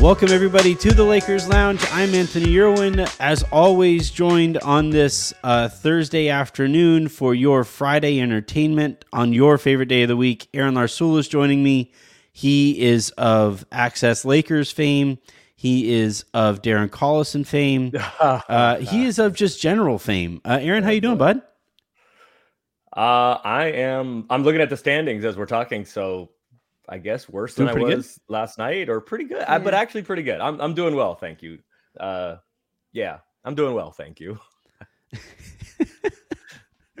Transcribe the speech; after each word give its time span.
Welcome, 0.00 0.30
everybody, 0.30 0.76
to 0.76 0.92
the 0.94 1.02
Lakers 1.02 1.48
Lounge. 1.48 1.84
I'm 1.90 2.14
Anthony 2.14 2.56
Irwin, 2.56 3.04
as 3.18 3.42
always, 3.50 4.10
joined 4.10 4.56
on 4.58 4.90
this 4.90 5.34
uh, 5.42 5.68
Thursday 5.68 6.28
afternoon 6.28 7.08
for 7.08 7.34
your 7.34 7.64
Friday 7.64 8.20
entertainment 8.20 9.04
on 9.12 9.32
your 9.32 9.58
favorite 9.58 9.88
day 9.88 10.02
of 10.02 10.08
the 10.08 10.16
week. 10.16 10.48
Aaron 10.54 10.74
Larsuel 10.74 11.18
is 11.18 11.26
joining 11.26 11.64
me. 11.64 11.92
He 12.32 12.80
is 12.80 13.10
of 13.10 13.66
Access 13.72 14.24
Lakers 14.24 14.70
fame. 14.70 15.18
He 15.56 15.92
is 15.92 16.24
of 16.32 16.62
Darren 16.62 16.88
Collison 16.88 17.44
fame. 17.44 17.92
Uh, 18.20 18.78
he 18.78 19.04
is 19.04 19.18
of 19.18 19.34
just 19.34 19.60
general 19.60 19.98
fame. 19.98 20.40
Uh, 20.44 20.58
Aaron, 20.60 20.84
how 20.84 20.90
you 20.90 21.00
doing, 21.00 21.18
bud? 21.18 21.42
Uh, 22.96 23.38
I 23.44 23.64
am. 23.72 24.26
I'm 24.30 24.44
looking 24.44 24.60
at 24.60 24.70
the 24.70 24.76
standings 24.76 25.24
as 25.24 25.36
we're 25.36 25.46
talking. 25.46 25.84
So 25.84 26.30
I 26.88 26.98
guess 26.98 27.28
worse 27.28 27.54
than 27.54 27.68
I 27.68 27.72
pretty 27.72 27.94
was 27.96 28.18
last 28.28 28.58
night, 28.58 28.88
or 28.88 29.00
pretty 29.00 29.24
good. 29.24 29.42
I, 29.42 29.58
but 29.58 29.74
actually 29.74 30.02
pretty 30.02 30.22
good. 30.22 30.40
I'm 30.40 30.60
I'm 30.60 30.74
doing 30.74 30.94
well, 30.96 31.14
thank 31.14 31.42
you. 31.42 31.58
Uh, 31.98 32.36
yeah, 32.92 33.18
I'm 33.44 33.54
doing 33.54 33.74
well, 33.74 33.90
thank 33.90 34.20
you. 34.20 34.38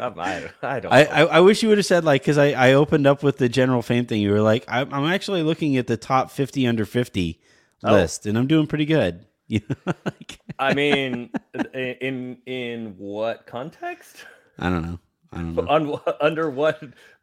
I'm- 0.00 0.14
I, 0.20 0.48
I 0.62 0.80
don't. 0.80 0.92
I. 0.92 1.04
I, 1.04 1.20
I 1.24 1.40
wish 1.40 1.62
you 1.62 1.68
would 1.70 1.78
have 1.78 1.86
said 1.86 2.04
like 2.04 2.22
because 2.22 2.38
I, 2.38 2.52
I 2.52 2.72
opened 2.74 3.06
up 3.06 3.22
with 3.24 3.38
the 3.38 3.48
general 3.48 3.82
fame 3.82 4.06
thing. 4.06 4.20
You 4.22 4.30
were 4.30 4.40
like, 4.40 4.64
I'm, 4.68 4.92
I'm 4.94 5.06
actually 5.12 5.42
looking 5.42 5.76
at 5.76 5.88
the 5.88 5.96
top 5.96 6.30
50 6.30 6.66
under 6.66 6.84
50 6.84 7.40
Oh. 7.84 7.92
list, 7.92 8.26
and 8.26 8.36
I'm 8.36 8.46
doing 8.48 8.66
pretty 8.66 8.86
good. 8.86 9.24
You 9.50 9.62
know, 9.66 9.94
like, 10.04 10.38
I 10.58 10.74
mean, 10.74 11.30
in 11.74 12.36
in 12.44 12.94
what 12.98 13.46
context? 13.46 14.16
I 14.58 14.68
don't 14.68 14.82
know. 14.82 14.98
I 15.32 15.36
don't 15.38 15.54
know. 15.56 15.62
On 15.66 16.14
under 16.20 16.50
what? 16.50 16.82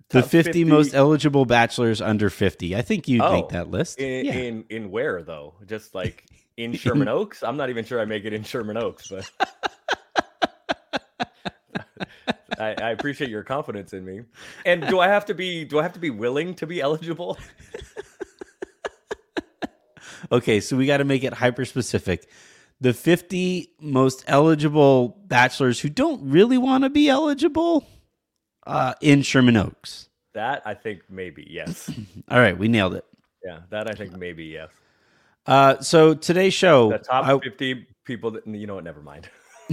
The 0.10 0.22
top 0.22 0.30
50, 0.30 0.66
most 0.66 0.94
eligible 0.94 1.46
bachelors 1.46 2.00
under 2.02 2.30
50. 2.30 2.76
I 2.76 2.82
think 2.84 3.08
you'd 3.08 3.22
make 3.22 3.46
Oh, 3.46 3.50
that 3.52 3.72
list. 3.72 4.00
in, 4.00 4.26
yeah. 4.26 4.34
in 4.34 4.66
in 4.70 4.92
where 4.92 5.24
though? 5.24 5.56
Just 5.66 5.96
like 5.96 6.26
in 6.58 6.74
Sherman 6.74 7.08
Oaks? 7.08 7.42
I'm 7.44 7.58
not 7.58 7.70
even 7.70 7.86
sure 7.86 8.00
I 8.00 8.06
make 8.06 8.24
it 8.26 8.34
in 8.34 8.44
Sherman 8.44 8.78
Oaks, 8.78 9.08
but 9.10 9.30
I, 12.60 12.76
I 12.82 12.90
appreciate 12.92 13.30
your 13.30 13.44
confidence 13.44 13.94
in 13.94 14.06
me. 14.06 14.22
And 14.66 14.88
do 14.88 15.00
I 15.00 15.08
have 15.08 15.26
to 15.26 15.34
be 15.34 15.66
do 15.66 15.80
I 15.80 15.84
have 15.84 15.94
to 15.94 16.00
be 16.00 16.10
willing 16.12 16.54
to 16.56 16.68
be 16.68 16.82
eligible? 16.82 17.38
Okay, 20.32 20.60
so 20.60 20.76
we 20.76 20.88
got 20.88 20.98
to 20.98 21.04
make 21.04 21.24
it 21.24 21.34
hyper 21.34 21.66
specific. 21.66 22.28
The 22.82 22.94
50 22.96 23.70
most 23.80 24.24
eligible 24.26 25.10
bachelors 25.28 25.80
who 25.80 25.88
don't 25.88 26.32
really 26.32 26.58
want 26.58 26.84
to 26.84 26.90
be 26.90 27.10
eligible 27.10 27.86
uh, 28.66 28.94
in 29.02 29.22
Sherman 29.22 29.58
Oaks. 29.58 30.10
That 30.34 30.62
I 30.66 30.74
think 30.74 31.02
maybe 31.10 31.48
yes. 31.50 31.90
All 32.30 32.40
right, 32.40 32.58
we 32.58 32.68
nailed 32.68 32.94
it. 32.96 33.06
Yeah, 33.44 33.60
that 33.70 33.90
I 33.90 33.94
think 33.94 34.18
maybe 34.18 34.46
yes. 34.46 34.70
Uh, 35.46 35.80
so 35.80 36.14
today's 36.16 36.54
show, 36.54 36.90
The 36.92 36.98
top 37.00 37.26
I- 37.26 37.38
50 37.40 37.88
people 38.04 38.32
that 38.32 38.48
you 38.48 38.68
know 38.68 38.76
what, 38.76 38.84
never 38.84 39.02
mind. 39.02 39.30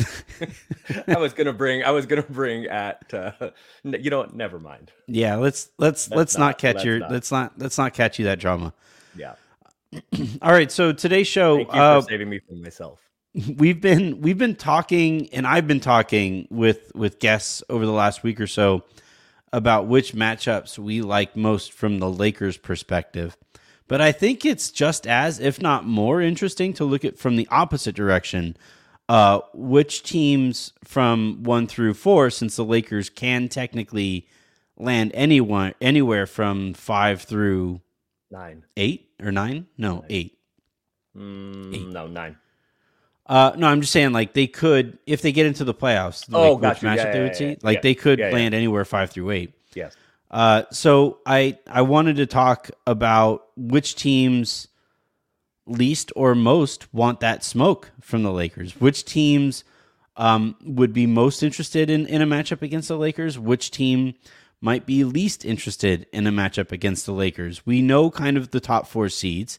I 1.06 1.18
was 1.18 1.34
gonna 1.34 1.52
bring 1.52 1.84
I 1.84 1.90
was 1.90 2.06
gonna 2.06 2.22
bring 2.22 2.64
at 2.66 3.12
uh, 3.12 3.32
you 3.84 4.08
know 4.08 4.18
what, 4.20 4.34
never 4.34 4.58
mind. 4.58 4.90
yeah, 5.06 5.36
let's 5.36 5.68
let's 5.78 6.08
let's, 6.08 6.16
Let's 6.16 6.38
not, 6.38 6.46
not, 6.46 6.58
catch 6.58 6.74
let's 6.76 6.84
your 6.86 6.98
not. 7.00 7.10
let's 7.10 7.30
not 7.30 7.58
let's 7.58 7.76
not 7.76 7.92
catch 7.92 8.18
you 8.18 8.24
that 8.26 8.38
drama. 8.38 8.72
Yeah. 9.16 9.34
All 10.42 10.50
right, 10.52 10.72
so 10.72 10.92
today's 10.92 11.26
show, 11.26 11.56
Thank 11.56 11.74
you 11.74 11.80
uh, 11.80 12.00
for 12.00 12.08
saving 12.08 12.30
me 12.30 12.38
from 12.38 12.62
myself. 12.62 13.00
We've 13.56 13.80
been 13.80 14.20
we've 14.20 14.38
been 14.38 14.56
talking, 14.56 15.28
and 15.32 15.46
I've 15.46 15.66
been 15.66 15.80
talking 15.80 16.46
with 16.50 16.92
with 16.94 17.18
guests 17.18 17.62
over 17.68 17.86
the 17.86 17.92
last 17.92 18.22
week 18.22 18.40
or 18.40 18.46
so 18.46 18.84
about 19.52 19.86
which 19.86 20.14
matchups 20.14 20.78
we 20.78 21.02
like 21.02 21.36
most 21.36 21.72
from 21.72 21.98
the 21.98 22.10
Lakers' 22.10 22.56
perspective. 22.56 23.36
But 23.88 24.00
I 24.00 24.12
think 24.12 24.46
it's 24.46 24.70
just 24.70 25.06
as, 25.06 25.38
if 25.38 25.60
not 25.60 25.84
more, 25.84 26.22
interesting 26.22 26.72
to 26.74 26.84
look 26.84 27.04
at 27.04 27.18
from 27.18 27.36
the 27.36 27.48
opposite 27.50 27.94
direction. 27.94 28.56
Uh, 29.08 29.40
which 29.52 30.02
teams 30.04 30.72
from 30.84 31.42
one 31.42 31.66
through 31.66 31.92
four, 31.92 32.30
since 32.30 32.56
the 32.56 32.64
Lakers 32.64 33.10
can 33.10 33.48
technically 33.48 34.26
land 34.78 35.10
anyone 35.12 35.74
anywhere 35.82 36.24
from 36.24 36.72
five 36.72 37.20
through 37.20 37.80
Nine. 38.30 38.64
eight 38.76 39.10
or 39.20 39.30
nine? 39.30 39.66
No, 39.76 40.04
eight. 40.08 40.38
Mm, 41.14 41.92
no, 41.92 42.06
nine. 42.06 42.36
Uh, 43.32 43.54
no, 43.56 43.66
I'm 43.66 43.80
just 43.80 43.94
saying, 43.94 44.12
like 44.12 44.34
they 44.34 44.46
could 44.46 44.98
if 45.06 45.22
they 45.22 45.32
get 45.32 45.46
into 45.46 45.64
the 45.64 45.72
playoffs. 45.72 46.28
Oh, 46.30 46.52
like, 46.52 46.60
got 46.60 46.74
which 46.74 46.82
matchup 46.82 46.96
Yeah, 46.96 47.12
they 47.12 47.20
would 47.22 47.32
yeah, 47.32 47.38
see. 47.38 47.56
Like 47.62 47.80
they 47.80 47.94
could 47.94 48.18
land 48.18 48.52
anywhere 48.52 48.84
five 48.84 49.10
through 49.10 49.30
eight. 49.30 49.54
Yes. 49.74 49.96
Uh, 50.30 50.64
so 50.70 51.18
I 51.24 51.58
I 51.66 51.80
wanted 51.80 52.16
to 52.16 52.26
talk 52.26 52.70
about 52.86 53.46
which 53.56 53.94
teams 53.94 54.68
least 55.66 56.12
or 56.14 56.34
most 56.34 56.92
want 56.92 57.20
that 57.20 57.42
smoke 57.42 57.90
from 58.02 58.22
the 58.22 58.30
Lakers. 58.30 58.78
Which 58.78 59.06
teams 59.06 59.64
um, 60.18 60.54
would 60.62 60.92
be 60.92 61.06
most 61.06 61.42
interested 61.42 61.88
in 61.88 62.04
in 62.04 62.20
a 62.20 62.26
matchup 62.26 62.60
against 62.60 62.88
the 62.88 62.98
Lakers? 62.98 63.38
Which 63.38 63.70
team 63.70 64.12
might 64.60 64.84
be 64.84 65.04
least 65.04 65.42
interested 65.42 66.06
in 66.12 66.26
a 66.26 66.32
matchup 66.32 66.70
against 66.70 67.06
the 67.06 67.12
Lakers? 67.12 67.64
We 67.64 67.80
know 67.80 68.10
kind 68.10 68.36
of 68.36 68.50
the 68.50 68.60
top 68.60 68.86
four 68.86 69.08
seeds. 69.08 69.58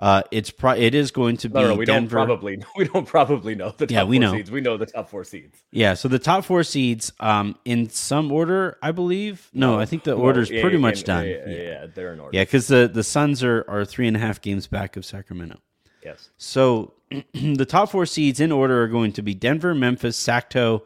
Uh, 0.00 0.22
it's 0.30 0.50
pro- 0.50 0.72
it 0.72 0.94
is 0.94 1.10
going 1.10 1.36
to 1.36 1.50
be 1.50 1.60
No, 1.60 1.68
no, 1.68 1.74
we 1.74 1.84
Denver. 1.84 2.16
don't 2.16 2.26
probably 2.26 2.62
we 2.76 2.88
don't 2.88 3.06
probably 3.06 3.54
know 3.54 3.68
the 3.76 3.86
top 3.86 3.90
Yeah, 3.92 4.04
we 4.04 4.16
four 4.16 4.20
know. 4.22 4.32
seeds. 4.32 4.50
We 4.50 4.62
know 4.62 4.78
the 4.78 4.86
top 4.86 5.10
four 5.10 5.24
seeds. 5.24 5.62
Yeah, 5.72 5.92
so 5.92 6.08
the 6.08 6.18
top 6.18 6.46
four 6.46 6.62
seeds, 6.64 7.12
um, 7.20 7.54
in 7.66 7.90
some 7.90 8.32
order, 8.32 8.78
I 8.82 8.92
believe. 8.92 9.50
No, 9.52 9.78
I 9.78 9.84
think 9.84 10.04
the 10.04 10.16
Well, 10.16 10.24
order's 10.24 10.50
yeah, 10.50 10.62
pretty 10.62 10.76
in- 10.76 10.80
much 10.82 11.04
done. 11.04 11.26
Yeah, 11.26 11.46
Yeah, 11.46 11.56
yeah, 11.62 11.86
they're 11.94 12.14
in 12.14 12.20
order. 12.20 12.34
yeah, 12.34 12.44
because 12.44 12.66
the 12.66 12.90
the 12.92 13.04
Suns 13.04 13.44
are 13.44 13.64
are 13.68 13.84
three 13.84 14.08
and 14.08 14.16
a 14.16 14.20
half 14.20 14.40
games 14.40 14.66
back 14.66 14.96
of 14.96 15.04
Sacramento. 15.04 15.58
Yes. 16.02 16.30
So 16.38 16.94
the 17.34 17.66
top 17.66 17.90
four 17.90 18.06
seeds 18.06 18.40
in 18.40 18.52
order 18.52 18.82
are 18.82 18.88
going 18.88 19.12
to 19.12 19.22
be 19.22 19.34
Denver, 19.34 19.74
Memphis, 19.74 20.16
Sacto, 20.16 20.80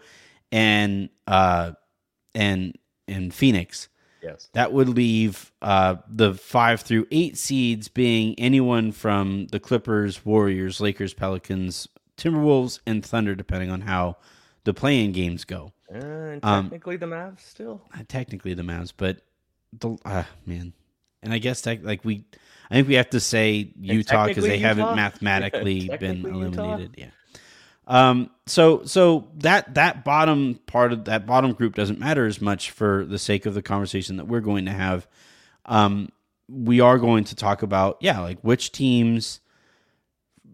and 0.51 1.09
uh, 1.29 1.73
and 2.35 2.77
and 3.07 3.33
Phoenix. 3.33 3.89
Yes. 4.25 4.49
That 4.55 4.73
would 4.73 4.89
leave 4.89 5.53
uh, 5.61 5.97
the 6.09 6.35
five 6.35 6.81
through 6.81 7.07
eight 7.11 7.37
seeds 7.37 7.89
being 7.89 8.35
anyone 8.39 8.91
from 8.91 9.49
the 9.49 9.61
Clippers, 9.61 10.25
Warriors, 10.25 10.81
Lakers, 10.81 11.13
Pelicans, 11.13 11.87
Timberwolves, 12.17 12.81
and 12.87 13.05
Thunder, 13.05 13.35
depending 13.35 13.71
on 13.71 13.83
how 13.83 14.17
the 14.65 14.73
play-in 14.73 15.13
games 15.13 15.45
go. 15.45 15.73
And 15.91 16.43
Um, 16.45 16.65
technically 16.65 16.97
the 16.97 17.07
Mavs 17.07 17.41
still. 17.41 17.83
Uh, 17.95 18.03
technically 18.09 18.55
the 18.55 18.63
Mavs, 18.63 18.93
but 18.97 19.19
the 19.79 19.97
uh, 20.05 20.25
man, 20.47 20.73
and 21.23 21.33
I 21.33 21.39
guess 21.39 21.61
tech, 21.61 21.81
like 21.85 22.05
we, 22.05 22.25
I 22.71 22.75
think 22.75 22.89
we 22.89 22.95
have 22.95 23.11
to 23.11 23.21
say 23.21 23.71
Utah 23.79 24.27
because 24.27 24.45
they 24.45 24.59
technically 24.59 24.59
haven't 24.59 24.97
mathematically 24.97 25.89
been 25.89 25.99
technically 26.23 26.31
Utah? 26.41 26.63
eliminated. 26.63 26.95
Yeah. 26.97 27.11
Um. 27.87 28.31
So 28.47 28.85
so 28.85 29.29
that 29.37 29.75
that 29.75 30.05
bottom 30.05 30.61
part 30.67 30.93
of 30.93 31.05
that 31.05 31.27
bottom 31.27 31.53
group 31.53 31.75
doesn't 31.75 31.99
matter 31.99 32.27
as 32.27 32.41
much 32.41 32.71
for 32.71 33.05
the 33.05 33.19
sake 33.19 33.47
of 33.47 33.55
the 33.55 33.63
conversation 33.63 34.17
that 34.17 34.27
we're 34.27 34.41
going 34.41 34.65
to 34.67 34.73
have. 34.73 35.07
Um. 35.67 36.11
We 36.47 36.81
are 36.81 36.99
going 36.99 37.25
to 37.25 37.35
talk 37.35 37.63
about 37.63 37.97
yeah, 38.01 38.21
like 38.21 38.39
which 38.43 38.71
teams 38.71 39.41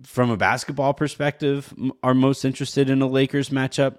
from 0.05 0.31
a 0.31 0.37
basketball 0.37 0.95
perspective 0.95 1.75
are 2.03 2.15
most 2.15 2.45
interested 2.45 2.89
in 2.89 3.03
a 3.03 3.07
Lakers 3.07 3.51
matchup. 3.51 3.99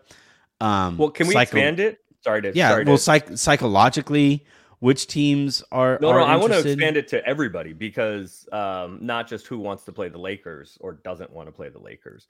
Um, 0.59 0.97
Well, 0.97 1.09
can 1.09 1.27
we 1.27 1.33
psycho- 1.33 1.57
expand 1.57 1.79
it? 1.79 2.00
Sorry 2.21 2.41
to 2.44 2.51
yeah, 2.55 2.69
sorry 2.69 2.85
well, 2.85 2.97
to, 2.97 3.01
psych- 3.03 3.38
psychologically, 3.38 4.45
which 4.79 5.07
teams 5.07 5.63
are 5.71 5.97
No, 6.01 6.09
are 6.09 6.19
no, 6.19 6.25
I 6.25 6.35
want 6.38 6.53
to 6.53 6.59
expand 6.59 6.97
it 6.97 7.09
to 7.09 7.25
everybody 7.25 7.73
because 7.73 8.47
um, 8.51 9.00
not 9.01 9.27
just 9.27 9.47
who 9.47 9.59
wants 9.59 9.83
to 9.85 9.91
play 9.91 10.07
the 10.07 10.19
Lakers 10.19 10.77
or 10.81 10.94
doesn't 10.94 11.31
want 11.31 11.47
to 11.47 11.51
play 11.51 11.69
the 11.69 11.79
Lakers, 11.79 12.27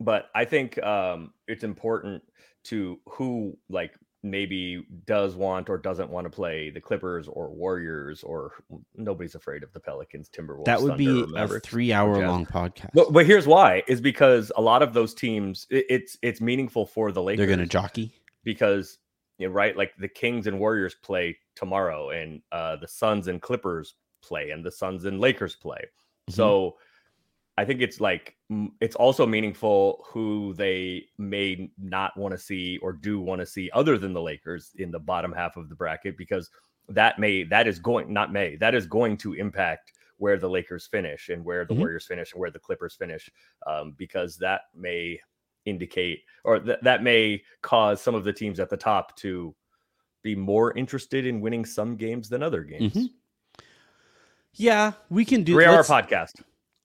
but 0.00 0.30
I 0.34 0.44
think 0.44 0.82
um, 0.82 1.32
it's 1.46 1.64
important 1.64 2.22
to 2.64 3.00
who 3.06 3.56
like 3.68 3.94
maybe 4.22 4.86
does 5.04 5.34
want 5.34 5.68
or 5.68 5.76
doesn't 5.76 6.08
want 6.08 6.24
to 6.24 6.30
play 6.30 6.70
the 6.70 6.80
Clippers 6.80 7.26
or 7.26 7.50
Warriors 7.50 8.22
or 8.22 8.52
nobody's 8.96 9.34
afraid 9.34 9.62
of 9.64 9.72
the 9.72 9.80
Pelicans, 9.80 10.28
Timberwolves. 10.28 10.64
That 10.64 10.80
would 10.80 10.96
Thunder, 10.96 11.26
be 11.26 11.56
a 11.56 11.60
three-hour 11.60 12.20
Jazz. 12.20 12.28
long 12.28 12.46
podcast. 12.46 12.90
But, 12.94 13.12
but 13.12 13.26
here's 13.26 13.46
why: 13.46 13.82
is 13.88 14.00
because 14.00 14.52
a 14.56 14.62
lot 14.62 14.82
of 14.82 14.94
those 14.94 15.12
teams, 15.14 15.66
it, 15.70 15.86
it's 15.88 16.18
it's 16.22 16.40
meaningful 16.40 16.86
for 16.86 17.10
the 17.12 17.22
Lakers. 17.22 17.38
They're 17.38 17.56
going 17.56 17.58
to 17.58 17.66
jockey. 17.66 18.14
because 18.44 18.98
you 19.38 19.48
know, 19.48 19.54
right, 19.54 19.76
like 19.76 19.92
the 19.98 20.08
Kings 20.08 20.46
and 20.46 20.60
Warriors 20.60 20.94
play 21.02 21.36
tomorrow, 21.56 22.10
and 22.10 22.42
uh, 22.52 22.76
the 22.76 22.88
Suns 22.88 23.26
and 23.28 23.42
Clippers 23.42 23.94
play, 24.22 24.50
and 24.50 24.64
the 24.64 24.70
Suns 24.70 25.04
and 25.04 25.20
Lakers 25.20 25.56
play. 25.56 25.80
Mhm. 26.30 26.34
So 26.34 26.76
I 27.58 27.64
think 27.66 27.82
it's 27.82 28.00
like 28.00 28.36
it's 28.80 28.96
also 28.96 29.26
meaningful 29.26 30.04
who 30.08 30.54
they 30.54 31.04
may 31.18 31.70
not 31.78 32.16
want 32.16 32.32
to 32.32 32.38
see 32.38 32.78
or 32.78 32.92
do 32.92 33.20
want 33.20 33.40
to 33.40 33.46
see 33.46 33.70
other 33.74 33.98
than 33.98 34.12
the 34.14 34.22
Lakers 34.22 34.70
in 34.78 34.90
the 34.90 34.98
bottom 34.98 35.32
half 35.32 35.56
of 35.58 35.68
the 35.68 35.74
bracket 35.74 36.16
because 36.16 36.50
that 36.88 37.18
may 37.18 37.42
that 37.44 37.66
is 37.66 37.78
going 37.78 38.12
not 38.12 38.32
may 38.32 38.56
that 38.56 38.74
is 38.74 38.86
going 38.86 39.16
to 39.18 39.34
impact 39.34 39.92
where 40.16 40.38
the 40.38 40.48
Lakers 40.48 40.86
finish 40.86 41.28
and 41.28 41.44
where 41.44 41.64
the 41.64 41.74
Mhm. 41.74 41.78
Warriors 41.78 42.06
finish 42.06 42.32
and 42.32 42.40
where 42.40 42.50
the 42.50 42.58
Clippers 42.58 42.94
finish 42.94 43.28
um, 43.66 43.92
because 43.98 44.36
that 44.38 44.62
may 44.74 45.20
indicate 45.66 46.22
or 46.44 46.58
th- 46.58 46.78
that 46.82 47.02
may 47.02 47.42
cause 47.60 48.00
some 48.00 48.14
of 48.14 48.24
the 48.24 48.32
teams 48.32 48.60
at 48.60 48.70
the 48.70 48.76
top 48.76 49.14
to 49.16 49.54
be 50.22 50.34
more 50.34 50.76
interested 50.76 51.26
in 51.26 51.40
winning 51.40 51.64
some 51.64 51.96
games 51.96 52.28
than 52.28 52.42
other 52.42 52.62
games. 52.64 52.94
Mhm. 52.94 53.10
Yeah, 54.54 54.92
we 55.10 55.24
can 55.24 55.42
do. 55.44 55.54
Three 55.54 55.64
hour 55.66 55.82
podcast. 55.82 56.42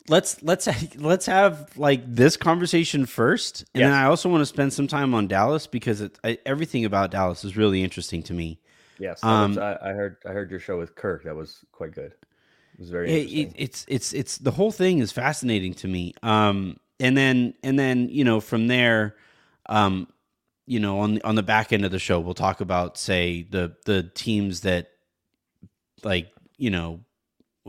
Let's 0.10 0.42
let's 0.44 0.68
let's 0.98 1.26
have 1.26 1.78
like 1.78 2.02
this 2.06 2.38
conversation 2.38 3.06
first, 3.06 3.66
and 3.74 3.84
then 3.84 3.94
I 3.94 4.06
also 4.06 4.30
want 4.30 4.42
to 4.42 4.46
spend 4.46 4.74
some 4.74 4.88
time 4.88 5.14
on 5.14 5.28
Dallas 5.28 5.68
because 5.68 6.02
it, 6.02 6.18
I, 6.24 6.38
everything 6.46 6.86
about 6.86 7.12
Dallas 7.12 7.44
is 7.44 7.58
really 7.58 7.84
interesting 7.84 8.24
to 8.24 8.34
me. 8.34 8.60
Yes, 9.00 9.22
that 9.22 9.28
was- 9.48 9.58
Um, 9.58 9.64
I, 9.64 9.90
I 9.90 9.94
heard. 9.94 10.18
I 10.26 10.30
heard 10.32 10.50
your 10.50 10.60
show 10.60 10.78
with 10.78 10.96
Kirk. 10.96 11.24
That 11.26 11.36
was 11.36 11.64
quite 11.72 11.94
good. 11.94 12.14
It 12.74 12.80
was 12.80 12.90
very 12.90 13.10
It, 13.12 13.16
interesting. 13.16 13.48
it, 13.48 13.54
it's 13.58 13.86
it's 13.88 14.14
it's 14.14 14.38
the 14.40 14.52
whole 14.52 14.72
thing 14.72 15.00
is 15.00 15.12
fascinating 15.12 15.74
to 15.76 15.88
me. 15.88 16.14
Um, 16.24 16.78
and 17.00 17.16
then 17.16 17.54
and 17.64 17.78
then 17.78 18.10
you 18.10 18.24
know 18.24 18.40
from 18.40 18.68
there, 18.68 19.16
um, 19.68 20.08
you 20.66 20.80
know 20.80 21.00
on 21.00 21.16
the, 21.16 21.24
on 21.24 21.36
the 21.36 21.44
back 21.44 21.72
end 21.74 21.86
of 21.86 21.92
the 21.92 22.00
show 22.00 22.20
we'll 22.20 22.34
talk 22.34 22.60
about 22.62 22.98
say 22.98 23.44
the 23.44 23.76
the 23.86 24.04
teams 24.16 24.62
that 24.62 24.90
like 26.04 26.32
you 26.58 26.70
know 26.70 27.02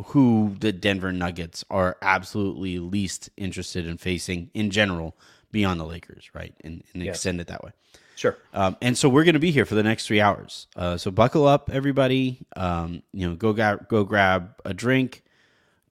who 0.06 0.54
the 0.60 0.72
Denver 0.72 1.12
Nuggets 1.12 1.64
are 1.70 1.96
absolutely 2.02 2.78
least 2.78 3.30
interested 3.36 3.86
in 3.86 3.96
facing 3.98 4.50
in 4.54 4.70
general 4.70 5.16
beyond 5.50 5.80
the 5.80 5.84
Lakers, 5.84 6.30
right? 6.34 6.54
And, 6.62 6.84
and 6.94 7.02
Yes. 7.02 7.16
extend 7.16 7.40
it 7.40 7.46
that 7.48 7.64
way. 7.64 7.70
sure. 8.16 8.36
Um, 8.52 8.76
and 8.82 8.96
so 8.98 9.08
we're 9.08 9.24
going 9.24 9.34
to 9.34 9.38
be 9.40 9.50
here 9.50 9.64
for 9.64 9.74
the 9.74 9.82
next 9.82 10.06
three 10.06 10.20
hours. 10.20 10.66
Uh, 10.76 10.96
so 10.96 11.10
buckle 11.10 11.46
up, 11.46 11.70
everybody. 11.72 12.38
Um, 12.56 13.02
you 13.12 13.28
know, 13.28 13.34
go 13.34 13.52
grab 13.52 13.88
go 13.88 14.04
grab 14.04 14.54
a 14.64 14.72
drink, 14.74 15.22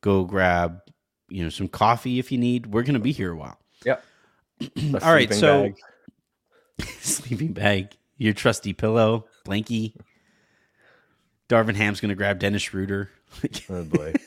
go 0.02 0.24
grab 0.26 0.82
you 1.30 1.44
know 1.44 1.50
some 1.50 1.68
coffee 1.68 2.20
if 2.20 2.32
you 2.32 2.38
need. 2.38 2.68
We're 2.68 2.84
going 2.84 2.94
to 2.94 3.00
be 3.00 3.12
here 3.12 3.32
a 3.32 3.36
while. 3.36 3.60
Yep. 3.86 4.04
All 5.04 5.14
right, 5.14 5.34
so 5.34 5.72
sleeping 7.00 7.54
bag, 7.54 7.96
your 8.18 8.34
trusty 8.34 8.74
pillow, 8.74 9.26
blankie. 9.46 9.94
Darvin 11.50 11.76
Ham's 11.76 12.00
going 12.02 12.10
to 12.10 12.16
grab 12.16 12.40
Dennis 12.40 12.62
Schroeder. 12.64 13.10
oh 13.70 13.84
boy. 13.84 14.14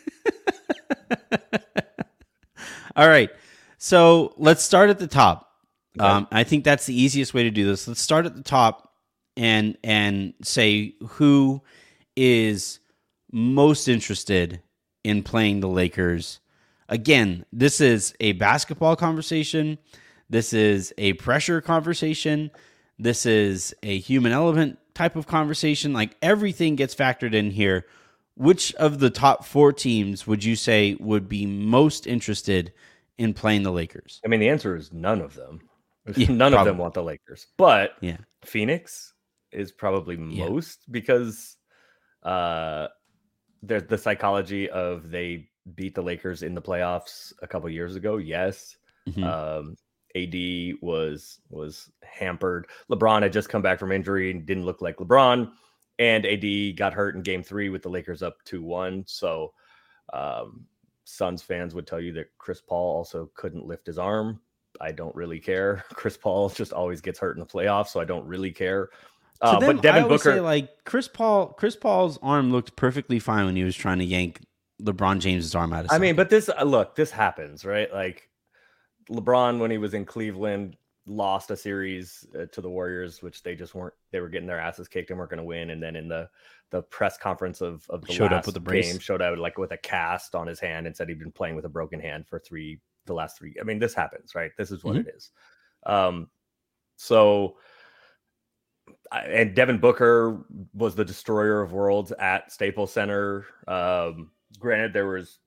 All 2.97 3.09
right. 3.09 3.31
So 3.79 4.35
let's 4.37 4.63
start 4.63 4.91
at 4.91 4.99
the 4.99 5.07
top. 5.07 5.47
Um, 5.99 6.29
I 6.31 6.45
think 6.45 6.65
that's 6.65 6.87
the 6.87 6.95
easiest 6.95 7.35
way 7.35 7.43
to 7.43 7.51
do 7.51 7.67
this. 7.67 7.89
Let's 7.89 8.01
start 8.01 8.27
at 8.27 8.37
the 8.37 8.43
top 8.43 8.95
and 9.37 9.77
and 9.83 10.35
say 10.43 10.95
who 11.09 11.63
is 12.17 12.81
most 13.33 13.89
interested 13.89 14.61
in 15.05 15.23
playing 15.23 15.61
the 15.61 15.69
Lakers. 15.69 16.41
Again, 16.89 17.45
this 17.53 17.81
is 17.81 18.15
a 18.21 18.33
basketball 18.33 18.97
conversation. 18.97 19.79
This 20.29 20.53
is 20.53 20.93
a 20.99 21.15
pressure 21.15 21.61
conversation. 21.61 22.51
This 22.99 23.27
is 23.27 23.75
a 23.83 23.99
human 23.99 24.33
element 24.33 24.79
type 24.95 25.17
of 25.17 25.27
conversation. 25.27 25.93
Like 25.93 26.17
everything 26.21 26.77
gets 26.77 26.95
factored 26.95 27.35
in 27.35 27.51
here. 27.51 27.87
Which 28.37 28.75
of 28.77 29.01
the 29.01 29.11
top 29.11 29.45
four 29.45 29.73
teams 29.73 30.27
would 30.27 30.43
you 30.45 30.57
say 30.57 30.97
would 31.01 31.29
be 31.29 31.47
most 31.47 32.07
interested 32.07 32.73
in 33.19 33.35
playing 33.35 33.63
the 33.65 33.73
Lakers? 33.73 34.21
I 34.25 34.29
mean, 34.29 34.41
the 34.41 34.49
answer 34.49 34.77
is 34.77 34.93
none 34.93 35.21
of 35.21 35.35
them. 35.35 35.61
Yeah, 36.17 36.27
none 36.31 36.55
of 36.55 36.65
them 36.65 36.79
want 36.79 36.95
the 36.95 37.03
Lakers, 37.03 37.47
but 37.59 37.93
Yeah. 38.01 38.17
Phoenix 38.45 39.13
is 39.53 39.71
probably 39.71 40.17
Yeah. 40.17 40.49
most 40.49 40.91
because 40.91 41.57
uh, 42.23 42.89
there's 43.63 43.85
the 43.85 43.99
psychology 43.99 44.69
of 44.71 45.11
they 45.11 45.51
beat 45.75 45.95
the 45.95 46.03
Lakers 46.03 46.43
in 46.43 46.55
the 46.55 46.63
playoffs 46.63 47.33
a 47.43 47.47
couple 47.47 47.69
years 47.69 47.97
ago. 47.97 48.17
Yes, 48.17 48.77
Mhm. 49.09 49.25
um, 49.25 49.77
AD 50.17 50.79
was 50.83 51.41
was 51.51 51.91
hampered. 52.03 52.67
LeBron 52.91 53.23
had 53.23 53.33
just 53.33 53.51
come 53.51 53.63
back 53.63 53.79
from 53.79 53.93
injury 53.93 54.31
and 54.31 54.47
didn't 54.47 54.65
look 54.65 54.81
like 54.81 54.97
LeBron, 54.97 55.53
and 56.01 56.25
AD 56.25 56.77
got 56.77 56.95
hurt 56.95 57.15
in 57.15 57.23
Game 57.23 57.45
Three 57.45 57.69
with 57.69 57.83
the 57.83 57.91
Lakers 57.91 58.23
up 58.23 58.43
two 58.45 58.63
one. 58.63 59.05
So, 59.07 59.53
um, 60.13 60.65
Suns 61.05 61.43
fans 61.43 61.75
would 61.75 61.87
tell 61.87 62.01
you 62.01 62.13
that 62.15 62.31
Chris 62.39 62.61
Paul 62.61 62.97
also 62.97 63.31
couldn't 63.35 63.67
lift 63.67 63.87
his 63.87 63.99
arm. 63.99 64.41
I 64.81 64.93
don't 64.93 65.15
really 65.15 65.39
care. 65.39 65.85
Chris 65.93 66.17
Paul 66.17 66.49
just 66.49 66.73
always 66.73 67.03
gets 67.03 67.19
hurt 67.19 67.37
in 67.37 67.41
the 67.41 67.47
playoffs, 67.47 67.89
so 67.89 68.01
I 68.01 68.05
don't 68.05 68.27
really 68.27 68.51
care. 68.51 68.89
Uh, 69.43 69.59
them, 69.59 69.77
but 69.77 69.83
Devin 69.83 70.05
I 70.05 70.09
Booker, 70.09 70.35
say, 70.35 70.41
like 70.41 70.71
Chris 70.85 71.07
Paul, 71.07 71.49
Chris 71.49 71.77
Paul's 71.77 72.19
arm 72.23 72.51
looked 72.51 72.77
perfectly 72.77 73.19
fine 73.19 73.45
when 73.45 73.57
he 73.57 73.65
was 73.65 73.77
trying 73.77 73.99
to 73.99 74.05
yank 74.05 74.41
LeBron 74.83 75.19
James's 75.21 75.55
arm 75.55 75.73
out 75.73 75.85
of. 75.85 75.93
I 75.93 75.99
mean, 75.99 76.17
but 76.17 76.31
this 76.31 76.49
uh, 76.49 76.65
look, 76.65 76.97
this 76.97 77.11
happens, 77.11 77.65
right? 77.65 77.93
Like 77.93 78.31
LeBron 79.11 79.59
when 79.59 79.71
he 79.71 79.79
was 79.79 79.93
in 79.93 80.07
Cleveland 80.07 80.77
lost 81.07 81.51
a 81.51 81.57
series 81.57 82.27
uh, 82.39 82.47
to 82.53 82.61
the 82.61 82.71
Warriors, 82.71 83.23
which 83.23 83.43
they 83.43 83.55
just 83.55 83.75
weren't. 83.75 83.95
They 84.13 84.21
were 84.21 84.29
getting 84.29 84.47
their 84.47 84.61
asses 84.61 84.89
kicked 84.89 85.11
and 85.11 85.19
weren't 85.19 85.31
going 85.31 85.39
to 85.39 85.45
win. 85.45 85.71
And 85.71 85.83
then 85.83 85.97
in 85.97 86.09
the 86.09 86.29
the 86.71 86.83
press 86.83 87.17
conference 87.19 87.61
of 87.61 87.85
of 87.91 88.03
the 88.03 88.13
Showed 88.13 88.33
up 88.33 88.47
with 88.47 88.57
a 88.57 88.61
brace. 88.61 88.93
game, 88.93 89.01
showed 89.01 89.23
out 89.23 89.39
like 89.39 89.59
with 89.59 89.73
a 89.73 89.79
cast 89.79 90.35
on 90.35 90.47
his 90.47 90.61
hand 90.61 90.87
and 90.87 90.97
said 90.97 91.09
he'd 91.09 91.19
been 91.19 91.33
playing 91.33 91.57
with 91.57 91.65
a 91.65 91.69
broken 91.71 91.99
hand 92.01 92.27
for 92.29 92.39
three 92.39 92.81
the 93.07 93.15
last 93.15 93.39
three. 93.39 93.55
I 93.61 93.65
mean, 93.65 93.79
this 93.79 93.95
happens, 93.95 94.35
right? 94.35 94.53
This 94.59 94.71
is 94.71 94.85
what 94.85 94.97
Mhm. 94.97 95.01
it 95.07 95.15
is. 95.17 95.31
Um, 95.85 96.31
so. 96.97 97.57
And 99.13 99.57
Devin 99.57 99.79
Booker 99.79 100.45
was 100.73 100.95
the 100.95 101.05
destroyer 101.05 101.63
of 101.63 101.73
worlds 101.73 102.13
at 102.13 102.53
Staples 102.53 102.93
Center. 102.93 103.45
Um, 103.67 104.31
granted, 104.59 104.93
there 104.93 105.09
was 105.09 105.39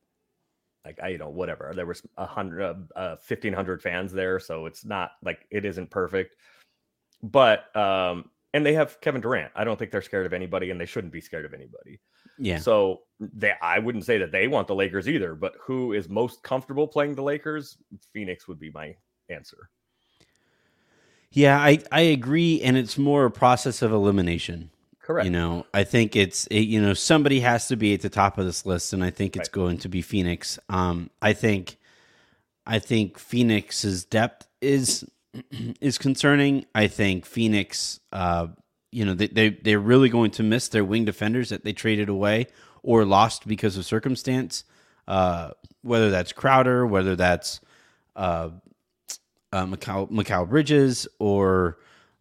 like 0.85 0.99
I 1.01 1.09
you 1.09 1.17
know 1.17 1.29
whatever 1.29 1.71
there 1.75 1.85
was 1.85 2.01
a 2.17 2.25
hundred 2.25 2.61
uh, 2.61 2.99
uh, 2.99 3.15
fifteen 3.17 3.53
hundred 3.53 3.81
fans 3.81 4.11
there, 4.11 4.39
so 4.39 4.65
it's 4.65 4.85
not 4.85 5.11
like 5.23 5.45
it 5.49 5.65
isn't 5.65 5.89
perfect. 5.89 6.35
But 7.21 7.75
um, 7.75 8.29
and 8.53 8.65
they 8.65 8.73
have 8.73 8.99
Kevin 9.01 9.21
Durant. 9.21 9.51
I 9.55 9.63
don't 9.63 9.79
think 9.79 9.91
they're 9.91 10.01
scared 10.01 10.25
of 10.25 10.33
anybody, 10.33 10.69
and 10.71 10.79
they 10.79 10.85
shouldn't 10.85 11.13
be 11.13 11.21
scared 11.21 11.45
of 11.45 11.53
anybody. 11.53 11.99
yeah, 12.37 12.57
So 12.57 13.01
they, 13.19 13.53
I 13.61 13.79
wouldn't 13.79 14.05
say 14.05 14.17
that 14.19 14.31
they 14.31 14.47
want 14.47 14.67
the 14.67 14.75
Lakers 14.75 15.09
either. 15.09 15.33
But 15.35 15.53
who 15.61 15.93
is 15.93 16.09
most 16.09 16.43
comfortable 16.43 16.87
playing 16.87 17.15
the 17.15 17.23
Lakers? 17.23 17.77
Phoenix 18.11 18.47
would 18.47 18.59
be 18.59 18.71
my 18.71 18.95
answer. 19.29 19.69
yeah, 21.31 21.57
I 21.59 21.79
I 21.91 22.01
agree, 22.01 22.61
and 22.61 22.77
it's 22.77 22.97
more 22.97 23.25
a 23.25 23.31
process 23.31 23.81
of 23.81 23.91
elimination. 23.91 24.69
Correct. 25.03 25.25
You 25.25 25.31
know, 25.31 25.65
I 25.73 25.83
think 25.83 26.15
it's 26.15 26.47
it, 26.47 26.61
you 26.61 26.81
know 26.81 26.93
somebody 26.93 27.41
has 27.41 27.67
to 27.67 27.75
be 27.75 27.93
at 27.93 28.01
the 28.01 28.09
top 28.09 28.37
of 28.37 28.45
this 28.45 28.65
list, 28.65 28.93
and 28.93 29.03
I 29.03 29.09
think 29.09 29.35
it's 29.35 29.49
Right. 29.49 29.53
going 29.53 29.77
to 29.79 29.89
be 29.89 30.01
Phoenix. 30.01 30.57
Um, 30.69 31.09
I 31.21 31.33
think, 31.33 31.77
I 32.65 32.79
think 32.79 33.19
Phoenix's 33.19 34.05
depth 34.05 34.47
is 34.61 35.05
is 35.81 35.97
concerning. 35.97 36.65
I 36.73 36.87
think 36.87 37.25
Phoenix, 37.25 37.99
uh, 38.13 38.47
you 38.91 39.03
know, 39.03 39.13
they, 39.13 39.27
they 39.27 39.49
they're 39.49 39.79
really 39.79 40.07
going 40.07 40.31
to 40.31 40.43
miss 40.43 40.69
their 40.69 40.85
wing 40.85 41.03
defenders 41.03 41.49
that 41.49 41.65
they 41.65 41.73
traded 41.73 42.07
away 42.07 42.47
or 42.81 43.03
lost 43.03 43.45
because 43.45 43.75
of 43.75 43.85
circumstance. 43.85 44.63
Uh, 45.05 45.51
whether 45.81 46.09
that's 46.09 46.31
Crowder, 46.31 46.87
whether 46.87 47.17
that's 47.17 47.59
uh, 48.15 48.51
uh, 49.51 49.65
Mikal, 49.65 50.09
Mikal 50.09 50.47
Bridges 50.47 51.09
or 51.19 51.77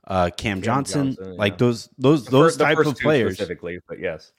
uh, 0.07 0.31
Cam, 0.37 0.63
Johnson, 0.63 1.15
Johnson, 1.15 1.37
like 1.37 1.55
yeah. 1.55 1.59
those 1.59 1.89
those 1.99 2.25
The 2.25 2.31
those 2.31 2.53
fir- 2.53 2.59
the 2.59 2.65
type 2.65 2.77
first 2.77 2.91
of 2.91 2.99
players. 2.99 3.35
specifically, 3.35 3.79
but 3.89 3.99
yes, 3.99 4.33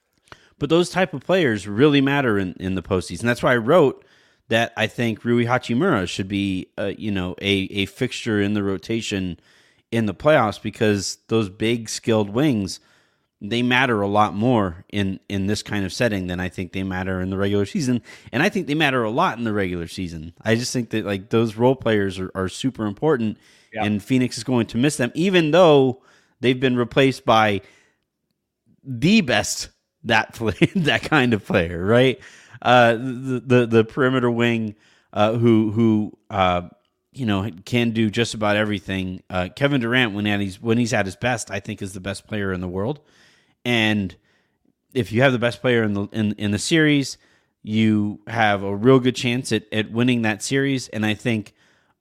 But 0.59 0.69
those 0.69 0.89
type 0.89 1.13
of 1.13 1.21
players 1.21 1.67
really 1.67 2.01
matter 2.01 2.37
in, 2.37 2.53
in 2.59 2.75
the 2.75 2.83
postseason. 2.83 3.21
That's 3.23 3.43
why 3.43 3.53
I 3.53 3.57
wrote 3.57 4.05
that 4.49 4.73
I 4.77 4.87
think 4.87 5.23
Rui 5.23 5.45
Hachimura 5.45 6.07
should 6.07 6.27
be, 6.27 6.67
uh, 6.77 6.91
you 6.97 7.11
know, 7.11 7.35
a, 7.41 7.51
a 7.71 7.85
fixture 7.85 8.41
in 8.41 8.53
the 8.53 8.63
rotation 8.63 9.39
in 9.91 10.05
the 10.05 10.13
playoffs 10.13 10.61
because 10.61 11.19
those 11.27 11.49
big 11.49 11.87
skilled 11.87 12.29
wings 12.29 12.79
they 13.45 13.61
matter 13.61 14.01
a 14.01 14.07
lot 14.07 14.33
more 14.33 14.85
in 14.89 15.19
in 15.27 15.47
this 15.47 15.61
kind 15.61 15.83
of 15.83 15.91
setting 15.91 16.27
than 16.27 16.39
I 16.39 16.47
think 16.47 16.71
they 16.71 16.81
matter 16.81 17.19
in 17.19 17.29
the 17.29 17.37
regular 17.37 17.65
season. 17.65 18.01
And 18.31 18.41
I 18.41 18.47
think 18.47 18.67
they 18.67 18.73
matter 18.73 19.03
a 19.03 19.09
lot 19.09 19.37
in 19.37 19.43
the 19.43 19.51
regular 19.51 19.87
season. 19.87 20.33
I 20.41 20.55
just 20.55 20.71
think 20.71 20.91
that 20.91 21.05
like 21.05 21.29
those 21.29 21.57
role 21.57 21.75
players 21.75 22.17
are, 22.19 22.31
are 22.35 22.47
super 22.47 22.85
important 22.85 23.37
Yeah. 23.73 23.85
and 23.85 24.03
Phoenix 24.03 24.37
is 24.37 24.43
going 24.43 24.67
to 24.67 24.77
miss 24.77 24.97
them, 24.97 25.11
even 25.15 25.51
though 25.51 26.03
they've 26.39 26.59
been 26.59 26.75
replaced 26.75 27.25
by 27.25 27.61
the 28.83 29.21
best 29.21 29.69
that 30.03 30.33
play 30.35 30.53
that 30.75 31.03
kind 31.03 31.33
of 31.33 31.45
player, 31.45 31.83
right? 31.83 32.19
Uh, 32.61 32.93
the 32.93 33.43
the 33.45 33.65
the 33.65 33.83
perimeter 33.83 34.31
wing, 34.31 34.75
uh, 35.11 35.33
who 35.33 35.71
who 35.71 36.17
uh, 36.29 36.69
you 37.11 37.25
know 37.25 37.49
can 37.65 37.91
do 37.91 38.09
just 38.09 38.33
about 38.33 38.55
everything. 38.55 39.21
Uh, 39.29 39.49
Kevin 39.55 39.81
Durant, 39.81 40.13
when 40.13 40.27
at 40.27 40.39
he's 40.39 40.61
when 40.61 40.77
he's 40.77 40.93
at 40.93 41.05
his 41.05 41.15
best, 41.15 41.51
I 41.51 41.59
think 41.59 41.81
is 41.81 41.93
the 41.93 41.99
best 41.99 42.27
player 42.27 42.53
in 42.53 42.61
the 42.61 42.67
world. 42.67 42.99
And 43.65 44.15
if 44.93 45.11
you 45.11 45.21
have 45.21 45.31
the 45.31 45.39
best 45.39 45.61
player 45.61 45.83
in 45.83 45.93
the 45.93 46.03
in, 46.11 46.33
in 46.33 46.51
the 46.51 46.59
series, 46.59 47.17
you 47.63 48.19
have 48.27 48.63
a 48.63 48.75
real 48.75 48.99
good 48.99 49.15
chance 49.15 49.51
at, 49.51 49.65
at 49.73 49.91
winning 49.91 50.21
that 50.23 50.41
series. 50.43 50.87
And 50.89 51.05
I 51.05 51.13
think 51.13 51.53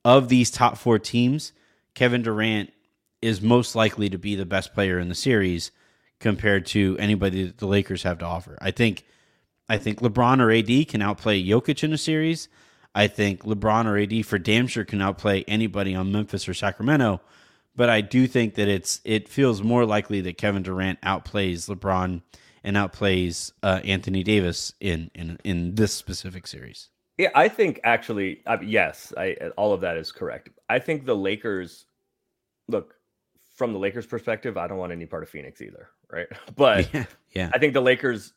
of 0.04 0.28
these 0.28 0.50
top 0.50 0.76
four 0.76 0.98
teams, 0.98 1.52
Kevin 1.94 2.22
Durant 2.22 2.72
is 3.20 3.40
most 3.40 3.74
likely 3.74 4.10
to 4.10 4.18
be 4.18 4.34
the 4.34 4.46
best 4.46 4.74
player 4.74 4.98
in 4.98 5.08
the 5.08 5.14
series 5.14 5.70
compared 6.18 6.66
to 6.66 6.96
anybody 6.98 7.44
that 7.44 7.58
the 7.58 7.66
Lakers 7.66 8.02
have 8.02 8.18
to 8.18 8.24
offer. 8.24 8.58
I 8.60 8.70
think 8.70 9.04
I 9.68 9.78
think 9.78 10.00
LeBron 10.00 10.40
or 10.40 10.50
AD 10.50 10.88
can 10.88 11.02
outplay 11.02 11.42
Jokic 11.42 11.82
in 11.82 11.92
a 11.92 11.98
series. 11.98 12.48
I 12.94 13.06
think 13.06 13.44
LeBron 13.44 13.86
or 13.86 13.98
AD 13.98 14.26
for 14.26 14.38
damn 14.38 14.66
sure 14.66 14.84
can 14.84 15.00
outplay 15.00 15.44
anybody 15.44 15.94
on 15.94 16.12
Memphis 16.12 16.48
or 16.48 16.54
Sacramento. 16.54 17.20
But 17.74 17.88
I 17.88 18.02
do 18.02 18.26
think 18.26 18.54
that 18.56 18.68
it's 18.68 19.00
it 19.04 19.28
feels 19.28 19.62
more 19.62 19.86
likely 19.86 20.20
that 20.22 20.36
Kevin 20.36 20.62
Durant 20.62 21.00
outplays 21.00 21.68
LeBron 21.74 22.22
and 22.62 22.76
outplays 22.76 23.52
uh, 23.62 23.80
Anthony 23.84 24.22
Davis 24.22 24.74
in, 24.80 25.10
in 25.14 25.38
in 25.42 25.74
this 25.74 25.94
specific 25.94 26.46
series. 26.46 26.88
Yeah, 27.18 27.28
I 27.34 27.48
think 27.48 27.80
actually, 27.84 28.42
uh, 28.46 28.58
yes, 28.62 29.12
I 29.16 29.36
all 29.56 29.72
of 29.72 29.80
that 29.82 29.96
is 29.96 30.10
correct. 30.12 30.48
I 30.68 30.78
think 30.78 31.04
the 31.04 31.14
Lakers 31.16 31.86
look 32.68 32.94
from 33.54 33.72
the 33.72 33.78
Lakers' 33.78 34.06
perspective. 34.06 34.56
I 34.56 34.66
don't 34.66 34.78
want 34.78 34.92
any 34.92 35.06
part 35.06 35.22
of 35.22 35.28
Phoenix 35.28 35.60
either, 35.60 35.90
right? 36.10 36.26
But 36.56 36.92
yeah, 36.94 37.04
yeah. 37.32 37.50
I 37.54 37.58
think 37.58 37.74
the 37.74 37.82
Lakers 37.82 38.32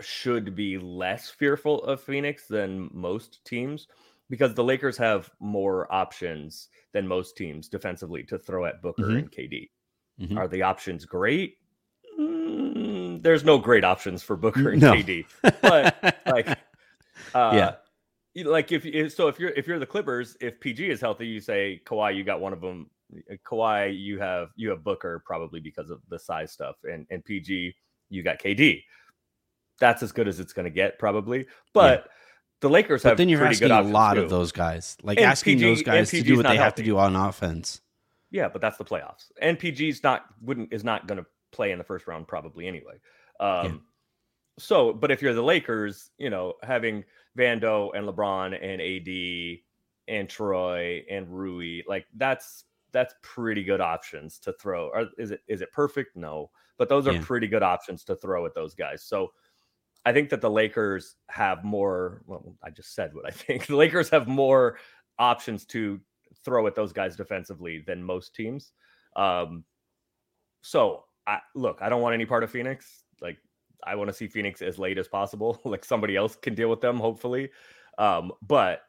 should 0.00 0.54
be 0.54 0.78
less 0.78 1.28
fearful 1.28 1.84
of 1.84 2.00
Phoenix 2.00 2.46
than 2.48 2.88
most 2.92 3.44
teams 3.44 3.86
because 4.30 4.54
the 4.54 4.64
Lakers 4.64 4.96
have 4.96 5.30
more 5.40 5.92
options 5.92 6.68
than 6.92 7.06
most 7.06 7.36
teams 7.36 7.68
defensively 7.68 8.22
to 8.24 8.38
throw 8.38 8.64
at 8.64 8.80
Booker 8.80 9.02
Mhm. 9.08 9.18
and 9.18 9.30
KD. 9.32 9.70
Mhm. 10.20 10.38
Are 10.38 10.48
the 10.48 10.62
options 10.62 11.04
great? 11.04 11.58
Mm, 12.18 13.22
there's 13.22 13.44
no 13.44 13.58
great 13.58 13.84
options 13.84 14.22
for 14.22 14.36
Booker 14.36 14.70
and 14.70 14.80
No. 14.80 14.92
KD. 14.94 15.26
But 15.60 16.22
like 16.26 16.46
uh 17.34 17.74
Yeah. 18.34 18.44
like 18.44 18.72
if 18.72 18.84
you 18.84 19.08
so 19.08 19.28
if 19.28 19.38
you're 19.38 19.50
if 19.50 19.66
you're 19.66 19.78
the 19.78 19.86
Clippers, 19.86 20.36
if 20.40 20.60
PG 20.60 20.90
is 20.90 21.00
healthy, 21.00 21.26
you 21.26 21.40
say 21.40 21.80
Kawhi, 21.86 22.16
you 22.16 22.24
got 22.24 22.40
one 22.40 22.52
of 22.52 22.60
them. 22.60 22.90
Kawhi, 23.44 23.98
you 23.98 24.18
have 24.20 24.50
you 24.56 24.70
have 24.70 24.84
Booker 24.84 25.22
probably 25.26 25.60
because 25.60 25.90
of 25.90 26.00
the 26.08 26.18
size 26.18 26.52
stuff, 26.52 26.76
and 26.84 27.06
and 27.10 27.24
PG, 27.24 27.74
you 28.08 28.22
got 28.22 28.38
KD. 28.38 28.84
That's 29.80 30.02
as 30.02 30.12
good 30.12 30.28
as 30.28 30.38
it's 30.40 30.52
going 30.52 30.64
to 30.64 30.70
get 30.70 30.98
probably. 30.98 31.46
But 31.72 32.08
the 32.60 32.68
Lakers 32.68 33.02
But 33.02 33.10
have 33.10 33.18
then 33.18 33.28
you're 33.28 33.44
asking 33.44 33.68
good 33.68 33.74
a 33.74 33.82
lot 33.82 34.14
too. 34.14 34.20
of 34.22 34.30
those 34.30 34.52
guys, 34.52 34.96
like 35.02 35.18
And 35.18 35.26
asking 35.26 35.58
PG 35.58 35.64
those 35.68 35.82
guys 35.82 36.10
to 36.10 36.22
do 36.22 36.36
what 36.36 36.46
they 36.46 36.56
have 36.56 36.74
to 36.76 36.82
do 36.82 36.98
on 36.98 37.16
offense. 37.16 37.80
Yeah, 38.30 38.48
but 38.48 38.60
that's 38.60 38.76
the 38.76 38.84
playoffs, 38.84 39.32
and 39.40 39.58
PG's 39.58 40.02
not 40.04 40.26
wouldn't 40.42 40.72
is 40.72 40.84
not 40.84 41.08
going 41.08 41.18
to 41.18 41.26
play 41.50 41.72
in 41.72 41.78
the 41.78 41.84
first 41.84 42.06
round 42.06 42.28
probably 42.28 42.68
anyway. 42.68 43.00
Um, 43.40 43.82
So, 44.60 44.92
but 44.92 45.10
if 45.10 45.22
you're 45.22 45.34
the 45.34 45.42
Lakers, 45.42 46.10
you 46.18 46.30
know, 46.30 46.54
having 46.62 47.04
Vando 47.38 47.90
and 47.94 48.06
LeBron 48.06 48.54
and 48.60 48.80
AD 48.80 49.60
and 50.14 50.28
Troy 50.28 51.04
and 51.10 51.28
Rui, 51.28 51.82
like 51.88 52.06
that's 52.16 52.64
that's 52.92 53.14
pretty 53.22 53.62
good 53.64 53.80
options 53.80 54.38
to 54.40 54.52
throw. 54.54 54.90
Is 55.18 55.30
it 55.30 55.40
is 55.48 55.62
it 55.62 55.72
perfect? 55.72 56.16
No, 56.16 56.50
but 56.76 56.88
those 56.88 57.06
are 57.08 57.14
Yeah. 57.14 57.22
pretty 57.22 57.46
good 57.48 57.62
options 57.62 58.04
to 58.04 58.16
throw 58.16 58.46
at 58.46 58.54
those 58.54 58.74
guys. 58.74 59.02
So. 59.04 59.32
I 60.06 60.14
think 60.14 60.30
that 60.30 60.40
the 60.40 60.48
Lakers 60.50 61.16
have 61.28 61.62
more. 61.62 62.22
Well, 62.24 62.56
I 62.62 62.70
just 62.70 62.94
said 62.94 63.12
what 63.14 63.26
I 63.26 63.30
think. 63.32 63.66
The 63.66 63.76
Lakers 63.76 64.08
have 64.08 64.26
more 64.26 64.78
options 65.18 65.66
to 65.66 66.00
throw 66.42 66.66
at 66.66 66.74
those 66.74 66.90
guys 66.90 67.16
defensively 67.16 67.84
than 67.86 68.02
most 68.02 68.34
teams. 68.34 68.72
Um, 69.14 69.62
so 70.62 71.04
I 71.26 71.40
look, 71.54 71.80
I 71.82 71.90
don't 71.90 72.00
want 72.00 72.14
any 72.14 72.24
part 72.24 72.42
of 72.42 72.50
Phoenix. 72.50 73.04
Like 73.20 73.36
I 73.84 73.94
want 73.94 74.08
to 74.08 74.14
see 74.14 74.26
Phoenix 74.26 74.62
as 74.62 74.78
late 74.78 74.98
as 74.98 75.08
possible. 75.08 75.60
like 75.64 75.84
somebody 75.84 76.16
else 76.16 76.36
can 76.36 76.54
deal 76.54 76.68
with 76.68 76.80
them, 76.80 76.98
hopefully. 76.98 77.50
Um, 77.98 78.32
but 78.46 78.82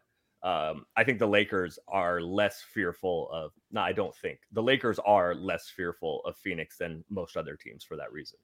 um, 0.44 0.86
I 0.96 1.04
think 1.04 1.20
the 1.20 1.28
Lakers 1.28 1.78
are 1.88 2.22
less 2.22 2.62
fearful 2.62 3.30
of. 3.32 3.52
No, 3.72 3.82
I 3.82 3.92
don't 3.92 4.16
think 4.16 4.40
the 4.52 4.64
Lakers 4.64 5.00
are 5.00 5.36
less 5.36 5.70
fearful 5.70 6.22
of 6.26 6.36
Phoenix 6.36 6.78
than 6.78 7.04
most 7.10 7.38
other 7.38 7.56
teams 7.56 7.84
for 7.84 7.96
that 7.98 8.12
reason. 8.12 8.40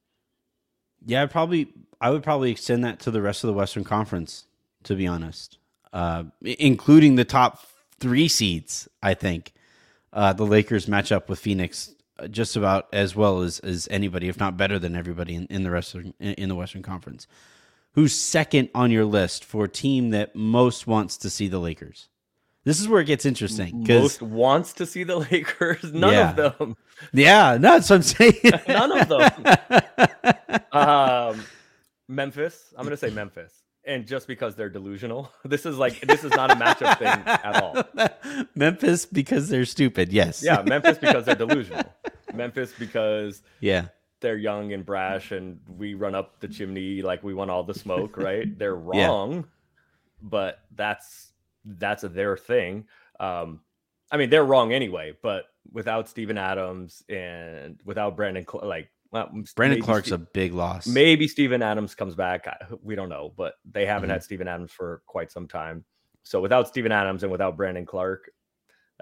Yeah, 1.04 1.22
I'd 1.22 1.30
probably 1.30 1.72
I 2.00 2.10
would 2.10 2.22
probably 2.22 2.50
extend 2.50 2.84
that 2.84 3.00
to 3.00 3.10
the 3.10 3.22
rest 3.22 3.44
of 3.44 3.48
the 3.48 3.54
Western 3.54 3.84
Conference, 3.84 4.44
to 4.84 4.94
be 4.94 5.06
honest, 5.06 5.58
uh, 5.92 6.24
including 6.42 7.16
the 7.16 7.24
top 7.24 7.64
three 7.98 8.28
seeds. 8.28 8.88
I 9.02 9.14
think 9.14 9.52
uh, 10.12 10.32
the 10.32 10.46
Lakers 10.46 10.86
match 10.86 11.10
up 11.10 11.28
with 11.28 11.40
Phoenix 11.40 11.94
just 12.30 12.56
about 12.56 12.88
as 12.92 13.14
well 13.14 13.42
as, 13.42 13.58
as 13.60 13.86
anybody, 13.90 14.28
if 14.28 14.38
not 14.38 14.56
better 14.56 14.78
than 14.78 14.96
everybody 14.96 15.34
in, 15.34 15.46
in 15.46 15.62
the 15.62 15.70
rest 15.70 15.94
of, 15.94 16.12
in, 16.18 16.48
the 16.48 16.54
Western 16.54 16.82
Conference. 16.82 17.26
Who's 17.92 18.14
second 18.14 18.68
on 18.74 18.90
your 18.90 19.04
list 19.04 19.44
for 19.44 19.64
a 19.64 19.68
team 19.68 20.10
that 20.10 20.34
most 20.36 20.86
wants 20.86 21.16
to 21.18 21.30
see 21.30 21.48
the 21.48 21.58
Lakers? 21.58 22.08
This 22.64 22.80
is 22.80 22.88
where 22.88 23.00
it 23.00 23.06
gets 23.06 23.24
interesting 23.24 23.84
Most 23.88 24.20
wants 24.20 24.74
to 24.74 24.84
see 24.86 25.02
the 25.04 25.16
Lakers. 25.30 25.84
None 25.92 26.12
Yeah. 26.12 26.30
of 26.30 26.58
them. 26.58 26.76
yeah, 27.12 27.56
no, 27.58 27.78
that's 27.78 27.88
what 27.90 27.96
I'm 27.96 28.02
saying. 28.02 28.34
None 28.68 28.92
of 29.00 29.08
them. 29.08 30.60
um, 30.72 31.44
Memphis. 32.08 32.72
I'm 32.76 32.84
going 32.84 32.90
to 32.90 32.96
say 32.96 33.10
Memphis, 33.10 33.52
and 33.88 34.06
just 34.06 34.28
because 34.28 34.54
they're 34.54 34.68
delusional, 34.68 35.32
this 35.44 35.66
is 35.66 35.76
like 35.78 36.00
this 36.02 36.22
is 36.22 36.30
not 36.32 36.50
a 36.52 36.54
matchup 36.54 36.98
thing 36.98 37.08
at 37.26 37.62
all. 37.62 38.44
Memphis 38.54 39.06
because 39.06 39.48
they're 39.48 39.64
stupid. 39.64 40.12
Yes. 40.12 40.42
Yeah, 40.44 40.62
Memphis 40.62 40.98
because 41.00 41.24
they're 41.24 41.34
delusional. 41.34 41.84
Memphis 42.34 42.72
because 42.78 43.42
Yeah. 43.60 43.86
they're 44.20 44.36
young 44.36 44.72
and 44.72 44.84
brash, 44.86 45.32
and 45.32 45.60
we 45.66 45.94
run 45.94 46.14
up 46.14 46.38
the 46.40 46.48
chimney 46.48 47.02
like 47.02 47.24
we 47.24 47.34
want 47.34 47.50
all 47.50 47.64
the 47.64 47.74
smoke. 47.74 48.16
Right? 48.16 48.56
They're 48.58 48.80
Yeah. 48.92 49.06
wrong, 49.08 49.46
but 50.22 50.60
that's 50.76 51.32
that's 51.64 52.02
their 52.02 52.36
thing. 52.36 52.86
Um, 53.18 53.60
I 54.10 54.16
mean, 54.16 54.30
they're 54.30 54.44
wrong 54.44 54.72
anyway. 54.72 55.14
But 55.22 55.44
without 55.72 56.08
Steven 56.08 56.38
Adams 56.38 57.02
and 57.08 57.78
without 57.84 58.16
Brandon, 58.16 58.46
like 58.62 58.90
well, 59.10 59.30
Brandon 59.56 59.80
Clarke's 59.82 60.08
Ste- 60.08 60.12
a 60.14 60.18
big 60.18 60.52
loss. 60.52 60.86
Maybe 60.86 61.26
Steven 61.28 61.62
Adams 61.62 61.94
comes 61.94 62.14
back. 62.14 62.46
We 62.82 62.94
don't 62.94 63.08
know, 63.08 63.32
but 63.36 63.54
they 63.70 63.86
haven't 63.86 64.08
Mhm. 64.10 64.12
had 64.14 64.22
Steven 64.22 64.48
Adams 64.48 64.70
for 64.72 65.02
quite 65.06 65.30
some 65.30 65.48
time. 65.48 65.84
So 66.24 66.40
without 66.40 66.68
Steven 66.68 66.92
Adams 66.92 67.22
and 67.22 67.32
without 67.32 67.56
Brandon 67.56 67.86
Clark, 67.86 68.30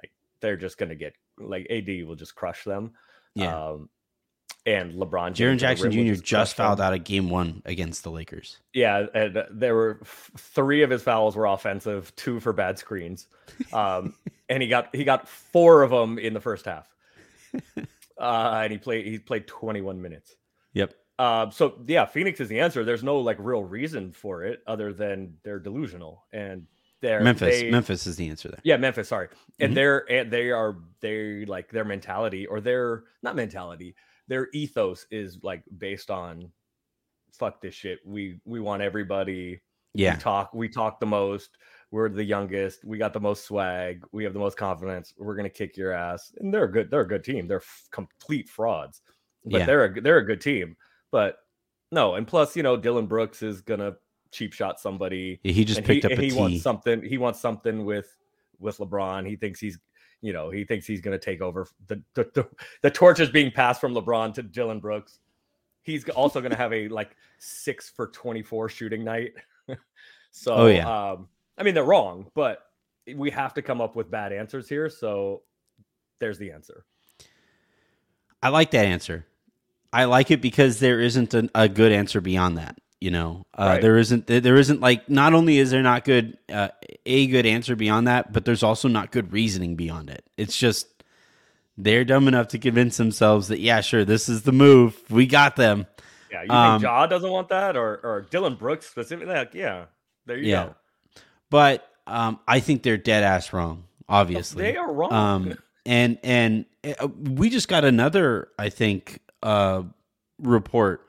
like 0.00 0.12
they're 0.40 0.56
just 0.56 0.78
gonna 0.78 0.94
get 0.94 1.14
like 1.38 1.66
AD 1.70 2.04
will 2.04 2.14
just 2.14 2.34
crush 2.34 2.62
them. 2.64 2.92
Yeah. 3.34 3.54
Um, 3.70 3.90
and 4.64 4.94
LeBron 4.94 5.32
James 5.34 5.60
Jackson 5.60 5.92
Jr. 5.92 6.14
just 6.20 6.54
fouled 6.56 6.80
out 6.80 6.92
of 6.92 7.04
game 7.04 7.28
one 7.30 7.62
against 7.64 8.02
the 8.02 8.10
Lakers. 8.10 8.58
Yeah, 8.72 9.06
and 9.14 9.44
there 9.50 9.74
were 9.74 9.98
f- 10.02 10.30
three 10.36 10.82
of 10.82 10.90
his 10.90 11.02
fouls 11.04 11.36
were 11.36 11.46
offensive, 11.46 12.14
two 12.16 12.40
for 12.40 12.52
bad 12.52 12.78
screens, 12.78 13.28
um, 13.72 14.14
and 14.48 14.62
he 14.62 14.68
got 14.68 14.94
he 14.94 15.04
got 15.04 15.28
four 15.28 15.82
of 15.82 15.90
them 15.90 16.18
in 16.18 16.32
the 16.34 16.40
first 16.40 16.64
half. 16.64 16.88
Uh, 18.20 18.60
and 18.62 18.72
he 18.72 18.78
played 18.78 19.06
he 19.06 19.18
played 19.18 19.46
21 19.46 20.00
minutes. 20.00 20.36
Yep. 20.74 20.94
Uh, 21.18 21.50
so 21.50 21.78
yeah, 21.86 22.04
Phoenix 22.06 22.40
is 22.40 22.48
the 22.48 22.60
answer. 22.60 22.84
There's 22.84 23.02
no 23.04 23.18
like 23.20 23.36
real 23.40 23.62
reason 23.62 24.12
for 24.12 24.42
it 24.44 24.62
other 24.66 24.92
than 24.92 25.34
they're 25.44 25.58
delusional 25.58 26.24
and 26.32 26.66
they're 27.02 27.20
Memphis. 27.20 27.60
they- 27.60 27.70
Memphis 27.70 28.06
is 28.06 28.16
the 28.16 28.28
answer 28.28 28.48
there. 28.48 28.60
Yeah, 28.64 28.76
Memphis. 28.78 29.08
Sorry, 29.08 29.28
and 29.60 29.72
Mhm. 29.72 29.74
they're 29.74 30.10
and 30.10 30.30
they 30.30 30.50
are 30.50 30.76
they 31.00 31.44
like 31.44 31.70
their 31.70 31.84
mentality 31.84 32.46
or 32.46 32.60
their 32.60 33.04
not 33.22 33.36
mentality, 33.36 33.94
their 34.28 34.48
ethos 34.52 35.06
is 35.10 35.38
like 35.42 35.62
based 35.78 36.10
on 36.10 36.50
fuck 37.32 37.60
this 37.60 37.74
shit. 37.74 37.98
We 38.04 38.40
we 38.44 38.60
want 38.60 38.82
everybody. 38.82 39.60
Yeah. 39.94 40.14
We 40.16 40.20
talk. 40.20 40.54
We 40.54 40.68
talk 40.68 41.00
the 41.00 41.06
most. 41.06 41.50
We're 41.90 42.08
the 42.08 42.24
youngest. 42.24 42.84
We 42.84 42.98
got 42.98 43.12
the 43.12 43.20
most 43.20 43.44
swag. 43.44 44.04
We 44.12 44.24
have 44.24 44.32
the 44.32 44.38
most 44.40 44.56
confidence. 44.56 45.14
We're 45.16 45.36
gonna 45.36 45.48
kick 45.50 45.76
your 45.76 45.92
ass. 45.92 46.32
And 46.38 46.52
they're 46.52 46.64
a 46.64 46.72
good. 46.72 46.90
They're 46.90 47.00
a 47.02 47.08
good 47.08 47.24
team. 47.24 47.46
They're 47.46 47.58
f- 47.58 47.88
complete 47.92 48.48
frauds, 48.48 49.02
but 49.44 49.60
Yeah. 49.60 49.66
they're 49.66 49.84
a 49.84 50.00
they're 50.00 50.18
a 50.18 50.24
good 50.26 50.40
team. 50.40 50.76
But 51.12 51.38
no, 51.92 52.16
and 52.16 52.26
plus, 52.26 52.56
you 52.56 52.62
know, 52.64 52.76
Dillon 52.76 53.06
Brooks 53.06 53.42
is 53.42 53.60
gonna 53.60 53.94
cheap 54.32 54.52
shot 54.52 54.80
somebody. 54.80 55.38
He 55.44 55.64
just 55.64 55.84
picked 55.84 56.04
he, 56.06 56.12
up 56.12 56.18
a 56.18 56.20
he 56.22 56.32
wants 56.32 56.62
something. 56.62 57.02
He 57.02 57.18
wants 57.18 57.40
something 57.40 57.84
with 57.84 58.14
with 58.58 58.78
LeBron. 58.78 59.26
He 59.26 59.36
thinks 59.36 59.60
he's 59.60 59.78
you 60.22 60.32
know 60.32 60.50
he 60.50 60.64
thinks 60.64 60.86
he's 60.86 61.00
gonna 61.00 61.18
take 61.18 61.40
over. 61.40 61.68
The 61.86 62.02
the 62.14 62.24
the, 62.34 62.48
the 62.82 62.90
torch 62.90 63.20
is 63.20 63.30
being 63.30 63.52
passed 63.52 63.80
from 63.80 63.94
LeBron 63.94 64.34
to 64.34 64.42
Dillon 64.42 64.80
Brooks. 64.80 65.20
He's 65.82 66.06
also 66.08 66.40
gonna 66.40 66.56
have 66.56 66.72
a 66.72 66.88
like 66.88 67.14
six 67.38 67.88
for 67.88 68.08
twenty 68.08 68.42
four 68.42 68.68
shooting 68.68 69.04
night. 69.04 69.34
so 70.32 70.54
Oh, 70.54 70.66
yeah. 70.66 71.10
um, 71.12 71.28
I 71.58 71.62
mean 71.62 71.74
they're 71.74 71.84
wrong, 71.84 72.30
but 72.34 72.60
we 73.14 73.30
have 73.30 73.54
to 73.54 73.62
come 73.62 73.80
up 73.80 73.96
with 73.96 74.10
bad 74.10 74.32
answers 74.32 74.68
here. 74.68 74.88
So 74.88 75.42
there's 76.20 76.38
the 76.38 76.52
answer. 76.52 76.84
I 78.42 78.48
like 78.50 78.70
that 78.72 78.86
answer. 78.86 79.26
I 79.92 80.04
like 80.04 80.30
it 80.30 80.40
because 80.42 80.78
there 80.80 81.00
isn't 81.00 81.32
a, 81.34 81.48
a 81.54 81.68
good 81.68 81.92
answer 81.92 82.20
beyond 82.20 82.58
that. 82.58 82.78
You 83.00 83.10
know, 83.10 83.46
uh, 83.56 83.64
Right. 83.66 83.82
there 83.82 83.98
isn't. 83.98 84.26
There 84.26 84.56
isn't 84.56 84.80
like. 84.80 85.08
Not 85.08 85.34
only 85.34 85.58
is 85.58 85.70
there 85.70 85.82
not 85.82 86.04
good 86.04 86.38
uh, 86.50 86.68
a 87.04 87.26
good 87.26 87.44
answer 87.46 87.76
beyond 87.76 88.08
that, 88.08 88.32
but 88.32 88.44
there's 88.46 88.62
also 88.62 88.88
not 88.88 89.10
good 89.12 89.32
reasoning 89.32 89.76
beyond 89.76 90.08
it. 90.10 90.24
It's 90.38 90.56
just 90.56 90.86
they're 91.76 92.04
dumb 92.06 92.26
enough 92.26 92.48
to 92.48 92.58
convince 92.58 92.96
themselves 92.96 93.48
that 93.48 93.60
yeah, 93.60 93.82
sure, 93.82 94.04
this 94.06 94.28
is 94.30 94.42
the 94.42 94.52
move. 94.52 94.98
We 95.10 95.26
got 95.26 95.56
them. 95.56 95.86
Yeah, 96.32 96.42
you 96.44 96.50
Um, 96.50 96.80
think 96.80 96.84
Ja 96.84 97.06
doesn't 97.06 97.30
want 97.30 97.50
that, 97.50 97.76
or 97.76 98.00
or 98.02 98.22
Dillon 98.30 98.54
Brooks 98.54 98.86
specifically? 98.86 99.34
Like, 99.34 99.52
yeah, 99.54 99.84
there 100.24 100.38
you 100.38 100.50
Yeah. 100.50 100.64
go. 100.66 100.74
But 101.56 101.88
um, 102.06 102.38
I 102.46 102.60
think 102.60 102.82
they're 102.82 102.98
dead 102.98 103.22
ass 103.24 103.52
wrong. 103.54 103.84
Obviously, 104.10 104.62
They 104.62 104.76
are 104.76 104.92
wrong. 104.92 105.10
Um, 105.12 105.54
and 105.86 106.18
and 106.22 106.66
uh, 107.00 107.08
we 107.08 107.48
just 107.48 107.66
got 107.68 107.82
another, 107.84 108.48
I 108.58 108.68
think, 108.68 109.20
uh, 109.42 109.84
report 110.38 111.06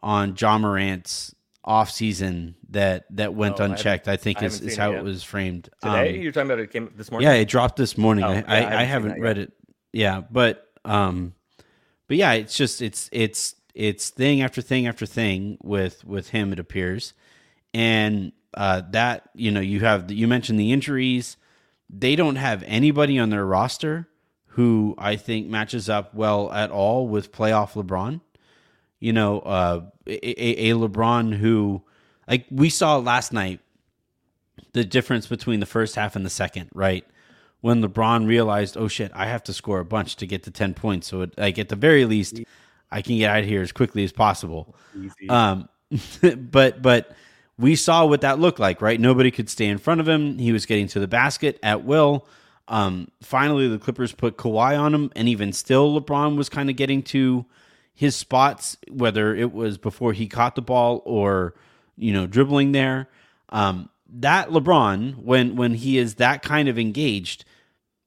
on 0.00 0.36
Ja 0.38 0.56
Morant's 0.58 1.34
off 1.64 1.90
season 1.90 2.54
that 2.70 3.06
that 3.10 3.34
went 3.34 3.60
Oh, 3.60 3.64
unchecked. 3.64 4.06
I 4.06 4.16
think 4.16 4.40
I 4.42 4.46
is, 4.46 4.60
is 4.60 4.76
how 4.76 4.92
it 4.92 4.98
it 4.98 5.02
was 5.04 5.24
framed 5.24 5.68
Today, 5.82 6.14
Um, 6.16 6.22
you're 6.22 6.30
talking 6.32 6.48
about 6.50 6.60
it 6.60 6.70
came 6.70 6.90
this 6.96 7.10
morning. 7.10 7.28
yeah, 7.28 7.34
it 7.34 7.46
dropped 7.48 7.76
this 7.76 7.98
morning. 7.98 8.24
Oh, 8.24 8.28
I, 8.28 8.34
yeah, 8.34 8.44
I, 8.46 8.56
I 8.60 8.80
I 8.80 8.84
haven't 8.84 9.10
haven't 9.10 9.20
read 9.22 9.36
yet. 9.38 9.48
it. 9.48 9.52
Yeah, 9.92 10.20
but 10.30 10.64
um, 10.84 11.34
but 12.06 12.16
yeah, 12.16 12.32
it's 12.34 12.56
just 12.56 12.80
it's 12.82 13.08
it's 13.10 13.56
it's 13.74 14.10
thing 14.10 14.42
after 14.42 14.62
thing 14.62 14.86
after 14.86 15.06
thing 15.06 15.58
with 15.62 16.04
with 16.04 16.30
him. 16.30 16.52
It 16.52 16.58
appears, 16.60 17.14
and 17.74 18.32
uh, 18.54 18.82
that 18.90 19.30
you 19.34 19.50
know 19.50 19.60
you 19.60 19.80
have 19.80 20.10
you 20.10 20.26
mentioned 20.26 20.58
the 20.58 20.72
injuries. 20.72 21.36
They 21.90 22.16
don't 22.16 22.36
have 22.36 22.62
anybody 22.66 23.18
on 23.18 23.30
their 23.30 23.44
roster 23.46 24.08
who 24.46 24.94
I 24.98 25.16
think 25.16 25.46
matches 25.46 25.88
up 25.88 26.14
well 26.14 26.52
at 26.52 26.70
all 26.70 27.08
with 27.08 27.32
playoff 27.32 27.72
LeBron. 27.72 28.20
You 29.00 29.12
know, 29.12 29.38
uh, 29.40 29.82
a, 30.06 30.70
a, 30.70 30.74
LeBron 30.74 31.34
who 31.34 31.82
like 32.26 32.46
we 32.50 32.68
saw 32.68 32.96
last 32.96 33.32
night 33.32 33.60
the 34.72 34.84
difference 34.84 35.26
between 35.26 35.60
the 35.60 35.66
first 35.66 35.94
half 35.94 36.16
and 36.16 36.24
the 36.24 36.30
second, 36.30 36.70
right? 36.74 37.04
When 37.60 37.82
LeBron 37.82 38.26
realized, 38.26 38.76
oh 38.76 38.88
shit, 38.88 39.10
I 39.14 39.26
have 39.26 39.42
to 39.44 39.52
score 39.52 39.80
a 39.80 39.84
bunch 39.84 40.16
to 40.16 40.26
get 40.26 40.44
to 40.44 40.50
10 40.50 40.74
points. 40.74 41.08
So, 41.08 41.22
it, 41.22 41.34
like, 41.36 41.58
at 41.58 41.68
the 41.68 41.76
very 41.76 42.04
least, 42.04 42.40
I 42.90 43.02
can 43.02 43.18
get 43.18 43.30
out 43.30 43.40
of 43.40 43.46
here 43.46 43.62
as 43.62 43.72
quickly 43.72 44.04
as 44.04 44.12
possible. 44.12 44.76
Um, 45.28 45.68
but, 46.50 46.82
but 46.82 47.12
we 47.58 47.74
saw 47.76 48.06
what 48.06 48.20
that 48.20 48.38
looked 48.38 48.58
like, 48.60 48.80
right? 48.80 49.00
Nobody 49.00 49.30
could 49.30 49.48
stay 49.50 49.66
in 49.66 49.78
front 49.78 50.00
of 50.00 50.08
him. 50.08 50.38
He 50.38 50.52
was 50.52 50.64
getting 50.66 50.86
to 50.88 51.00
the 51.00 51.08
basket 51.08 51.58
at 51.62 51.84
will. 51.84 52.26
Um, 52.68 53.08
finally, 53.22 53.66
the 53.66 53.78
Clippers 53.78 54.12
put 54.12 54.36
Kawhi 54.36 54.78
on 54.78 54.94
him, 54.94 55.10
and 55.16 55.28
even 55.28 55.52
still, 55.52 55.98
LeBron 56.00 56.36
was 56.36 56.48
kind 56.48 56.68
of 56.70 56.76
getting 56.76 57.02
to 57.04 57.46
his 57.94 58.14
spots, 58.14 58.76
whether 58.90 59.34
it 59.34 59.52
was 59.52 59.78
before 59.78 60.12
he 60.12 60.28
caught 60.28 60.54
the 60.54 60.62
ball 60.62 61.02
or 61.04 61.54
you 61.96 62.12
know 62.12 62.26
dribbling 62.26 62.72
there. 62.72 63.08
Um, 63.48 63.88
that 64.10 64.50
LeBron, 64.50 65.16
when 65.16 65.56
when 65.56 65.74
he 65.74 65.98
is 65.98 66.16
that 66.16 66.42
kind 66.42 66.68
of 66.68 66.78
engaged, 66.78 67.44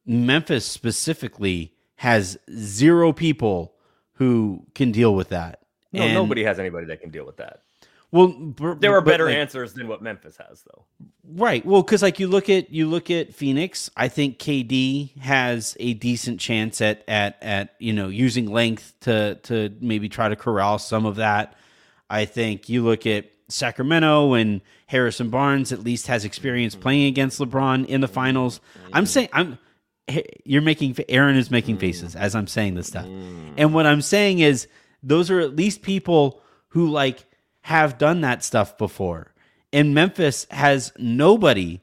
Memphis 0.06 0.66
specifically 0.66 1.74
has 1.96 2.38
zero 2.56 3.12
people 3.14 3.74
who 4.14 4.66
can 4.76 4.92
deal 4.92 5.14
with 5.16 5.30
that. 5.30 5.60
no, 5.92 6.04
And- 6.04 6.14
nobody 6.14 6.44
has 6.44 6.60
anybody 6.60 6.86
that 6.88 7.02
can 7.02 7.10
deal 7.10 7.26
with 7.26 7.38
that. 7.38 7.64
Well, 8.12 8.28
b- 8.28 8.74
There 8.80 8.96
are 8.96 9.02
better 9.02 9.26
like, 9.26 9.36
answers 9.36 9.74
than 9.74 9.88
what 9.88 10.02
Memphis 10.02 10.38
has, 10.38 10.64
though. 10.64 10.86
Right. 11.24 11.66
Well, 11.66 11.82
because 11.82 12.02
like 12.02 12.20
you 12.20 12.28
look 12.28 12.50
at 12.50 12.72
you 12.72 12.88
look 12.88 13.10
at 13.10 13.34
Phoenix, 13.34 13.90
I 13.96 14.10
think 14.10 14.38
KD 14.38 15.18
has 15.20 15.78
a 15.80 15.94
decent 15.94 16.40
chance 16.40 16.82
at 16.82 17.04
at 17.08 17.38
at 17.42 17.76
you 17.80 17.94
know 17.94 18.10
using 18.10 18.52
length 18.52 18.94
to 19.02 19.36
to 19.44 19.74
maybe 19.80 20.10
try 20.10 20.28
to 20.28 20.36
corral 20.36 20.78
some 20.78 21.06
of 21.06 21.16
that. 21.18 21.56
I 22.10 22.26
think 22.26 22.68
you 22.68 22.84
look 22.84 23.08
at 23.08 23.32
Sacramento 23.48 24.34
and 24.34 24.62
Harrison 24.88 25.30
Barnes 25.30 25.72
at 25.72 25.80
least 25.80 26.08
has 26.08 26.26
experience 26.26 26.74
mm-hmm. 26.74 26.84
playing 26.84 27.06
against 27.08 27.40
LeBron 27.40 27.86
in 27.86 28.02
the 28.02 28.08
mm-hmm. 28.08 28.14
finals. 28.14 28.60
I'm 28.92 29.06
mm-hmm. 29.06 29.10
saying 29.10 29.30
I'm 29.32 29.58
you're 30.44 30.62
making 30.62 30.98
Aaron 31.08 31.38
is 31.38 31.50
making 31.50 31.78
faces 31.78 32.16
as 32.16 32.36
I'm 32.36 32.48
saying 32.48 32.76
this 32.76 32.88
stuff. 32.88 33.06
And 33.58 33.74
what 33.74 33.86
I'm 33.86 34.02
saying 34.02 34.40
is 34.40 34.68
those 35.02 35.32
are 35.32 35.40
at 35.40 35.56
least 35.56 35.82
people 35.82 36.42
who 36.70 36.90
like 36.90 37.26
have 37.62 37.98
done 37.98 38.22
that 38.22 38.44
stuff 38.44 38.78
before. 38.78 39.34
And 39.74 39.94
Memphis 39.94 40.48
has 40.52 40.92
nobody 40.98 41.82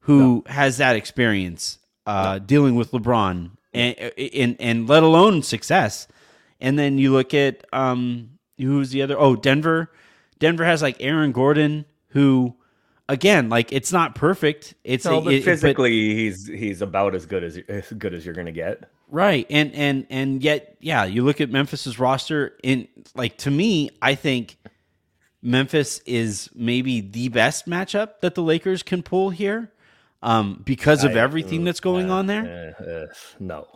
who 0.00 0.44
has 0.46 0.78
that 0.78 0.96
experience 0.96 1.78
uh, 2.06 2.38
dealing 2.38 2.74
with 2.74 2.90
LeBron 2.92 3.50
and, 3.72 3.98
and 3.98 4.56
and 4.60 4.88
let 4.88 5.02
alone 5.02 5.42
success. 5.42 6.08
And 6.60 6.78
then 6.78 6.98
you 6.98 7.12
look 7.12 7.32
at 7.32 7.64
um, 7.72 8.38
who's 8.58 8.90
the 8.90 9.02
other? 9.02 9.18
Oh, 9.18 9.36
Denver. 9.36 9.90
Denver 10.38 10.64
has 10.64 10.82
like 10.82 10.96
Aaron 11.00 11.32
Gordon, 11.32 11.84
who 12.08 12.54
again, 13.08 13.48
like 13.48 13.72
it's 13.72 13.92
not 13.92 14.14
perfect. 14.14 14.74
It's 14.84 15.04
No, 15.04 15.20
but 15.20 15.34
it- 15.34 15.44
physically, 15.44 16.14
he's 16.14 16.46
he's 16.46 16.82
about 16.82 17.14
as 17.14 17.26
good 17.26 17.44
as 17.44 17.58
as 17.68 17.90
good 17.92 18.14
as 18.14 18.24
you're 18.24 18.34
gonna 18.34 18.52
get. 18.52 18.90
Right. 19.08 19.46
And 19.50 19.72
and 19.74 20.06
and 20.10 20.42
yet, 20.42 20.76
yeah, 20.80 21.04
you 21.04 21.24
look 21.24 21.40
at 21.40 21.50
Memphis's 21.50 21.98
roster 21.98 22.56
in 22.62 22.88
like 23.14 23.36
to 23.38 23.50
me, 23.50 23.90
I 24.02 24.14
think 24.14 24.56
Memphis 25.42 26.00
is 26.06 26.50
maybe 26.54 27.00
the 27.00 27.28
best 27.28 27.68
matchup 27.68 28.20
that 28.20 28.34
the 28.34 28.42
Lakers 28.42 28.82
can 28.82 29.02
pull 29.02 29.30
here. 29.30 29.70
Um, 30.22 30.60
because 30.66 31.02
of 31.02 31.12
I- 31.12 31.20
everything 31.20 31.62
mm, 31.62 31.64
that's 31.64 31.80
going 31.80 32.10
uh, 32.10 32.14
on 32.16 32.26
there. 32.26 32.76
uh, 32.78 32.84
uh, 32.84 33.06
no, 33.38 33.66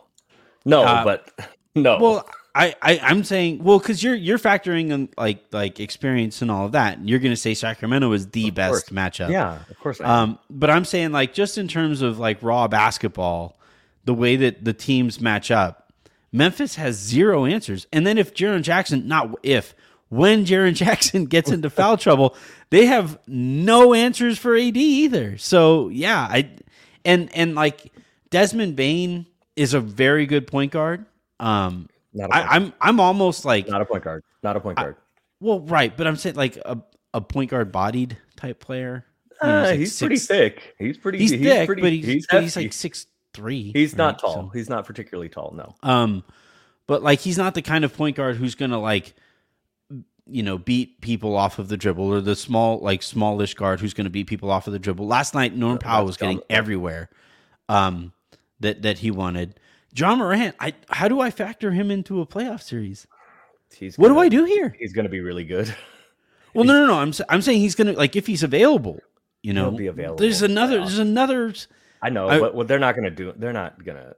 no, 0.66 0.82
Uh, 0.82 1.02
but 1.04 1.30
no. 1.74 1.96
Well, 1.98 2.28
I, 2.54 2.74
I 2.82 2.98
I'm 3.02 3.24
saying 3.24 3.64
well 3.64 3.78
because 3.78 4.02
you're 4.02 4.14
you're 4.14 4.38
factoring 4.38 4.90
in 4.90 5.08
like 5.16 5.42
like 5.52 5.80
experience 5.80 6.42
and 6.42 6.50
all 6.50 6.66
of 6.66 6.72
that. 6.72 6.98
And 6.98 7.08
you're 7.08 7.18
going 7.18 7.32
to 7.32 7.36
say 7.40 7.54
Sacramento 7.54 8.12
is 8.12 8.28
the 8.28 8.48
Of 8.48 8.54
best 8.54 8.70
course. 8.70 8.88
matchup. 8.90 9.30
yeah, 9.30 9.58
of 9.70 9.78
course. 9.80 10.00
I. 10.02 10.04
Um, 10.20 10.38
but 10.50 10.68
I'm 10.70 10.84
saying 10.84 11.12
like 11.12 11.32
just 11.32 11.56
in 11.56 11.66
terms 11.66 12.02
of 12.02 12.18
like 12.18 12.42
raw 12.42 12.68
basketball, 12.68 13.56
the 14.04 14.14
way 14.14 14.36
that 14.36 14.64
the 14.66 14.74
teams 14.74 15.20
match 15.22 15.50
up, 15.50 15.90
Memphis 16.30 16.74
has 16.76 16.96
zero 16.96 17.46
answers. 17.46 17.86
And 17.90 18.06
then 18.06 18.18
if 18.18 18.34
Jaren 18.34 18.62
Jackson, 18.62 19.08
not 19.08 19.34
if, 19.42 19.74
when 20.14 20.44
Jaren 20.44 20.74
Jackson 20.84 21.26
gets 21.26 21.50
into 21.50 21.70
foul 21.70 21.96
trouble, 21.96 22.36
they 22.70 22.86
have 22.86 23.18
no 23.26 23.94
answers 23.94 24.38
for 24.38 24.56
AD 24.56 24.76
either. 24.76 25.36
So 25.38 25.88
yeah, 25.88 26.20
I 26.30 26.50
and 27.04 27.30
and 27.34 27.54
like 27.54 27.92
Desmond 28.30 28.76
Bane 28.76 29.26
is 29.56 29.74
a 29.74 29.80
very 29.80 30.26
good 30.26 30.46
point 30.46 30.72
guard. 30.72 31.04
Um, 31.40 31.88
point, 32.16 32.32
I, 32.32 32.42
I'm 32.56 32.72
I'm 32.80 33.00
almost 33.00 33.44
like 33.44 33.68
not 33.68 33.80
a 33.82 33.84
point 33.84 34.04
guard. 34.04 34.22
Not 34.42 34.56
a 34.56 34.60
point 34.60 34.78
guard. 34.78 34.96
well, 35.40 35.60
right, 35.60 35.96
but 35.96 36.06
I'm 36.06 36.16
saying 36.16 36.36
like 36.36 36.56
a, 36.56 36.78
a 37.12 37.20
point 37.20 37.50
guard 37.50 37.72
bodied 37.72 38.16
type 38.36 38.60
player. 38.60 39.04
You 39.42 39.48
know, 39.48 39.54
Uh, 39.54 39.60
it's 39.62 39.70
like 39.70 39.78
he's 39.80 39.98
pretty 39.98 40.16
six- 40.16 40.28
thick. 40.28 40.74
He's 40.78 40.98
pretty. 40.98 41.18
He's, 41.18 41.30
thick, 41.32 41.66
pretty, 41.66 41.82
but 41.82 41.92
he's, 41.92 42.06
he's, 42.06 42.26
but 42.30 42.42
he's 42.42 42.56
like 42.56 42.72
six 42.72 43.06
three. 43.32 43.72
He's 43.72 43.96
not 43.96 44.18
tall. 44.20 44.48
He's 44.50 44.68
not 44.68 44.86
particularly 44.86 45.28
tall. 45.28 45.52
No. 45.56 45.74
um, 45.82 46.22
but 46.86 47.02
like 47.02 47.20
he's 47.20 47.38
not 47.38 47.54
the 47.54 47.62
kind 47.62 47.84
of 47.84 47.94
point 47.96 48.16
guard 48.16 48.36
who's 48.36 48.54
gonna 48.54 48.78
like, 48.78 49.14
you 50.26 50.42
know, 50.42 50.56
beat 50.58 51.00
people 51.00 51.36
off 51.36 51.58
of 51.58 51.68
the 51.68 51.76
dribble 51.76 52.04
or 52.06 52.20
the 52.20 52.36
small 52.36 52.78
like 52.80 53.02
smallish 53.02 53.54
guard 53.54 53.80
who's 53.80 53.94
gonna 53.94 54.10
beat 54.10 54.26
people 54.26 54.50
off 54.50 54.66
of 54.66 54.72
the 54.72 54.78
dribble. 54.78 55.06
Last 55.06 55.34
night, 55.34 55.54
Norm 55.54 55.78
Powell 55.78 56.06
was 56.06 56.16
getting 56.16 56.40
everywhere, 56.48 57.10
um, 57.68 58.12
that 58.60 58.82
that 58.82 58.98
he 58.98 59.10
wanted. 59.10 59.58
Ja 59.96 60.14
Morant, 60.16 60.56
I 60.58 60.74
how 60.90 61.08
do 61.08 61.20
I 61.20 61.30
factor 61.30 61.70
him 61.72 61.90
into 61.90 62.20
a 62.20 62.26
playoff 62.26 62.62
series? 62.62 63.06
He's. 63.74 63.98
What 63.98 64.08
do 64.08 64.14
gonna- 64.14 64.26
I 64.26 64.28
do 64.28 64.44
here? 64.44 64.74
He's 64.78 64.92
going 64.92 65.04
to 65.04 65.10
be 65.10 65.20
really 65.20 65.44
good. 65.44 65.74
Well, 66.54 66.64
no, 66.64 66.72
no, 66.72 66.86
no. 66.86 66.94
I'm 66.94 67.12
I'm 67.28 67.42
saying 67.42 67.60
he's 67.60 67.74
gonna 67.74 67.92
like 67.92 68.14
if 68.16 68.26
he's 68.26 68.42
available. 68.42 69.00
You 69.42 69.52
know, 69.52 69.72
be 69.72 69.88
available 69.88 70.16
There's 70.16 70.40
another. 70.40 70.78
There's 70.78 70.98
another. 70.98 71.52
I 72.00 72.08
know, 72.10 72.28
I- 72.28 72.38
but 72.38 72.54
what 72.54 72.66
they're 72.68 72.78
not 72.78 72.94
going 72.94 73.04
to 73.04 73.10
do. 73.10 73.32
They're 73.36 73.52
not 73.52 73.84
going 73.84 73.98
to. 73.98 74.16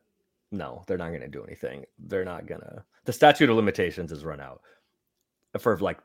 No, 0.53 0.85
they're 0.87 0.99
not 0.99 1.09
going 1.09 1.23
to 1.23 1.29
do 1.29 1.42
anything. 1.45 1.85
They're 1.99 2.25
not 2.25 2.47
going 2.47 2.61
to. 2.61 2.85
The 3.07 3.12
statute 3.12 3.51
of 3.51 3.57
limitations 3.57 4.11
has 4.11 4.25
run 4.25 4.40
out. 4.40 4.61
For 5.59 5.79
like, 5.79 5.99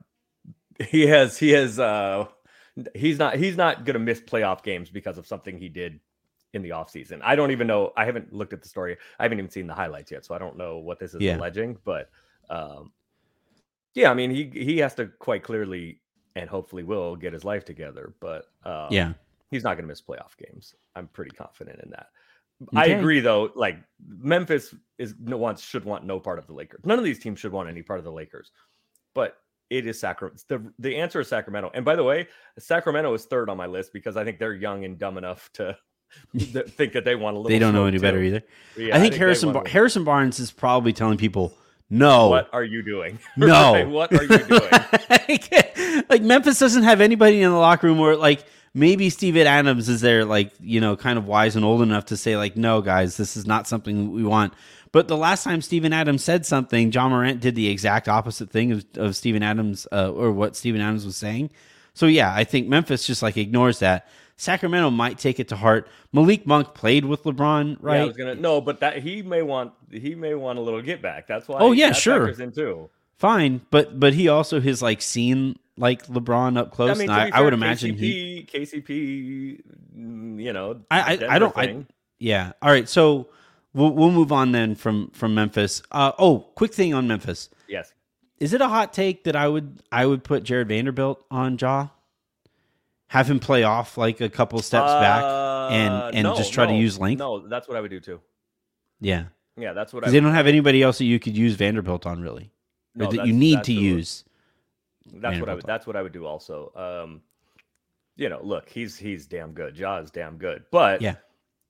he 0.79 1.07
has. 1.07 1.37
He 1.37 1.49
has. 1.51 1.79
uh 1.79 2.25
He's 2.95 3.19
not. 3.19 3.35
He's 3.35 3.57
not 3.57 3.83
going 3.85 3.95
to 3.95 3.99
miss 3.99 4.21
playoff 4.21 4.63
games 4.63 4.89
because 4.89 5.17
of 5.17 5.27
something 5.27 5.57
he 5.57 5.67
did 5.69 5.99
in 6.53 6.61
the 6.61 6.69
offseason. 6.69 7.19
I 7.21 7.35
don't 7.35 7.51
even 7.51 7.67
know. 7.67 7.91
I 7.97 8.05
haven't 8.05 8.33
looked 8.33 8.53
at 8.53 8.61
the 8.61 8.69
story. 8.69 8.97
I 9.19 9.23
haven't 9.23 9.39
even 9.39 9.51
seen 9.51 9.67
the 9.67 9.73
highlights 9.73 10.11
yet, 10.11 10.25
so 10.25 10.33
I 10.35 10.39
don't 10.39 10.57
know 10.57 10.77
what 10.77 10.99
this 10.99 11.13
is 11.13 11.21
Yeah. 11.21 11.37
alleging. 11.37 11.77
But 11.83 12.09
um 12.49 12.91
yeah, 13.93 14.09
I 14.09 14.13
mean, 14.13 14.31
he 14.31 14.49
he 14.53 14.77
has 14.77 14.95
to 14.95 15.07
quite 15.07 15.43
clearly 15.43 16.01
and 16.35 16.49
hopefully 16.49 16.83
will 16.83 17.15
get 17.17 17.33
his 17.33 17.43
life 17.43 17.65
together. 17.65 18.13
But 18.21 18.45
um, 18.63 18.87
Yeah. 18.89 19.13
he's 19.49 19.63
not 19.63 19.73
going 19.75 19.83
to 19.83 19.87
miss 19.87 20.01
playoff 20.01 20.37
games. 20.37 20.75
I'm 20.95 21.07
pretty 21.07 21.31
confident 21.31 21.81
in 21.83 21.89
that. 21.91 22.07
I 22.73 22.85
agree, 22.87 23.19
though. 23.19 23.51
Like 23.55 23.77
Memphis 24.07 24.73
is 24.97 25.15
no 25.19 25.35
wants 25.35 25.61
should 25.61 25.83
want 25.83 26.05
no 26.05 26.19
part 26.19 26.39
of 26.39 26.47
the 26.47 26.53
Lakers. 26.53 26.85
None 26.85 26.97
of 26.99 27.03
these 27.03 27.19
teams 27.19 27.39
should 27.39 27.51
want 27.51 27.67
any 27.67 27.81
part 27.81 27.99
of 27.99 28.05
the 28.05 28.11
Lakers. 28.11 28.51
But 29.13 29.37
it 29.69 29.87
is 29.87 29.99
Sacramento. 29.99 30.41
The 30.47 30.73
the 30.79 30.97
answer 30.97 31.19
is 31.21 31.27
Sacramento. 31.27 31.71
And 31.73 31.85
by 31.85 31.95
the 31.95 32.03
way, 32.03 32.27
Sacramento 32.59 33.13
is 33.13 33.25
third 33.25 33.49
on 33.49 33.57
my 33.57 33.67
list 33.67 33.93
because 33.93 34.17
I 34.17 34.23
think 34.23 34.39
they're 34.39 34.53
young 34.53 34.83
and 34.85 34.97
dumb 34.99 35.17
enough 35.17 35.49
to 35.53 35.77
th- 36.37 36.67
think 36.69 36.93
that 36.93 37.05
they 37.05 37.15
want 37.15 37.35
a 37.35 37.39
little. 37.39 37.49
They 37.49 37.59
don't 37.59 37.73
know 37.73 37.85
any 37.85 37.97
better 37.97 38.21
either. 38.21 38.43
Yeah, 38.77 38.95
I 38.95 38.99
think 38.99 39.13
they 39.13 39.19
Harrison 39.19 39.53
Bar- 39.53 39.65
Harrison 39.67 40.03
Barnes 40.03 40.39
is 40.39 40.51
probably 40.51 40.93
telling 40.93 41.17
people, 41.17 41.53
no, 41.89 42.29
What 42.29 42.49
are 42.53 42.63
you 42.63 42.83
doing? 42.83 43.19
no, 43.37 43.73
Right, 43.73 43.87
what 43.87 44.13
are 44.13 44.23
you 44.23 44.37
doing? 44.39 44.69
like, 45.09 46.09
like, 46.09 46.21
Memphis 46.21 46.59
doesn't 46.59 46.83
have 46.83 47.01
anybody 47.01 47.41
in 47.41 47.51
the 47.51 47.57
locker 47.57 47.87
room 47.87 47.97
where 47.97 48.15
like 48.15 48.45
maybe 48.73 49.09
Steven 49.09 49.47
Adams 49.47 49.89
is 49.89 50.01
there, 50.01 50.25
like 50.25 50.51
you 50.59 50.79
know, 50.81 50.95
kind 50.95 51.17
of 51.17 51.25
wise 51.25 51.55
and 51.55 51.65
old 51.65 51.81
enough 51.81 52.05
to 52.05 52.17
say, 52.17 52.37
like, 52.37 52.55
no, 52.55 52.81
guys, 52.81 53.17
this 53.17 53.35
is 53.37 53.45
not 53.45 53.67
something 53.67 54.11
we 54.11 54.23
want. 54.23 54.53
But 54.91 55.07
the 55.07 55.17
last 55.17 55.43
time 55.43 55.61
Steven 55.61 55.93
Adams 55.93 56.23
said 56.23 56.45
something, 56.45 56.91
Ja 56.91 57.07
Morant 57.07 57.39
did 57.39 57.55
the 57.55 57.69
exact 57.69 58.09
opposite 58.09 58.49
thing 58.49 58.73
of, 58.73 58.85
of 58.95 59.15
Steven 59.15 59.41
Adams 59.41 59.87
uh, 59.91 60.11
or 60.11 60.31
what 60.31 60.55
Steven 60.55 60.81
Adams 60.81 61.05
was 61.05 61.15
saying. 61.15 61.51
So 61.93 62.05
yeah, 62.07 62.33
I 62.33 62.43
think 62.43 62.67
Memphis 62.67 63.05
just 63.05 63.21
like 63.21 63.37
ignores 63.37 63.79
that. 63.79 64.07
Sacramento 64.37 64.89
might 64.89 65.19
take 65.19 65.39
it 65.39 65.49
to 65.49 65.55
heart. 65.55 65.87
Malik 66.11 66.47
Monk 66.47 66.73
played 66.73 67.05
with 67.05 67.23
LeBron, 67.23 67.77
right? 67.79 67.97
Yeah, 67.97 68.01
I 68.01 68.05
was 68.05 68.17
gonna 68.17 68.35
no, 68.35 68.59
but 68.59 68.79
that 68.79 69.03
he 69.03 69.21
may 69.21 69.43
want 69.43 69.73
he 69.91 70.15
may 70.15 70.33
want 70.33 70.57
a 70.57 70.61
little 70.61 70.81
get 70.81 71.01
back. 71.01 71.27
That's 71.27 71.47
why. 71.47 71.59
Oh, 71.59 71.73
yeah, 71.73 71.91
sure. 71.91 72.33
Fine, 73.17 73.61
but 73.69 73.99
but 73.99 74.13
he 74.13 74.29
also 74.29 74.59
has 74.59 74.81
like 74.81 75.01
seen 75.01 75.59
like 75.77 76.07
LeBron 76.07 76.57
up 76.57 76.71
close. 76.71 76.97
I 76.97 76.99
mean, 76.99 77.09
I, 77.09 77.25
be 77.27 77.33
I 77.33 77.41
would 77.41 77.53
imagine 77.53 77.95
he. 77.95 78.47
KCP, 78.51 78.83
KCP, 78.83 79.61
mm, 79.95 80.41
you 80.41 80.53
know, 80.53 80.81
I 80.89 81.01
I, 81.01 81.35
I 81.35 81.39
don't. 81.39 81.55
I, 81.55 81.85
yeah. 82.17 82.53
All 82.63 82.71
right. 82.71 82.89
So 82.89 83.27
we'll 83.73 83.91
we'll 83.91 84.11
move 84.11 84.31
on 84.31 84.51
then 84.51 84.75
from 84.75 85.09
from 85.11 85.33
Memphis. 85.35 85.81
Uh, 85.91 86.11
oh, 86.19 86.39
quick 86.55 86.73
thing 86.73 86.93
on 86.93 87.07
Memphis. 87.07 87.49
yes. 87.67 87.93
Is 88.39 88.53
it 88.53 88.61
a 88.61 88.67
hot 88.67 88.91
take 88.91 89.25
that 89.25 89.35
I 89.35 89.47
would 89.47 89.83
I 89.91 90.05
would 90.07 90.23
put 90.23 90.43
Jarred 90.43 90.67
Vanderbilt 90.69 91.23
on 91.29 91.57
Ja? 91.59 91.89
Have 93.09 93.29
him 93.29 93.39
play 93.39 93.61
off 93.63 93.97
like 93.99 94.19
a 94.19 94.29
couple 94.29 94.57
steps 94.63 94.91
back 94.93 95.21
Uh, 95.21 95.69
and 95.71 96.15
and 96.15 96.23
no, 96.23 96.35
just 96.35 96.51
try 96.51 96.65
to 96.65 96.73
use 96.73 96.97
length. 96.97 97.19
No, 97.19 97.47
that's 97.47 97.67
what 97.67 97.77
I 97.77 97.81
would 97.81 97.91
do 97.91 97.99
too. 97.99 98.19
Yeah, 98.99 99.25
Yeah, 99.57 99.73
that's 99.73 99.93
what 99.93 100.07
I. 100.07 100.09
they 100.09 100.19
don't 100.19 100.33
have 100.33 100.47
anybody 100.47 100.81
else 100.81 100.97
that 100.99 101.05
you 101.05 101.19
could 101.19 101.37
use 101.37 101.53
Vanderbilt 101.55 102.05
on 102.07 102.21
really, 102.21 102.51
no, 102.95 103.05
or 103.07 103.11
that 103.13 103.27
you 103.27 103.33
need 103.33 103.63
to 103.65 103.73
use. 103.73 104.23
That's 105.13 105.39
what 105.39 105.49
I 105.49 105.53
would. 105.53 105.63
on. 105.63 105.67
That's 105.67 105.85
what 105.85 105.95
I 105.95 106.01
would 106.01 106.13
do 106.13 106.25
also. 106.25 106.71
Um, 106.75 107.21
you 108.15 108.29
know, 108.29 108.39
look, 108.41 108.69
he's 108.69 108.97
he's 108.97 109.27
damn 109.27 109.51
good. 109.51 109.77
Ja 109.77 109.97
is 109.99 110.09
damn 110.09 110.37
good, 110.37 110.63
but 110.71 111.01
Yeah. 111.01 111.15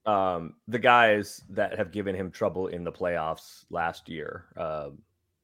Um, 0.06 0.56
the 0.68 0.80
guys 0.80 1.44
that 1.50 1.78
have 1.78 1.92
given 1.92 2.16
him 2.16 2.32
trouble 2.32 2.68
in 2.68 2.84
the 2.84 2.92
playoffs 2.92 3.66
last 3.70 4.10
year, 4.10 4.46
um, 4.58 4.98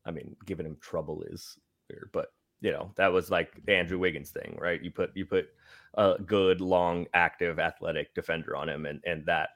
I 0.05 0.11
mean, 0.11 0.35
giving 0.45 0.65
him 0.65 0.77
trouble 0.81 1.23
is 1.23 1.57
weird, 1.89 2.09
but 2.11 2.33
you 2.61 2.71
know 2.71 2.91
that 2.95 3.11
was 3.13 3.29
like 3.29 3.63
the 3.65 3.75
Andrew 3.75 3.99
Wiggins 3.99 4.31
thing, 4.31 4.57
right? 4.59 4.81
You 4.81 4.89
put 4.91 5.11
you 5.15 5.25
put 5.25 5.49
a 5.93 6.15
good, 6.25 6.59
long, 6.61 7.05
active, 7.13 7.59
athletic 7.59 8.13
defender 8.15 8.55
on 8.55 8.67
him, 8.69 8.85
and 8.85 8.99
and 9.05 9.25
that 9.27 9.49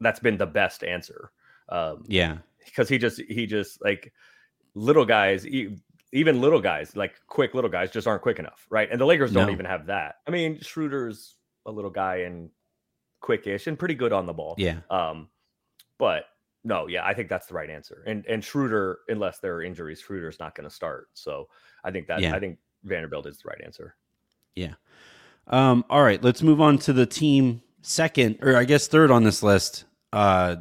that's 0.00 0.20
been 0.20 0.36
the 0.36 0.46
best 0.46 0.84
answer. 0.84 1.32
Um, 1.68 2.04
Yeah, 2.06 2.38
because 2.64 2.88
he 2.88 2.98
just 2.98 3.20
he 3.22 3.46
just 3.46 3.82
like 3.82 4.12
little 4.74 5.04
guys 5.06 5.46
e- 5.46 5.76
even 6.12 6.40
little 6.40 6.60
guys 6.60 6.94
like 6.94 7.14
quick 7.26 7.54
little 7.54 7.70
guys 7.70 7.90
just 7.90 8.06
aren't 8.06 8.22
quick 8.22 8.38
enough 8.38 8.66
right 8.70 8.90
and 8.92 9.00
the 9.00 9.04
lakers 9.06 9.32
don't 9.32 9.46
No. 9.46 9.52
even 9.52 9.64
have 9.64 9.86
that 9.86 10.16
i 10.26 10.30
mean 10.30 10.60
schroeder's 10.60 11.36
a 11.64 11.72
little 11.72 11.90
guy 11.90 12.16
and 12.18 12.50
quickish 13.26 13.66
and 13.66 13.78
pretty 13.78 13.94
good 13.94 14.12
on 14.12 14.26
the 14.26 14.32
ball 14.32 14.54
yeah. 14.58 14.78
um 14.90 15.28
but 15.98 16.24
no 16.64 16.86
yeah 16.86 17.04
i 17.04 17.12
think 17.14 17.28
that's 17.28 17.46
the 17.46 17.54
right 17.54 17.70
answer 17.70 18.02
and 18.06 18.24
and 18.26 18.44
schroeder 18.44 18.98
unless 19.08 19.38
there 19.38 19.54
are 19.56 19.62
injuries 19.62 20.00
schroeder's 20.00 20.38
not 20.38 20.54
going 20.54 20.68
to 20.68 20.74
start 20.74 21.08
so 21.14 21.48
i 21.84 21.90
think 21.90 22.06
that 22.06 22.20
Yeah. 22.20 22.34
i 22.36 22.38
think 22.40 22.58
vanderbilt 22.84 23.26
is 23.26 23.38
the 23.38 23.48
right 23.48 23.60
answer 23.64 23.96
Yeah. 24.54 24.74
Um, 25.48 25.84
all 25.90 26.02
right, 26.02 26.20
let's 26.24 26.42
move 26.42 26.60
on 26.60 26.76
to 26.78 26.92
the 26.92 27.06
team 27.06 27.62
second, 27.82 28.38
or 28.42 28.56
I 28.56 28.64
guess 28.64 28.88
third 28.88 29.12
on 29.12 29.22
this 29.22 29.44
list. 29.44 29.84
Uh, 30.12 30.56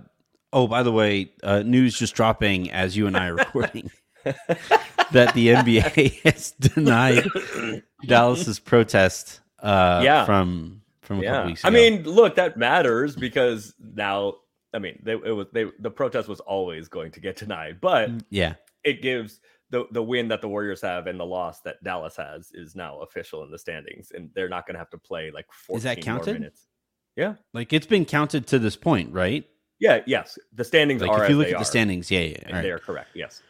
oh, 0.54 0.68
by 0.68 0.84
the 0.84 0.92
way, 0.92 1.32
uh, 1.42 1.64
news 1.64 1.98
just 1.98 2.14
dropping 2.14 2.70
as 2.70 2.96
you 2.96 3.08
and 3.08 3.18
I 3.18 3.28
are 3.30 3.36
recording 3.36 3.90
that 4.24 5.34
the 5.34 5.48
NBA 5.50 6.22
has 6.24 6.52
denied 6.52 7.26
Dallas's 8.06 8.60
protest. 8.60 9.40
Uh, 9.60 10.02
Yeah. 10.04 10.26
from 10.26 10.82
from 11.06 11.20
a 11.20 11.24
couple 11.24 11.40
yeah 11.40 11.46
weeks 11.46 11.64
i 11.64 11.70
mean 11.70 12.04
look 12.04 12.36
that 12.36 12.58
matters 12.58 13.16
because 13.16 13.74
now 13.80 14.34
i 14.74 14.80
mean 14.80 15.00
they, 15.04 15.14
it 15.14 15.36
was 15.36 15.48
they 15.54 15.66
the 15.80 15.90
protest 15.92 16.28
was 16.28 16.40
always 16.42 16.88
going 16.88 17.12
to 17.12 17.20
get 17.20 17.36
denied 17.38 17.80
but 17.82 18.10
yeah, 18.30 18.56
it 18.84 19.02
gives 19.02 19.40
the 19.72 19.86
the 19.92 20.04
win 20.04 20.28
that 20.28 20.42
the 20.42 20.48
Warriors 20.48 20.82
have 20.82 21.08
and 21.08 21.20
the 21.20 21.26
loss 21.26 21.62
that 21.62 21.84
Dallas 21.84 22.16
has 22.18 22.52
is 22.54 22.76
now 22.76 23.00
official 23.00 23.44
in 23.44 23.50
the 23.52 23.58
standings, 23.58 24.12
and 24.14 24.30
they're 24.36 24.48
not 24.48 24.68
going 24.68 24.76
to 24.76 24.80
have 24.80 24.92
to 24.92 24.98
play 24.98 25.32
like 25.32 25.48
14 25.52 25.78
Is 25.78 25.84
that 25.84 25.98
more 25.98 26.04
counted? 26.04 26.34
minutes. 26.34 26.68
Yeah, 27.16 27.34
like 27.54 27.74
it's 27.74 27.88
been 27.88 28.06
counted 28.06 28.46
to 28.48 28.60
this 28.60 28.76
point, 28.76 29.12
right? 29.12 29.44
yeah, 29.80 30.02
yes. 30.06 30.38
The 30.54 30.64
standings 30.64 31.02
Like 31.02 31.10
are 31.10 31.24
if 31.24 31.30
you 31.32 31.38
look 31.38 31.48
at 31.48 31.58
the 31.58 31.66
standings, 31.66 32.12
yeah, 32.12 32.20
yeah. 32.22 32.56
all 32.56 32.62
they 32.62 32.70
are 32.72 32.80
correct. 32.80 33.10
Yes, 33.16 33.42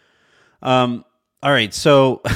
Um, 0.62 1.04
all 1.44 1.52
right, 1.52 1.74
so 1.74 2.22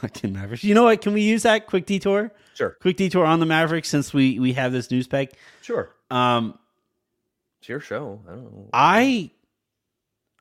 fucking 0.00 0.32
Mavericks. 0.34 0.62
You 0.62 0.74
know 0.74 0.84
what? 0.84 1.00
Can 1.00 1.14
we 1.14 1.22
use 1.22 1.42
that 1.44 1.66
quick 1.66 1.86
detour? 1.86 2.30
Sure, 2.58 2.76
Quick 2.80 2.96
detour 2.98 3.24
on 3.24 3.40
the 3.40 3.46
Mavericks 3.46 3.88
since 3.88 4.12
we 4.12 4.38
we 4.38 4.52
have 4.54 4.72
this 4.72 4.90
news 4.90 5.06
peg. 5.06 5.30
sure. 5.62 5.88
Um, 6.10 6.58
It's 7.60 7.68
your 7.68 7.80
show. 7.80 8.20
I 8.26 8.30
don't 8.32 8.42
know. 8.44 8.68
I 8.72 9.30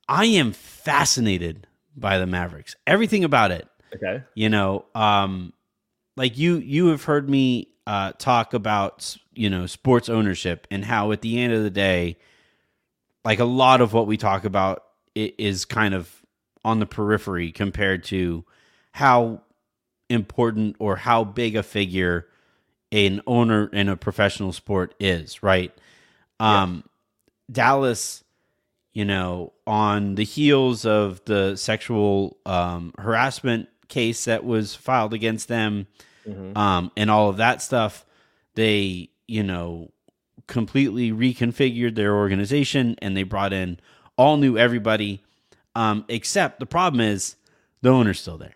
I 0.10 0.26
am 0.26 0.52
fascinated 0.54 1.68
by 1.96 2.18
the 2.20 2.28
Mavericks. 2.28 2.76
Everything 2.86 3.24
about 3.24 3.52
it. 3.52 3.68
okay. 3.96 4.24
You 4.36 4.50
know, 4.50 4.86
um 4.96 5.54
like 6.16 6.38
you 6.38 6.58
you 6.58 6.88
have 6.88 7.04
heard 7.04 7.30
me 7.30 7.70
uh 7.86 8.12
talk 8.18 8.54
about, 8.54 9.16
you 9.34 9.50
know, 9.50 9.66
sports 9.66 10.10
ownership 10.10 10.68
and 10.72 10.84
how 10.86 11.12
at 11.12 11.22
the 11.22 11.40
end 11.40 11.54
of 11.54 11.64
the 11.64 11.70
day 11.70 12.18
like 13.26 13.40
a 13.40 13.46
lot 13.46 13.82
of 13.82 13.94
what 13.94 14.08
we 14.08 14.16
talk 14.18 14.46
about 14.46 14.84
is 15.16 15.66
kind 15.66 15.94
of 15.94 16.14
on 16.64 16.80
the 16.80 16.86
periphery 16.86 17.52
compared 17.52 18.04
to 18.06 18.46
how 18.92 19.42
important 20.10 20.76
or 20.80 20.96
how 20.96 21.24
big 21.24 21.56
a 21.56 21.64
figure 21.64 22.28
an 22.92 23.22
owner 23.28 23.68
in 23.68 23.90
a 23.90 23.98
professional 23.98 24.54
sport 24.54 24.94
is, 25.00 25.44
right? 25.44 25.74
Um 26.40 26.84
Dallas, 27.52 28.24
you 28.94 29.06
know, 29.06 29.54
on 29.66 30.16
the 30.16 30.24
heels 30.24 30.86
of 30.86 31.24
the 31.26 31.56
sexual 31.56 32.38
um, 32.46 32.94
harassment 32.98 33.70
case 33.88 34.26
that 34.26 34.44
was 34.44 34.76
filed 34.76 35.14
against 35.14 35.48
them, 35.48 35.88
Mhm. 36.28 36.58
um, 36.58 36.92
and 36.98 37.10
all 37.10 37.30
of 37.30 37.38
that 37.38 37.62
stuff, 37.62 38.06
they, 38.56 39.10
you 39.28 39.44
know, 39.44 39.92
completely 40.48 41.12
reconfigured 41.12 41.96
their 41.96 42.16
organization 42.16 42.96
and 43.02 43.16
they 43.16 43.24
brought 43.24 43.54
in 43.54 43.80
all 44.18 44.36
new 44.38 44.58
everybody. 44.58 45.22
Um, 45.76 46.04
except 46.10 46.60
the 46.60 46.66
problem 46.66 47.00
is 47.00 47.36
the 47.82 47.90
owner's 47.90 48.20
still 48.20 48.38
there. 48.38 48.56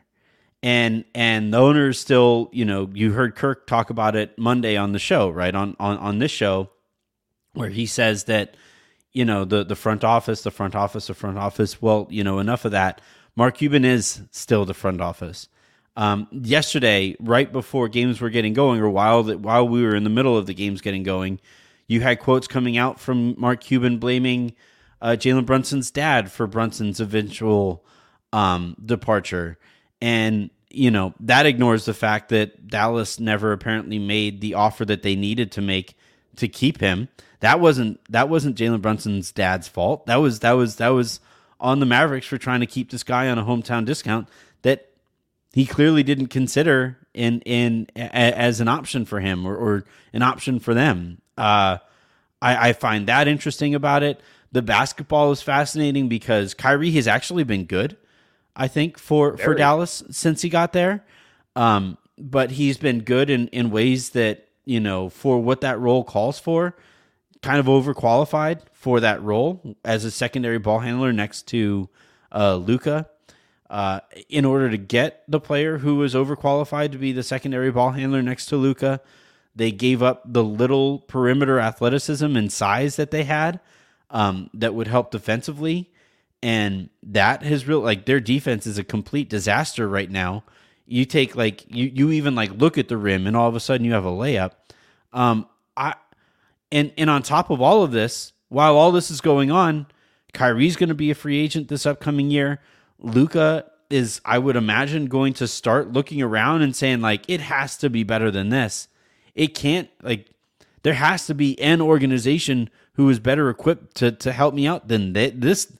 And 0.63 1.05
and 1.15 1.53
the 1.53 1.57
owner's 1.57 1.99
still, 1.99 2.49
you 2.53 2.65
know, 2.65 2.89
you 2.93 3.13
heard 3.13 3.35
Kirk 3.35 3.65
talk 3.65 3.89
about 3.89 4.15
it 4.15 4.37
Monday 4.37 4.77
on 4.77 4.91
the 4.91 4.99
show, 4.99 5.29
right? 5.29 5.53
On 5.55 5.75
on 5.79 5.97
on 5.97 6.19
this 6.19 6.31
show, 6.31 6.69
where 7.53 7.69
he 7.69 7.87
says 7.87 8.25
that, 8.25 8.55
you 9.11 9.25
know, 9.25 9.43
the 9.43 9.63
the 9.63 9.75
front 9.75 10.03
office, 10.03 10.43
the 10.43 10.51
front 10.51 10.75
office, 10.75 11.07
the 11.07 11.15
front 11.15 11.39
office. 11.39 11.81
Well, 11.81 12.07
you 12.11 12.23
know, 12.23 12.37
enough 12.39 12.63
of 12.65 12.71
that. 12.71 13.01
Mark 13.35 13.57
Cuban 13.57 13.85
is 13.85 14.21
still 14.31 14.65
the 14.65 14.73
front 14.73 15.01
office. 15.01 15.47
Um, 15.97 16.27
yesterday, 16.31 17.15
right 17.19 17.51
before 17.51 17.87
games 17.89 18.21
were 18.21 18.29
getting 18.29 18.53
going, 18.53 18.81
or 18.81 18.89
while 18.89 19.23
the, 19.23 19.37
while 19.37 19.67
we 19.67 19.83
were 19.83 19.95
in 19.95 20.03
the 20.03 20.09
middle 20.09 20.37
of 20.37 20.45
the 20.45 20.53
games 20.53 20.81
getting 20.81 21.03
going, 21.03 21.39
you 21.87 22.01
had 22.01 22.19
quotes 22.19 22.47
coming 22.47 22.77
out 22.77 22.99
from 22.99 23.35
Mark 23.37 23.61
Cuban 23.61 23.97
blaming 23.97 24.53
uh, 25.01 25.17
Jalen 25.19 25.45
Brunson's 25.45 25.91
dad 25.91 26.31
for 26.31 26.47
Brunson's 26.47 26.99
eventual 26.99 27.83
um, 28.31 28.75
departure, 28.83 29.57
and 30.01 30.49
you 30.69 30.91
know 30.91 31.13
that 31.19 31.45
ignores 31.45 31.85
the 31.85 31.93
fact 31.93 32.29
that 32.29 32.67
Dallas 32.67 33.19
never 33.19 33.51
apparently 33.51 33.99
made 33.99 34.41
the 34.41 34.55
offer 34.55 34.85
that 34.85 35.03
they 35.03 35.15
needed 35.15 35.51
to 35.53 35.61
make 35.61 35.95
to 36.37 36.47
keep 36.47 36.79
him. 36.79 37.09
That 37.41 37.59
wasn't 37.59 37.99
that 38.11 38.29
wasn't 38.29 38.57
Jalen 38.57 38.81
Brunson's 38.81 39.31
dad's 39.31 39.67
fault. 39.67 40.05
That 40.05 40.17
was 40.17 40.39
that 40.39 40.53
was 40.53 40.77
that 40.77 40.89
was 40.89 41.19
on 41.59 41.79
the 41.79 41.85
Mavericks 41.85 42.27
for 42.27 42.37
trying 42.37 42.61
to 42.61 42.65
keep 42.65 42.91
this 42.91 43.03
guy 43.03 43.29
on 43.29 43.37
a 43.37 43.43
hometown 43.43 43.85
discount 43.85 44.27
that 44.61 44.89
he 45.53 45.65
clearly 45.65 46.03
didn't 46.03 46.27
consider 46.27 46.97
in 47.13 47.41
in 47.41 47.87
a, 47.95 48.15
as 48.15 48.61
an 48.61 48.67
option 48.67 49.05
for 49.05 49.19
him 49.19 49.45
or, 49.45 49.55
or 49.55 49.85
an 50.13 50.21
option 50.21 50.59
for 50.59 50.73
them. 50.73 51.21
Uh, 51.37 51.77
I, 52.41 52.69
I 52.69 52.73
find 52.73 53.07
that 53.07 53.27
interesting 53.27 53.75
about 53.75 54.03
it. 54.03 54.21
The 54.51 54.61
basketball 54.61 55.31
is 55.31 55.41
fascinating 55.41 56.09
because 56.09 56.53
Kyrie 56.53 56.91
has 56.91 57.07
actually 57.07 57.43
been 57.43 57.65
good. 57.65 57.97
I 58.55 58.67
think 58.67 58.97
for 58.97 59.37
for 59.37 59.53
Dallas 59.55 60.03
since 60.11 60.41
he 60.41 60.49
got 60.49 60.73
there, 60.73 61.03
um, 61.55 61.97
but 62.17 62.51
he's 62.51 62.77
been 62.77 63.01
good 63.01 63.29
in 63.29 63.47
in 63.49 63.71
ways 63.71 64.11
that 64.11 64.47
you 64.65 64.79
know 64.79 65.09
for 65.09 65.41
what 65.41 65.61
that 65.61 65.79
role 65.79 66.03
calls 66.03 66.39
for, 66.39 66.75
kind 67.41 67.59
of 67.59 67.65
overqualified 67.65 68.61
for 68.73 68.99
that 68.99 69.21
role 69.21 69.75
as 69.85 70.05
a 70.05 70.11
secondary 70.11 70.59
ball 70.59 70.79
handler 70.79 71.13
next 71.13 71.47
to 71.47 71.89
uh, 72.31 72.55
Luka 72.55 73.07
uh, 73.71 74.01
in 74.27 74.43
order 74.43 74.69
to 74.69 74.77
get 74.77 75.23
the 75.29 75.39
player 75.39 75.77
who 75.77 75.95
was 75.95 76.13
overqualified 76.13 76.91
to 76.91 76.97
be 76.97 77.13
the 77.13 77.23
secondary 77.23 77.71
ball 77.71 77.91
handler 77.91 78.21
next 78.21 78.47
to 78.47 78.57
Luka, 78.57 78.99
they 79.55 79.71
gave 79.71 80.03
up 80.03 80.21
the 80.25 80.43
little 80.43 80.99
perimeter 80.99 81.59
athleticism 81.59 82.35
and 82.35 82.51
size 82.51 82.97
that 82.97 83.11
they 83.11 83.23
had 83.23 83.61
um, 84.09 84.49
that 84.53 84.73
would 84.73 84.87
help 84.87 85.09
defensively. 85.09 85.89
And 86.43 86.89
that 87.03 87.43
has 87.43 87.67
real 87.67 87.79
like 87.79 88.05
their 88.05 88.19
defense 88.19 88.65
is 88.65 88.77
a 88.77 88.83
complete 88.83 89.29
disaster 89.29 89.87
right 89.87 90.09
now. 90.09 90.43
You 90.85 91.05
take 91.05 91.35
like 91.35 91.65
you 91.69 91.91
you 91.93 92.11
even 92.11 92.35
like 92.35 92.51
look 92.51 92.77
at 92.77 92.87
the 92.87 92.97
rim 92.97 93.27
and 93.27 93.37
all 93.37 93.47
of 93.47 93.55
a 93.55 93.59
sudden 93.59 93.85
you 93.85 93.93
have 93.93 94.05
a 94.05 94.11
layup. 94.11 94.51
Um, 95.13 95.47
I 95.77 95.93
and 96.71 96.91
and 96.97 97.09
on 97.09 97.21
top 97.21 97.49
of 97.49 97.61
all 97.61 97.83
of 97.83 97.91
this, 97.91 98.33
while 98.49 98.75
all 98.75 98.91
this 98.91 99.11
is 99.11 99.21
going 99.21 99.51
on, 99.51 99.85
Kyrie's 100.33 100.75
going 100.75 100.89
to 100.89 100.95
be 100.95 101.11
a 101.11 101.15
free 101.15 101.39
agent 101.39 101.67
this 101.67 101.85
upcoming 101.85 102.31
year. 102.31 102.59
Luka 102.99 103.71
is, 103.89 104.21
I 104.25 104.39
would 104.39 104.55
imagine, 104.55 105.05
going 105.07 105.33
to 105.33 105.47
start 105.47 105.91
looking 105.91 106.21
around 106.21 106.61
and 106.61 106.75
saying 106.75 107.01
like, 107.01 107.29
it 107.29 107.41
has 107.41 107.77
to 107.77 107.89
be 107.89 108.03
better 108.03 108.31
than 108.31 108.49
this. 108.49 108.87
It 109.35 109.53
can't 109.53 109.89
like 110.01 110.29
there 110.83 110.93
has 110.93 111.25
to 111.27 111.35
be 111.35 111.59
an 111.59 111.81
organization 111.81 112.69
who 112.93 113.09
is 113.09 113.19
better 113.19 113.49
equipped 113.49 113.95
to 113.97 114.11
to 114.11 114.31
help 114.31 114.53
me 114.53 114.67
out 114.67 114.87
than 114.87 115.13
th- 115.13 115.35
this 115.37 115.71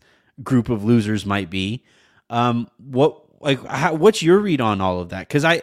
group 0.43 0.69
of 0.69 0.83
losers 0.83 1.25
might 1.25 1.49
be. 1.49 1.83
Um, 2.29 2.69
what 2.77 3.21
like 3.41 3.63
how, 3.65 3.93
what's 3.93 4.21
your 4.21 4.39
read 4.39 4.61
on 4.61 4.81
all 4.81 4.99
of 4.99 5.09
that? 5.09 5.27
Because 5.27 5.45
I 5.45 5.61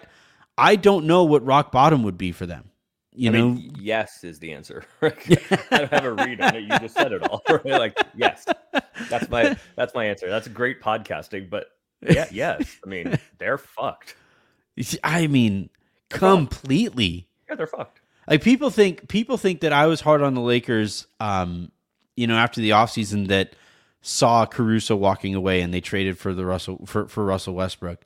I 0.57 0.76
don't 0.76 1.07
know 1.07 1.24
what 1.24 1.44
rock 1.44 1.72
bottom 1.72 2.02
would 2.02 2.18
be 2.18 2.33
for 2.33 2.46
them. 2.46 2.70
You 3.14 3.31
I 3.31 3.33
know, 3.33 3.50
mean, 3.50 3.74
yes 3.81 4.22
is 4.22 4.38
the 4.38 4.52
answer. 4.52 4.85
I 5.02 5.11
don't 5.70 5.90
have 5.92 6.04
a 6.04 6.12
read 6.12 6.40
on 6.40 6.54
it. 6.54 6.62
You 6.62 6.78
just 6.78 6.94
said 6.94 7.12
it 7.12 7.22
all. 7.22 7.42
Right? 7.48 7.64
Like 7.64 7.98
yes, 8.14 8.46
that's 9.09 9.28
my 9.28 9.57
that's 9.76 9.94
my 9.94 10.04
answer. 10.04 10.28
That's 10.28 10.46
great 10.48 10.81
podcasting, 10.81 11.50
but 11.50 11.66
yeah, 12.00 12.26
yes. 12.33 12.76
I 12.85 12.88
mean, 12.88 13.18
they're 13.38 13.59
fucked. 13.59 14.14
I 15.02 15.26
mean, 15.26 15.70
completely. 16.11 17.26
Yeah, 17.48 17.57
they're 17.57 17.66
fucked. 17.66 18.00
Like 18.28 18.42
people 18.42 18.70
think 18.70 19.09
people 19.09 19.37
think 19.37 19.61
that 19.62 19.72
I 19.72 19.87
was 19.87 20.00
hard 20.00 20.22
on 20.22 20.35
the 20.35 20.40
Lakers 20.40 21.07
um, 21.18 21.72
you 22.18 22.26
know, 22.26 22.37
after 22.37 22.61
the 22.61 22.70
offseason 22.70 23.28
that 23.28 23.54
saw 24.00 24.46
Caruso 24.46 24.96
walking 24.96 25.34
away 25.34 25.61
and 25.61 25.72
they 25.74 25.80
traded 25.80 26.18
for 26.18 26.32
the 26.34 26.44
Russell 26.46 26.84
for, 26.87 27.08
for 27.08 27.24
Russell 27.24 27.54
Westbrook. 27.54 28.00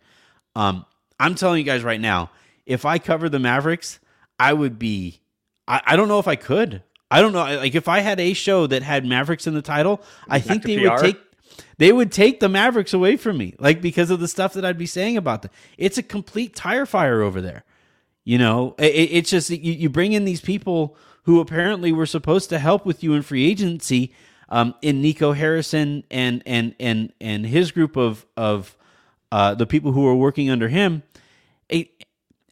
Um, 0.56 0.84
I'm 1.20 1.34
telling 1.34 1.58
you 1.58 1.64
guys 1.64 1.82
right 1.84 2.00
now, 2.00 2.30
if 2.66 2.84
I 2.84 2.98
cover 2.98 3.28
the 3.28 3.38
Mavericks, 3.38 4.00
I 4.38 4.52
would 4.52 4.78
be 4.78 5.20
I, 5.68 5.80
I 5.86 5.96
don't 5.96 6.08
know 6.08 6.18
if 6.18 6.28
I 6.28 6.36
could. 6.36 6.82
I 7.10 7.20
don't 7.20 7.32
know. 7.32 7.40
Like 7.44 7.74
if 7.74 7.88
I 7.88 8.00
had 8.00 8.18
a 8.20 8.32
show 8.32 8.66
that 8.66 8.82
had 8.82 9.04
Mavericks 9.04 9.46
in 9.46 9.54
the 9.54 9.62
title, 9.62 10.02
I 10.28 10.40
think 10.40 10.62
they 10.62 10.78
PR? 10.78 10.90
would 10.90 10.98
take 11.00 11.20
they 11.76 11.92
would 11.92 12.10
take 12.10 12.40
the 12.40 12.48
Mavericks 12.48 12.94
away 12.94 13.16
from 13.16 13.36
me, 13.36 13.54
like 13.58 13.80
because 13.82 14.10
of 14.10 14.18
the 14.20 14.28
stuff 14.28 14.54
that 14.54 14.64
I'd 14.64 14.78
be 14.78 14.86
saying 14.86 15.16
about 15.16 15.42
them. 15.42 15.50
It's 15.76 15.98
a 15.98 16.02
complete 16.02 16.54
tire 16.56 16.86
fire 16.86 17.20
over 17.22 17.40
there. 17.40 17.64
You 18.24 18.38
know, 18.38 18.74
it, 18.78 18.94
it- 18.94 19.10
it's 19.12 19.30
just 19.30 19.50
you, 19.50 19.72
you 19.72 19.88
bring 19.90 20.12
in 20.14 20.24
these 20.24 20.40
people 20.40 20.96
who 21.24 21.38
apparently 21.40 21.92
were 21.92 22.06
supposed 22.06 22.48
to 22.48 22.58
help 22.58 22.84
with 22.86 23.02
you 23.04 23.14
in 23.14 23.22
free 23.22 23.44
agency, 23.44 24.12
um, 24.52 24.74
in 24.82 25.00
Nico 25.00 25.32
Harrison 25.32 26.04
and 26.10 26.42
and 26.44 26.76
and 26.78 27.12
and 27.20 27.46
his 27.46 27.72
group 27.72 27.96
of 27.96 28.26
of 28.36 28.76
uh, 29.32 29.54
the 29.54 29.66
people 29.66 29.92
who 29.92 30.02
were 30.02 30.14
working 30.14 30.50
under 30.50 30.68
him, 30.68 31.02
it, 31.70 31.88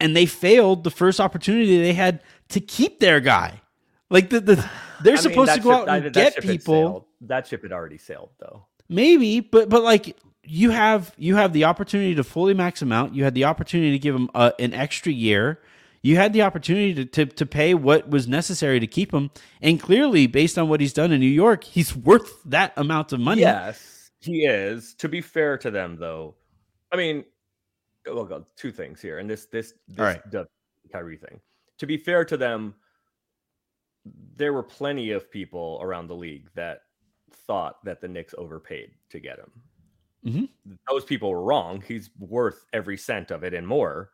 and 0.01 0.17
they 0.17 0.25
failed 0.25 0.83
the 0.83 0.91
first 0.91 1.21
opportunity 1.21 1.79
they 1.79 1.93
had 1.93 2.23
to 2.49 2.61
keep 2.61 3.01
their 3.01 3.21
guy. 3.21 3.61
Like 4.09 4.31
the, 4.31 4.41
the 4.41 4.71
they're 5.03 5.13
I 5.13 5.19
supposed 5.19 5.51
that 5.51 5.57
to 5.57 5.63
go 5.63 5.73
ship- 5.73 5.89
out 5.89 5.89
and 5.89 6.05
that 6.07 6.13
get 6.15 6.43
people. 6.43 7.07
That 7.21 7.47
ship 7.47 7.63
had 7.63 7.73
already 7.73 7.99
sailed, 7.99 8.31
though. 8.39 8.65
Maybe, 8.89 9.41
but 9.41 9.69
but 9.69 9.83
like 9.83 10.17
you 10.43 10.71
have 10.71 11.13
you 11.19 11.37
have 11.37 11.53
the 11.53 11.65
opportunity 11.65 12.15
to 12.15 12.25
fully 12.25 12.55
max 12.55 12.81
him 12.81 12.93
out. 12.93 13.15
You 13.15 13.25
had 13.25 13.35
the 13.35 13.45
opportunity 13.45 13.93
to 13.93 13.99
give 13.99 14.15
him 14.15 14.31
a, 14.35 14.55
an 14.59 14.73
extra 14.73 15.13
year. 15.13 15.61
You 16.03 16.17
had 16.17 16.33
the 16.33 16.43
opportunity 16.43 16.95
to, 16.95 17.05
to 17.05 17.27
to 17.27 17.47
pay 17.47 17.75
what 17.75 18.09
was 18.09 18.27
necessary 18.27 18.81
to 18.81 18.87
keep 18.87 19.13
him, 19.13 19.31
and 19.61 19.79
clearly, 19.81 20.27
based 20.27 20.57
on 20.59 20.69
what 20.69 20.81
he's 20.81 20.95
done 20.95 21.13
in 21.13 21.21
New 21.21 21.27
York, 21.27 21.65
he's 21.65 21.95
worth 22.11 22.43
that 22.47 22.73
amount 22.77 23.13
of 23.13 23.21
money. 23.21 23.43
Yes, 23.43 24.11
he 24.21 24.47
is. 24.47 24.95
To 24.95 25.09
be 25.09 25.21
fair 25.21 25.59
to 25.59 25.71
them, 25.71 25.97
though, 25.97 26.37
I 26.91 26.97
mean, 26.97 27.25
well, 28.07 28.47
two 28.57 28.73
things 28.73 29.01
here, 29.03 29.19
and 29.19 29.29
this 29.29 29.47
this 29.47 29.75
this 29.89 29.99
All 29.99 30.05
right. 30.07 30.31
the 30.31 30.47
Kyrie 30.93 31.19
thing. 31.19 31.41
To 31.79 31.87
be 31.87 31.97
fair 31.97 32.25
to 32.25 32.37
them, 32.37 32.75
there 34.37 34.53
were 34.53 34.63
plenty 34.63 35.11
of 35.11 35.31
people 35.31 35.79
around 35.83 36.07
the 36.09 36.17
league 36.17 36.49
that 36.55 36.83
thought 37.47 37.85
that 37.85 38.01
the 38.01 38.09
Knicks 38.09 38.35
overpaid 38.39 38.91
to 39.11 39.21
get 39.21 39.39
him. 39.39 39.51
Mhm. 40.27 40.49
Those 40.89 41.05
people 41.05 41.31
were 41.31 41.43
wrong. 41.43 41.83
He's 41.87 42.11
worth 42.19 42.65
every 42.73 42.97
cent 42.97 43.31
of 43.31 43.45
it 43.45 43.55
and 43.55 43.67
more. 43.67 44.11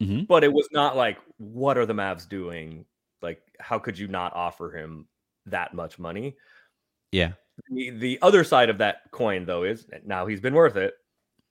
Mhm. 0.00 0.26
But 0.26 0.44
it 0.44 0.52
was 0.52 0.68
not 0.72 0.96
like, 0.96 1.18
what 1.36 1.76
are 1.76 1.86
the 1.86 1.92
Mavs 1.94 2.28
doing? 2.28 2.84
Like, 3.20 3.42
how 3.58 3.78
could 3.78 3.98
you 3.98 4.08
not 4.08 4.34
offer 4.34 4.70
him 4.70 5.06
that 5.46 5.74
much 5.74 5.98
money? 5.98 6.36
yeah, 7.12 7.32
the, 7.70 7.90
the 7.90 8.18
other 8.22 8.44
side 8.44 8.70
of 8.70 8.78
that 8.78 9.10
coin 9.10 9.44
though 9.44 9.64
is 9.64 9.86
now 10.04 10.26
he's 10.26 10.40
been 10.40 10.54
worth 10.54 10.76
it 10.76 10.94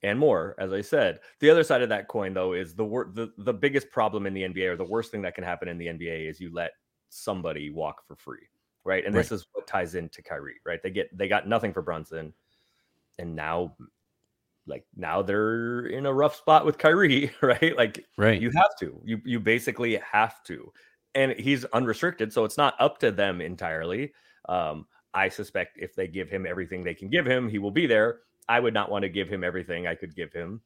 and 0.04 0.18
more 0.18 0.56
as 0.58 0.72
i 0.72 0.82
said 0.82 1.20
the 1.40 1.50
other 1.50 1.64
side 1.64 1.82
of 1.82 1.90
that 1.90 2.08
coin 2.08 2.34
though 2.34 2.54
is 2.54 2.74
the 2.74 2.84
wor- 2.84 3.12
the, 3.14 3.32
the 3.40 3.54
biggest 3.54 3.90
problem 3.90 4.26
in 4.26 4.34
the 4.34 4.44
nba 4.44 4.70
or 4.70 4.76
the 4.78 4.84
worst 4.84 5.12
thing 5.12 5.22
that 5.22 5.36
can 5.36 5.44
happen 5.44 5.68
in 5.68 5.78
the 5.78 5.88
nba 5.88 6.30
is 6.30 6.40
you 6.40 6.52
let 6.54 6.72
somebody 7.10 7.70
walk 7.70 8.06
for 8.08 8.16
free 8.16 8.48
right 8.86 9.06
and 9.06 9.14
this 9.14 9.32
is 9.32 9.46
what 9.54 9.68
ties 9.68 9.96
into 9.96 10.22
Kyrie 10.22 10.62
right 10.66 10.82
they 10.82 10.90
get 10.90 11.16
they 11.18 11.28
got 11.28 11.48
nothing 11.48 11.74
for 11.74 11.82
Brunson 11.82 12.34
and 13.18 13.36
now 13.36 13.76
like 14.70 14.86
now 14.96 15.22
they're 15.22 15.88
in 15.88 16.06
a 16.06 16.14
rough 16.14 16.36
spot 16.36 16.66
with 16.66 16.78
Kyrie 16.78 17.32
right 17.42 17.76
like 17.76 18.06
right. 18.18 18.42
you 18.42 18.52
have 18.52 18.76
to. 18.80 19.02
You 19.04 19.20
you 19.26 19.40
basically 19.40 19.98
have 19.98 20.42
to. 20.46 20.72
And 21.16 21.32
he's 21.34 21.66
unrestricted, 21.66 22.32
so 22.32 22.46
it's 22.46 22.58
not 22.58 22.76
up 22.80 23.00
to 23.00 23.12
them 23.12 23.42
entirely. 23.42 24.14
Um, 24.48 24.86
I 25.14 25.28
suspect 25.30 25.78
if 25.80 25.96
they 25.96 26.08
give 26.08 26.30
him 26.30 26.46
everything 26.46 26.84
they 26.84 26.94
can 26.94 27.10
give 27.10 27.26
him, 27.26 27.50
he 27.50 27.58
will 27.58 27.72
be 27.72 27.88
there. 27.88 28.20
I 28.48 28.60
would 28.60 28.74
not 28.76 28.92
want 28.92 29.02
to 29.04 29.10
give 29.10 29.28
him 29.28 29.44
everything 29.44 29.88
I 29.88 29.96
could 29.96 30.16
give 30.16 30.32
him. 30.32 30.62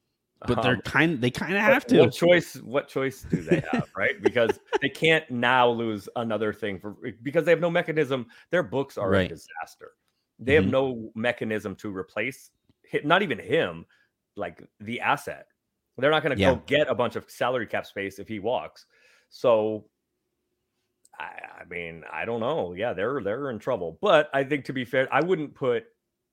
but 0.45 0.61
they're 0.61 0.73
Um, 0.75 0.81
kind 0.81 1.21
they 1.21 1.31
kind 1.31 1.53
of 1.55 1.61
have 1.61 1.87
to. 1.87 1.99
What 2.01 2.13
choice? 2.13 2.55
What 2.57 2.89
choice 2.89 3.21
do 3.23 3.41
they 3.41 3.63
have? 3.71 3.89
right? 3.95 4.21
Because 4.21 4.59
they 4.81 4.89
can't 4.89 5.29
now 5.31 5.69
lose 5.69 6.09
another 6.17 6.51
thing 6.51 6.77
for 6.77 6.97
because 7.21 7.45
they 7.45 7.51
have 7.51 7.61
no 7.61 7.69
mechanism. 7.71 8.25
Their 8.51 8.63
books 8.63 8.97
are 8.97 9.09
Right. 9.09 9.25
a 9.31 9.35
disaster. 9.35 9.91
They 10.39 10.55
have 10.55 10.65
Mhm. 10.65 10.71
no 10.71 11.11
mechanism 11.15 11.75
to 11.77 11.95
replace. 11.95 12.51
Not 13.03 13.21
even 13.21 13.39
him, 13.39 13.85
like 14.35 14.63
the 14.79 14.99
asset. 15.01 15.47
They're 15.97 16.11
not 16.11 16.23
going 16.23 16.35
to 16.35 16.41
Yeah. 16.41 16.55
go 16.55 16.61
get 16.65 16.87
a 16.89 16.95
bunch 16.95 17.15
of 17.15 17.29
salary 17.29 17.67
cap 17.67 17.85
space 17.85 18.17
if 18.19 18.27
he 18.27 18.39
walks. 18.39 18.85
So, 19.29 19.85
I, 21.19 21.31
I 21.61 21.65
mean, 21.69 22.03
I 22.11 22.25
don't 22.25 22.39
know. 22.39 22.73
Yeah, 22.73 22.93
they're 22.93 23.21
they're 23.23 23.51
in 23.51 23.59
trouble. 23.59 23.97
But 24.01 24.29
I 24.33 24.43
think 24.43 24.65
to 24.65 24.73
be 24.73 24.85
fair, 24.85 25.07
I 25.11 25.21
wouldn't 25.21 25.53
put. 25.53 25.85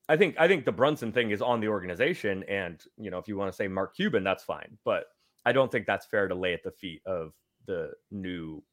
I 0.09 0.17
think 0.17 0.35
I 0.39 0.47
think 0.47 0.65
the 0.65 0.71
Brunson 0.71 1.11
thing 1.11 1.29
is 1.31 1.41
on 1.41 1.59
the 1.59 1.67
organization, 1.67 2.43
and 2.49 2.81
you 2.97 3.11
know, 3.11 3.17
if 3.19 3.27
you 3.27 3.37
want 3.37 3.51
to 3.51 3.55
say 3.55 3.67
Mark 3.67 3.95
Cuban, 3.95 4.23
that's 4.23 4.43
fine. 4.43 4.77
But 4.83 5.05
I 5.45 5.51
don't 5.51 5.71
think 5.71 5.85
that's 5.85 6.05
fair 6.07 6.27
to 6.27 6.35
lay 6.35 6.53
at 6.53 6.63
the 6.63 6.71
feet 6.71 7.01
of 7.05 7.33
the 7.67 7.91
new 8.09 8.63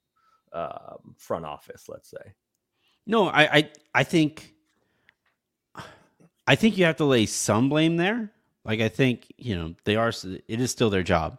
um, 0.53 1.14
front 1.18 1.44
office. 1.44 1.85
Let's 1.88 2.11
say. 2.11 2.33
No, 3.07 3.29
I, 3.29 3.57
I 3.57 3.70
I 3.94 4.05
think 4.05 4.55
I 6.48 6.54
think 6.54 6.78
you 6.78 6.87
have 6.87 6.96
to 6.96 7.04
lay 7.04 7.26
some 7.26 7.68
blame 7.68 7.96
there. 7.96 8.32
Like 8.64 8.80
I 8.80 8.88
think 8.88 9.32
you 9.37 9.54
know 9.54 9.74
they 9.84 9.96
are. 9.96 10.08
It 10.08 10.61
is 10.61 10.70
still 10.70 10.90
their 10.90 11.02
job. 11.02 11.38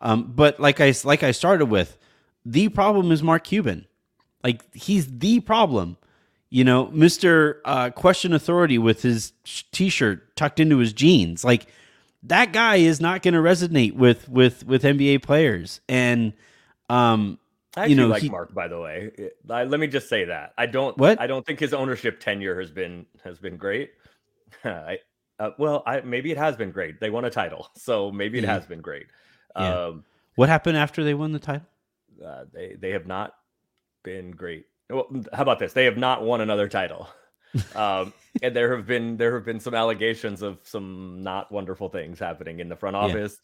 Um, 0.00 0.32
but 0.34 0.60
like 0.60 0.80
I 0.80 0.94
like 1.04 1.22
I 1.22 1.30
started 1.32 1.66
with, 1.66 1.98
the 2.44 2.68
problem 2.68 3.10
is 3.10 3.22
Mark 3.22 3.44
Cuban. 3.44 3.86
Like 4.44 4.62
he's 4.74 5.06
the 5.18 5.40
problem. 5.40 5.96
You 6.50 6.64
know, 6.64 6.88
Mister 6.88 7.60
uh, 7.64 7.90
Question 7.90 8.32
Authority 8.32 8.76
with 8.76 9.02
his 9.02 9.32
T-shirt 9.72 10.36
tucked 10.36 10.58
into 10.60 10.78
his 10.78 10.92
jeans. 10.92 11.44
Like 11.44 11.66
that 12.24 12.52
guy 12.52 12.76
is 12.76 13.00
not 13.00 13.22
going 13.22 13.34
to 13.34 13.40
resonate 13.40 13.94
with 13.94 14.28
with 14.28 14.66
with 14.66 14.82
NBA 14.82 15.22
players. 15.22 15.80
And 15.88 16.32
um, 16.88 17.38
I 17.76 17.86
You 17.86 17.94
know, 17.94 18.08
like 18.08 18.22
he- 18.22 18.28
Mark, 18.30 18.52
by 18.52 18.68
the 18.68 18.80
way. 18.80 19.30
I- 19.48 19.64
let 19.64 19.80
me 19.80 19.86
just 19.86 20.08
say 20.08 20.24
that 20.24 20.52
I 20.58 20.66
don't. 20.66 20.96
What? 20.98 21.20
I 21.20 21.26
don't 21.26 21.46
think 21.46 21.60
his 21.60 21.72
ownership 21.72 22.20
tenure 22.20 22.60
has 22.60 22.70
been 22.70 23.06
has 23.24 23.38
been 23.38 23.56
great. 23.56 23.92
I, 24.64 24.98
uh, 25.38 25.50
well, 25.58 25.82
I 25.86 26.00
maybe 26.00 26.30
it 26.30 26.36
has 26.38 26.56
been 26.56 26.70
great. 26.70 27.00
They 27.00 27.10
won 27.10 27.24
a 27.24 27.30
title, 27.30 27.68
so 27.76 28.10
maybe 28.10 28.38
it 28.38 28.44
Mhm. 28.44 28.48
has 28.48 28.66
been 28.66 28.80
great. 28.80 29.06
Yeah. 29.58 29.86
Um, 29.86 30.04
what 30.36 30.48
happened 30.48 30.76
after 30.76 31.02
they 31.04 31.14
won 31.14 31.32
the 31.32 31.38
title? 31.38 31.66
uh, 32.24 32.44
they 32.52 32.76
they 32.78 32.90
have 32.90 33.06
not 33.06 33.34
been 34.04 34.30
great. 34.30 34.66
Well, 34.90 35.06
how 35.32 35.42
about 35.42 35.58
this? 35.58 35.72
They 35.72 35.84
have 35.86 35.96
not 35.96 36.22
won 36.22 36.40
another 36.40 36.68
title. 36.68 37.08
um, 37.74 38.12
and 38.42 38.54
there 38.54 38.76
have 38.76 38.86
been 38.86 39.16
there 39.16 39.34
have 39.34 39.44
been 39.44 39.60
some 39.60 39.74
allegations 39.74 40.42
of 40.42 40.58
some 40.62 41.22
not 41.22 41.50
wonderful 41.50 41.88
things 41.88 42.18
happening 42.18 42.60
in 42.60 42.68
the 42.68 42.76
front 42.76 42.96
Yeah. 42.96 43.02
office. 43.02 43.38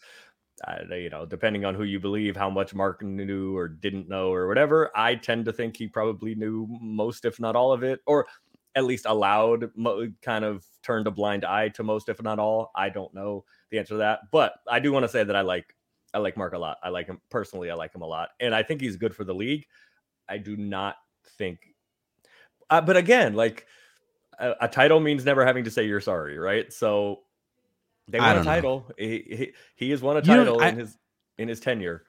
Uh, 0.66 0.94
you 0.94 1.10
know, 1.10 1.26
depending 1.26 1.66
on 1.66 1.74
who 1.74 1.82
you 1.84 2.00
believe, 2.00 2.34
how 2.34 2.48
much 2.48 2.74
Mark 2.74 3.02
knew 3.02 3.54
or 3.54 3.68
didn't 3.68 4.08
know 4.08 4.32
or 4.32 4.48
whatever, 4.48 4.90
I 4.96 5.14
tend 5.14 5.44
to 5.46 5.52
think 5.52 5.76
he 5.76 5.86
probably 5.86 6.34
knew 6.34 6.66
most, 6.80 7.26
if 7.26 7.38
not 7.38 7.56
all 7.56 7.72
of 7.74 7.82
it, 7.82 8.00
or 8.06 8.26
at 8.76 8.84
least 8.84 9.06
allowed, 9.06 9.70
mo- 9.74 10.12
kind 10.22 10.44
of 10.44 10.64
turned 10.82 11.08
a 11.08 11.10
blind 11.10 11.44
eye 11.44 11.70
to 11.70 11.82
most, 11.82 12.08
if 12.08 12.22
not 12.22 12.38
all. 12.38 12.70
I 12.76 12.90
don't 12.90 13.12
know 13.14 13.44
the 13.70 13.78
answer 13.78 13.94
to 13.94 13.98
that, 13.98 14.20
but 14.30 14.52
I 14.68 14.78
do 14.78 14.92
want 14.92 15.02
to 15.04 15.08
say 15.08 15.24
that 15.24 15.34
I 15.34 15.40
like 15.40 15.74
I 16.14 16.18
like 16.18 16.36
Mark 16.36 16.52
a 16.52 16.58
lot. 16.58 16.78
I 16.82 16.90
like 16.90 17.08
him 17.08 17.20
personally. 17.30 17.70
I 17.70 17.74
like 17.74 17.94
him 17.94 18.02
a 18.02 18.06
lot, 18.06 18.28
and 18.38 18.54
I 18.54 18.62
think 18.62 18.80
he's 18.80 18.96
good 18.96 19.16
for 19.16 19.24
the 19.24 19.34
league. 19.34 19.66
I 20.28 20.38
do 20.38 20.56
not 20.56 20.96
think, 21.38 21.58
uh, 22.70 22.80
but 22.80 22.96
again, 22.96 23.34
like 23.34 23.66
a, 24.38 24.54
a 24.62 24.68
title 24.68 25.00
means 25.00 25.24
never 25.24 25.44
having 25.44 25.64
to 25.64 25.70
say 25.70 25.86
you're 25.86 26.00
sorry, 26.00 26.38
right? 26.38 26.72
So 26.72 27.20
they 28.08 28.20
won 28.20 28.38
a 28.38 28.44
title. 28.44 28.90
He, 28.98 29.24
he 29.28 29.52
he 29.74 29.90
has 29.90 30.02
won 30.02 30.16
a 30.16 30.22
title 30.22 30.60
I- 30.60 30.68
in 30.68 30.78
his 30.78 30.96
in 31.38 31.48
his 31.48 31.60
tenure. 31.60 32.04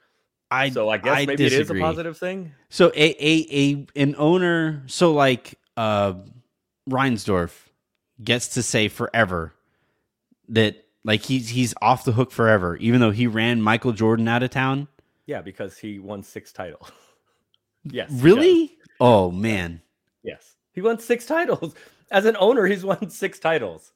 I 0.49 0.69
so 0.69 0.88
I 0.89 0.97
guess 0.97 1.17
I 1.17 1.25
maybe 1.25 1.45
it 1.45 1.51
is 1.53 1.69
a 1.69 1.75
positive 1.75 2.17
thing. 2.17 2.53
So 2.69 2.89
a 2.95 3.10
a 3.19 3.47
a 3.51 4.01
an 4.01 4.15
owner, 4.17 4.84
so 4.88 5.13
like 5.13 5.60
uh 5.75 6.13
Reinsdorf 6.88 7.52
gets 8.23 8.50
to 8.50 8.63
say 8.63 8.88
forever 8.88 9.54
that 10.50 10.86
like 11.04 11.21
he's 11.21 11.50
he's 11.50 11.73
off 11.82 12.04
the 12.04 12.12
hook 12.12 12.32
forever, 12.32 12.76
even 12.78 13.00
though 13.00 13.12
he 13.12 13.28
ran 13.28 13.62
Michael 13.62 13.93
Jordan 13.93 14.28
out 14.28 14.43
of 14.43 14.50
town. 14.50 14.88
Yeah, 15.26 15.41
because 15.41 15.78
he 15.78 16.00
won 16.00 16.23
six 16.23 16.52
titles. 16.52 16.91
yes. 17.84 18.10
Really? 18.12 18.78
Oh 19.00 19.32
man. 19.32 19.82
Yes. 20.23 20.56
He 20.73 20.82
won 20.82 21.00
six 21.00 21.26
titles. 21.26 21.73
As 22.12 22.26
an 22.26 22.38
owner, 22.39 22.65
he's 22.65 22.86
won 22.86 23.10
six 23.10 23.38
titles. 23.38 23.91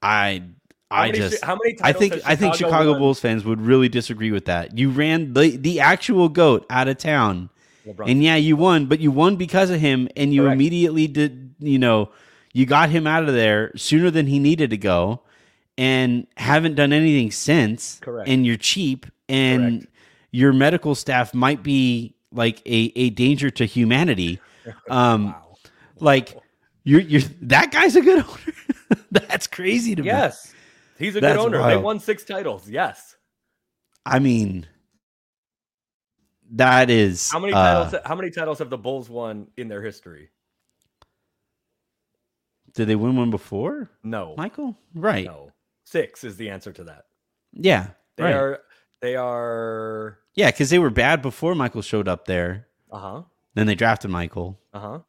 I 0.00 0.42
How 0.90 1.02
I 1.02 1.06
many, 1.06 1.18
just 1.18 1.44
how 1.44 1.58
many 1.62 1.76
I 1.82 1.92
think 1.92 2.14
I 2.24 2.34
think 2.34 2.54
Chicago 2.54 2.92
won? 2.92 3.00
Bulls 3.00 3.20
fans 3.20 3.44
would 3.44 3.60
really 3.60 3.88
disagree 3.88 4.30
with 4.30 4.46
that. 4.46 4.76
You 4.76 4.90
ran 4.90 5.34
the 5.34 5.56
the 5.56 5.80
actual 5.80 6.28
goat 6.28 6.64
out 6.70 6.88
of 6.88 6.96
town. 6.96 7.50
LeBron. 7.86 8.10
And 8.10 8.22
yeah, 8.22 8.36
you 8.36 8.56
won, 8.56 8.86
but 8.86 9.00
you 9.00 9.10
won 9.10 9.36
because 9.36 9.70
of 9.70 9.80
him, 9.80 10.08
and 10.16 10.32
you 10.32 10.42
Correct. 10.42 10.54
immediately 10.54 11.06
did. 11.06 11.54
You 11.58 11.78
know, 11.78 12.10
you 12.52 12.66
got 12.66 12.90
him 12.90 13.06
out 13.06 13.28
of 13.28 13.34
there 13.34 13.72
sooner 13.76 14.10
than 14.10 14.26
he 14.26 14.38
needed 14.38 14.70
to 14.70 14.76
go, 14.76 15.22
and 15.78 16.26
haven't 16.36 16.74
done 16.74 16.92
anything 16.92 17.30
since. 17.30 17.98
Correct. 18.00 18.28
And 18.28 18.44
you're 18.46 18.56
cheap, 18.56 19.06
and 19.28 19.80
Correct. 19.82 19.94
your 20.30 20.52
medical 20.52 20.94
staff 20.94 21.34
might 21.34 21.62
be 21.62 22.14
like 22.32 22.60
a, 22.66 22.92
a 22.96 23.10
danger 23.10 23.50
to 23.50 23.64
humanity. 23.64 24.40
Um, 24.88 25.26
Wow. 25.26 25.56
like 25.98 26.38
you're 26.84 27.00
you're 27.00 27.22
that 27.40 27.72
guy's 27.72 27.96
a 27.96 28.00
good 28.00 28.24
owner. 28.28 28.98
That's 29.10 29.48
crazy 29.48 29.96
to 29.96 30.02
me. 30.02 30.06
Yes. 30.06 30.54
He's 31.00 31.16
a 31.16 31.20
That's 31.20 31.36
good 31.36 31.46
owner. 31.56 31.66
They 31.68 31.76
won 31.76 31.98
six 31.98 32.22
titles. 32.24 32.70
Yes. 32.70 33.16
I 34.06 34.20
mean, 34.20 34.68
that 36.52 36.90
is 36.90 37.30
How 37.30 37.38
many 37.38 37.52
uh, 37.52 37.84
titles 37.84 38.02
how 38.06 38.14
many 38.14 38.30
titles 38.30 38.58
have 38.60 38.70
the 38.70 38.78
Bulls 38.78 39.08
won 39.10 39.48
in 39.56 39.68
their 39.68 39.82
history? 39.82 40.30
did 42.74 42.88
they 42.88 42.96
win 42.96 43.16
one 43.16 43.30
before, 43.30 43.90
No. 44.02 44.34
Michael? 44.36 44.76
Right. 44.94 45.26
No. 45.26 45.52
Six 45.84 46.24
is 46.24 46.36
the 46.38 46.48
answer 46.50 46.72
to 46.72 46.84
that. 46.84 47.04
Yeah. 47.52 47.88
They 48.16 48.24
right. 48.24 48.34
are 48.34 48.60
they 49.00 49.16
are 49.16 50.18
Yeah, 50.34 50.50
because 50.50 50.70
they 50.70 50.78
were 50.78 50.90
bad 50.90 51.20
before 51.22 51.54
Michael 51.54 51.82
showed 51.82 52.08
up 52.08 52.24
there. 52.26 52.68
uh-huh. 52.90 53.22
Then 53.54 53.66
they 53.66 53.74
drafted 53.74 54.10
Michael, 54.10 54.58
Uh-huh. 54.72 55.00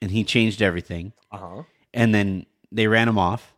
and 0.00 0.10
he 0.12 0.22
changed 0.22 0.62
everything. 0.62 1.12
Uh-huh. 1.32 1.64
And 1.92 2.14
then 2.14 2.46
they 2.70 2.86
ran 2.86 3.08
him 3.08 3.18
off, 3.18 3.52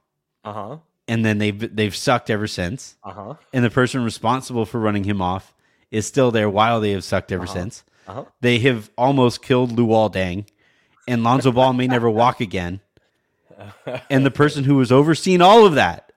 Uh-huh. 0.44 0.79
and 1.07 1.22
then 1.24 1.37
they've 1.38 1.76
they've 1.76 1.94
sucked 1.94 2.31
ever 2.31 2.46
since. 2.46 2.96
Uh-huh. 3.05 3.35
And 3.53 3.62
the 3.62 3.68
person 3.70 4.03
responsible 4.05 4.64
for 4.64 4.81
running 4.81 5.05
him 5.05 5.20
off 5.20 5.55
is 5.90 6.07
still 6.07 6.31
there 6.31 6.48
while 6.50 6.81
they 6.81 6.92
have 6.92 7.05
sucked 7.05 7.33
ever 7.33 7.44
Uh-huh. 7.44 7.53
since. 7.53 7.85
Uh-huh. 8.07 8.24
They 8.40 8.59
have 8.61 8.90
almost 8.98 9.42
killed 9.42 9.72
Luol 9.76 10.12
Deng, 10.12 10.46
and 11.07 11.22
Lonzo 11.22 11.53
Ball 11.53 11.72
may 11.72 11.87
never 11.87 12.09
walk 12.11 12.40
again. 12.40 12.81
And 14.09 14.24
the 14.24 14.31
person 14.31 14.64
who 14.64 14.76
was 14.76 14.90
overseeing 14.90 15.42
all 15.42 15.66
of 15.66 15.74
that 15.74 16.12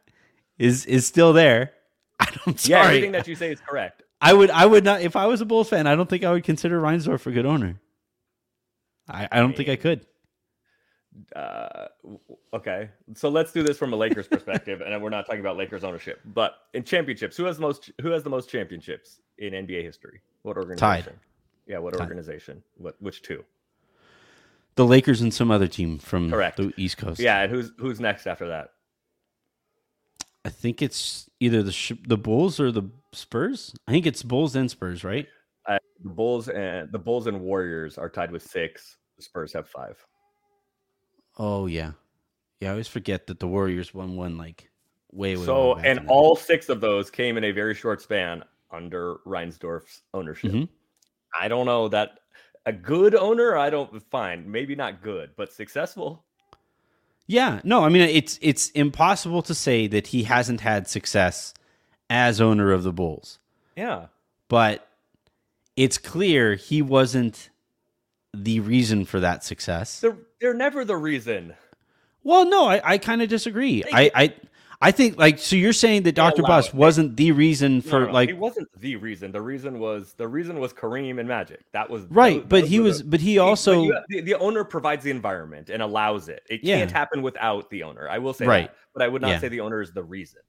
is 0.57 0.85
is 0.85 1.05
still 1.05 1.33
there. 1.33 1.73
I'm 2.19 2.55
sorry. 2.57 2.69
Yeah, 2.71 2.83
everything 2.87 3.11
that 3.11 3.27
you 3.27 3.35
say 3.35 3.51
is 3.51 3.59
correct. 3.59 4.01
I 4.21 4.31
would 4.31 4.49
I 4.49 4.65
would 4.65 4.85
not 4.85 5.01
if 5.01 5.17
I 5.17 5.25
was 5.25 5.41
a 5.41 5.45
Bulls 5.45 5.67
fan, 5.69 5.85
I 5.85 5.95
don't 5.95 6.09
think 6.09 6.23
I 6.23 6.31
would 6.31 6.45
consider 6.45 6.79
Reinsdorf 6.79 7.25
a 7.27 7.31
good 7.31 7.45
owner. 7.45 7.81
I, 9.09 9.27
I 9.29 9.39
don't 9.41 9.55
think 9.57 9.67
I 9.67 9.75
could. 9.75 10.05
Uh, 11.35 11.87
okay, 12.53 12.89
so 13.13 13.27
let's 13.29 13.51
do 13.51 13.61
this 13.61 13.77
from 13.77 13.91
a 13.93 13.95
Lakers 13.97 14.27
perspective, 14.27 14.81
and 14.81 14.99
we're 15.03 15.09
not 15.09 15.25
talking 15.25 15.41
about 15.41 15.57
Lakers 15.57 15.83
ownership, 15.83 16.21
but 16.25 16.55
in 16.73 16.83
championships, 16.83 17.35
who 17.37 17.43
has 17.43 17.57
the 17.57 17.61
most? 17.61 17.91
Who 18.01 18.09
has 18.11 18.23
the 18.23 18.29
most 18.29 18.49
championships 18.49 19.19
in 19.43 19.65
NBA 19.67 19.83
history? 19.83 20.21
What 20.43 20.57
organization? 20.57 20.79
Tied. 21.05 21.13
Yeah, 21.67 21.79
what 21.79 21.93
Tied. 21.93 22.01
organization? 22.01 22.63
What? 22.77 22.95
Which 22.99 23.21
two? 23.21 23.43
The 24.75 24.85
Lakers 24.85 25.21
and 25.21 25.33
some 25.33 25.51
other 25.51 25.67
team 25.67 25.99
from 25.99 26.31
Correct. 26.31 26.57
the 26.57 26.73
East 26.77 26.97
Coast. 26.97 27.19
Yeah, 27.19 27.41
and 27.41 27.51
who's 27.51 27.71
who's 27.77 27.99
next 27.99 28.25
after 28.25 28.47
that? 28.47 28.69
I 30.45 30.49
think 30.49 30.81
it's 30.81 31.29
either 31.39 31.61
the 31.63 31.71
sh- 31.71 31.93
the 32.07 32.17
Bulls 32.17 32.59
or 32.59 32.71
the 32.71 32.89
Spurs. 33.11 33.73
I 33.87 33.91
think 33.91 34.05
it's 34.05 34.23
Bulls 34.23 34.55
and 34.55 34.69
Spurs, 34.69 35.03
right? 35.03 35.27
Uh, 35.67 35.77
the 36.03 36.09
Bulls 36.09 36.49
and 36.49 36.91
the 36.91 36.99
Bulls 36.99 37.27
and 37.27 37.39
Warriors 37.41 37.97
are 37.97 38.09
tied 38.09 38.31
with 38.31 38.41
six. 38.41 38.97
The 39.17 39.23
Spurs 39.23 39.53
have 39.53 39.69
five. 39.69 40.03
Oh 41.37 41.67
yeah, 41.67 41.91
yeah. 42.59 42.69
I 42.69 42.71
always 42.71 42.87
forget 42.87 43.27
that 43.27 43.39
the 43.39 43.47
Warriors 43.47 43.93
won 43.93 44.15
one 44.15 44.37
like 44.37 44.69
way 45.11 45.37
way. 45.37 45.45
So, 45.45 45.75
way 45.75 45.83
and 45.85 46.07
all 46.09 46.35
six 46.35 46.67
of 46.67 46.81
those 46.81 47.09
came 47.09 47.37
in 47.37 47.43
a 47.45 47.51
very 47.51 47.75
short 47.75 48.01
span 48.01 48.43
under 48.73 49.17
Reinsdorf's 49.25 50.01
ownership. 50.13 50.51
Mhm. 50.51 50.67
I 51.39 51.47
don't 51.47 51.65
know 51.65 51.87
that 51.89 52.19
a 52.65 52.73
good 52.73 53.15
owner. 53.15 53.55
I 53.57 53.69
don't 53.69 54.01
fine, 54.09 54.49
maybe 54.51 54.75
not 54.75 55.01
good, 55.01 55.31
but 55.37 55.53
successful. 55.53 56.25
Yeah, 57.27 57.61
no, 57.63 57.83
I 57.85 57.89
mean 57.89 58.01
it's 58.01 58.37
it's 58.41 58.69
impossible 58.71 59.41
to 59.43 59.53
say 59.55 59.87
that 59.87 60.07
he 60.07 60.23
hasn't 60.23 60.61
had 60.61 60.87
success 60.89 61.53
as 62.09 62.41
owner 62.41 62.71
of 62.71 62.83
the 62.83 62.91
Bulls. 62.91 63.39
Yeah, 63.77 64.07
But 64.49 64.87
it's 65.75 65.97
clear 65.97 66.53
he 66.55 66.81
wasn't 66.81 67.49
the 68.33 68.59
reason 68.59 69.05
for 69.05 69.19
that 69.19 69.43
success. 69.43 69.99
they're 70.01 70.17
they're 70.41 70.53
never 70.53 70.83
the 70.83 70.97
reason. 70.97 71.55
Well, 72.23 72.45
no, 72.45 72.67
I, 72.67 72.81
I 72.93 72.97
kind 72.97 73.21
of 73.21 73.29
disagree. 73.29 73.81
They- 73.83 73.91
I, 73.91 74.11
I 74.15 74.33
I 74.83 74.91
think 74.91 75.17
like 75.17 75.39
so 75.39 75.55
you're 75.55 75.71
saying 75.73 76.03
that 76.03 76.13
Dr. 76.15 76.41
it. 76.45 76.73
wasn't 76.73 77.15
the 77.15 77.31
reason 77.31 77.81
for 77.81 78.01
no, 78.01 78.05
no, 78.07 78.11
like 78.11 78.29
he 78.29 78.33
wasn't 78.33 78.67
the 78.79 78.97
reason. 78.97 79.31
The 79.31 79.41
reason 79.41 79.79
was 79.79 80.13
the 80.17 80.27
reason 80.27 80.59
was 80.59 80.73
Kareem 80.73 81.19
and 81.19 81.27
Magic. 81.27 81.61
That 81.71 81.89
was 81.89 82.03
right, 82.09 82.41
those- 82.41 82.49
but 82.49 82.61
those 82.61 82.69
he 82.69 82.79
was 82.81 82.97
the- 82.99 83.03
but 83.05 83.19
he 83.21 83.37
but 83.37 83.43
also 83.45 83.83
you- 83.83 83.97
the, 84.09 84.21
the 84.21 84.33
owner 84.35 84.63
provides 84.63 85.03
the 85.03 85.11
environment 85.11 85.69
and 85.69 85.81
allows 85.81 86.27
it. 86.29 86.43
It 86.49 86.63
Yeah. 86.63 86.79
can't 86.79 86.91
happen 86.91 87.21
without 87.21 87.69
the 87.69 87.83
owner. 87.83 88.09
I 88.09 88.17
will 88.17 88.33
say 88.33 88.45
Right. 88.45 88.67
that, 88.67 88.75
but 88.93 89.01
I 89.03 89.07
would 89.07 89.21
not 89.21 89.29
Yeah. 89.29 89.39
say 89.39 89.47
the 89.47 89.61
owner 89.61 89.81
is 89.81 89.91
the 89.93 90.03
reason. 90.03 90.41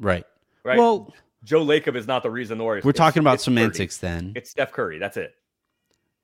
right. 0.00 0.24
Right? 0.64 0.76
Well, 0.76 1.14
Joe 1.44 1.64
Lacob 1.64 1.94
is 1.96 2.06
not 2.06 2.22
the 2.22 2.30
reason 2.30 2.58
the 2.58 2.64
Warriors. 2.64 2.84
we're 2.84 2.92
talking 2.92 3.20
about 3.20 3.34
it's 3.34 3.44
Curry. 3.44 3.54
semantics 3.56 3.96
then. 3.98 4.32
It's 4.36 4.50
Steph 4.50 4.72
Curry. 4.72 4.98
That's 4.98 5.16
it. 5.16 5.32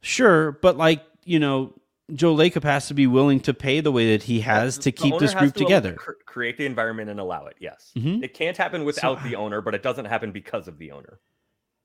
Sure, 0.02 0.52
but 0.52 0.76
like, 0.76 1.02
you 1.24 1.38
know, 1.38 1.74
Joe 2.14 2.34
Lacob 2.36 2.62
has 2.62 2.86
to 2.88 2.94
be 2.94 3.06
willing 3.06 3.40
to 3.40 3.52
pay 3.54 3.80
the 3.80 3.90
way 3.90 4.12
that 4.12 4.22
he 4.24 4.40
has 4.40 4.76
to 4.78 4.84
the 4.84 4.92
keep 4.92 5.18
this 5.18 5.34
group 5.34 5.54
to 5.54 5.58
together. 5.60 5.94
cr- 5.94 6.12
create 6.24 6.56
the 6.56 6.64
environment 6.66 7.10
and 7.10 7.18
allow 7.18 7.46
it. 7.46 7.56
Yes, 7.58 7.90
Mhm. 7.96 8.22
it 8.22 8.32
can't 8.34 8.56
happen 8.56 8.84
without 8.84 9.22
the 9.24 9.34
owner, 9.36 9.60
but 9.60 9.74
it 9.74 9.82
doesn't 9.82 10.04
happen 10.04 10.30
because 10.30 10.68
of 10.68 10.78
the 10.78 10.92
owner. 10.92 11.18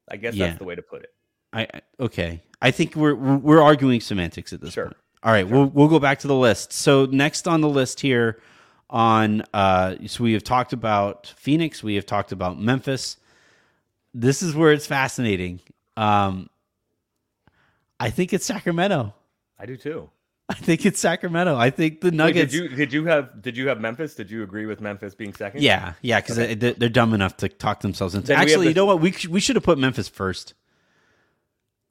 I 0.09 0.17
guess 0.17 0.35
Yeah. 0.35 0.47
that's 0.47 0.59
the 0.59 0.65
way 0.65 0.75
to 0.75 0.81
put 0.83 1.01
it. 1.03 1.09
I 1.53 1.67
okay. 1.99 2.41
I 2.61 2.71
think 2.71 2.95
we're 2.95 3.15
we're 3.15 3.61
arguing 3.61 3.99
semantics 3.99 4.53
at 4.53 4.61
this 4.61 4.73
Sure. 4.73 4.85
point. 4.85 4.97
All 5.23 5.31
right, 5.31 5.47
we'll 5.47 5.65
we'll 5.65 5.87
go 5.87 5.99
back 5.99 6.19
to 6.19 6.27
the 6.27 6.35
list. 6.35 6.71
So 6.73 7.05
next 7.05 7.47
on 7.47 7.61
the 7.61 7.69
list 7.69 7.99
here 8.01 8.39
on 8.89 9.43
uh 9.53 9.95
so 10.05 10.23
we 10.23 10.33
have 10.33 10.43
talked 10.43 10.71
about 10.73 11.33
Phoenix, 11.35 11.81
we 11.83 11.95
have 11.95 12.05
talked 12.05 12.31
about 12.31 12.59
Memphis. 12.59 13.17
This 14.13 14.41
is 14.43 14.53
where 14.55 14.71
it's 14.71 14.85
fascinating. 14.85 15.61
Um 15.97 16.49
I 17.99 18.09
think 18.11 18.33
it's 18.33 18.45
Sacramento. 18.45 19.13
I 19.61 19.65
do 19.67 19.77
too. 19.77 20.09
I 20.49 20.53
think 20.55 20.85
it's 20.85 20.99
Sacramento. 20.99 21.55
I 21.55 21.69
think 21.69 22.01
the 22.01 22.07
Wait, 22.07 22.13
Nuggets 22.15 22.51
did 22.51 22.61
you 22.63 22.75
did 22.75 22.91
you 22.91 23.05
have 23.05 23.41
did 23.41 23.55
you 23.55 23.67
have 23.69 23.79
Memphis? 23.79 24.15
Did 24.15 24.29
you 24.31 24.43
agree 24.43 24.65
with 24.65 24.81
Memphis 24.81 25.15
being 25.15 25.33
second? 25.33 25.61
Yeah, 25.61 25.93
yeah, 26.01 26.19
because 26.19 26.37
Okay. 26.39 26.55
they, 26.55 26.73
they're 26.73 26.89
dumb 26.89 27.13
enough 27.13 27.37
to 27.37 27.47
talk 27.47 27.79
themselves 27.81 28.15
into. 28.15 28.27
Then 28.27 28.37
Actually, 28.37 28.67
you 28.69 28.73
know 28.73 28.85
what? 28.85 28.99
We 28.99 29.13
we 29.29 29.39
should 29.39 29.55
have 29.55 29.63
put 29.63 29.77
Memphis 29.77 30.09
first. 30.09 30.53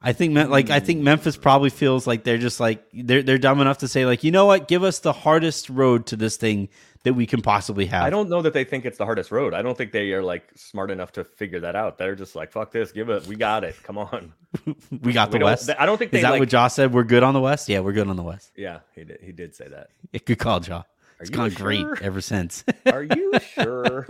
I 0.02 0.12
think 0.14 0.34
like 0.34 0.70
I 0.70 0.78
hmm. 0.78 0.84
think 0.84 1.00
Memphis 1.02 1.36
probably 1.36 1.70
feels 1.70 2.06
like 2.06 2.24
they're 2.24 2.38
just 2.38 2.58
like 2.58 2.82
they're 2.94 3.22
they're 3.22 3.38
dumb 3.38 3.60
enough 3.60 3.78
to 3.78 3.88
say 3.88 4.06
like 4.06 4.24
you 4.24 4.30
know 4.30 4.46
what? 4.46 4.66
Give 4.66 4.82
us 4.82 5.00
the 5.00 5.12
hardest 5.12 5.68
road 5.68 6.06
to 6.06 6.16
this 6.16 6.36
thing 6.36 6.70
that 7.02 7.14
we 7.14 7.26
can 7.26 7.40
possibly 7.40 7.86
have. 7.86 8.04
I 8.04 8.10
don't 8.10 8.28
know 8.28 8.42
that 8.42 8.52
they 8.52 8.64
think 8.64 8.84
it's 8.84 8.98
the 8.98 9.04
hardest 9.04 9.30
road. 9.30 9.54
I 9.54 9.62
don't 9.62 9.76
think 9.76 9.92
they 9.92 10.12
are 10.12 10.22
like 10.22 10.44
smart 10.54 10.90
enough 10.90 11.12
to 11.12 11.24
figure 11.24 11.60
that 11.60 11.74
out. 11.74 11.98
They're 11.98 12.14
just 12.14 12.34
like, 12.34 12.52
fuck 12.52 12.72
this, 12.72 12.92
give 12.92 13.08
it, 13.08 13.26
we 13.26 13.36
got 13.36 13.64
it. 13.64 13.76
Come 13.82 13.98
on. 13.98 14.32
we 14.90 15.12
got 15.12 15.28
We 15.28 15.32
the 15.32 15.38
don't- 15.38 15.42
West. 15.42 15.70
I 15.78 15.86
don't 15.86 15.96
think 15.96 16.12
Is 16.12 16.22
that 16.22 16.30
like, 16.30 16.40
what 16.40 16.52
Ja 16.52 16.68
said? 16.68 16.92
We're 16.92 17.04
good 17.04 17.22
on 17.22 17.32
the 17.32 17.40
West. 17.40 17.68
Yeah, 17.68 17.80
we're 17.80 17.92
good 17.92 18.08
on 18.08 18.16
the 18.16 18.22
West. 18.22 18.52
Yeah, 18.56 18.80
he 18.94 19.04
did. 19.04 19.18
He 19.22 19.32
did 19.32 19.54
say 19.54 19.68
that. 19.68 19.88
Yeah, 20.12 20.20
good 20.24 20.38
call, 20.38 20.62
Ja. 20.62 20.82
It's 21.20 21.30
gone 21.30 21.50
sure? 21.50 21.66
great 21.66 22.02
ever 22.02 22.22
since. 22.22 22.64
Are 22.86 23.02
you 23.02 23.32
sure? 23.54 24.06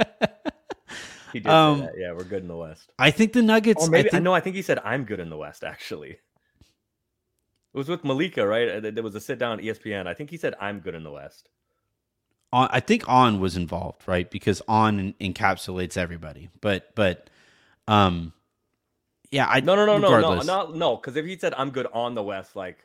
He 1.32 1.40
did 1.40 1.50
Um, 1.50 1.80
say 1.80 1.86
that. 1.86 1.94
Yeah, 1.98 2.12
we're 2.12 2.24
good 2.24 2.42
in 2.42 2.48
the 2.48 2.56
West. 2.56 2.92
I 2.98 3.10
think 3.10 3.32
the 3.32 3.42
Nuggets. 3.42 3.86
Or 3.86 3.90
maybe 3.90 4.08
I 4.08 4.10
think, 4.12 4.22
no. 4.24 4.34
I 4.34 4.40
think 4.40 4.56
he 4.56 4.62
said 4.62 4.78
I'm 4.84 5.04
good 5.04 5.20
in 5.20 5.30
the 5.30 5.36
West. 5.36 5.64
Actually, 5.64 6.10
it 6.10 6.18
was 7.78 7.88
with 7.88 8.04
Malika, 8.04 8.46
right? 8.46 8.68
Uh, 8.84 8.90
There 8.90 9.02
was 9.02 9.14
a 9.14 9.20
sit 9.20 9.38
down 9.38 9.58
at 9.58 9.64
ESPN. 9.64 10.06
I 10.06 10.14
think 10.14 10.30
he 10.30 10.36
said 10.36 10.54
I'm 10.60 10.80
good 10.80 10.94
in 10.94 11.02
the 11.04 11.10
West. 11.12 11.48
on, 12.52 12.68
I 12.72 12.80
think 12.80 13.08
on 13.08 13.40
was 13.40 13.56
involved, 13.56 14.02
right? 14.08 14.28
Because 14.30 14.60
on 14.66 15.14
encapsulates 15.20 15.96
everybody. 15.96 16.50
But 16.60 16.94
but 16.94 17.30
um 17.86 18.32
yeah, 19.30 19.46
I 19.48 19.60
No, 19.60 19.76
no, 19.76 19.86
no, 19.86 19.98
no, 19.98 20.20
no, 20.20 20.40
no, 20.42 20.70
no. 20.72 20.96
Because 20.96 21.14
if 21.16 21.24
he 21.24 21.36
said 21.38 21.54
I'm 21.56 21.70
good 21.70 21.86
on 21.92 22.14
the 22.14 22.22
West, 22.22 22.56
like 22.56 22.78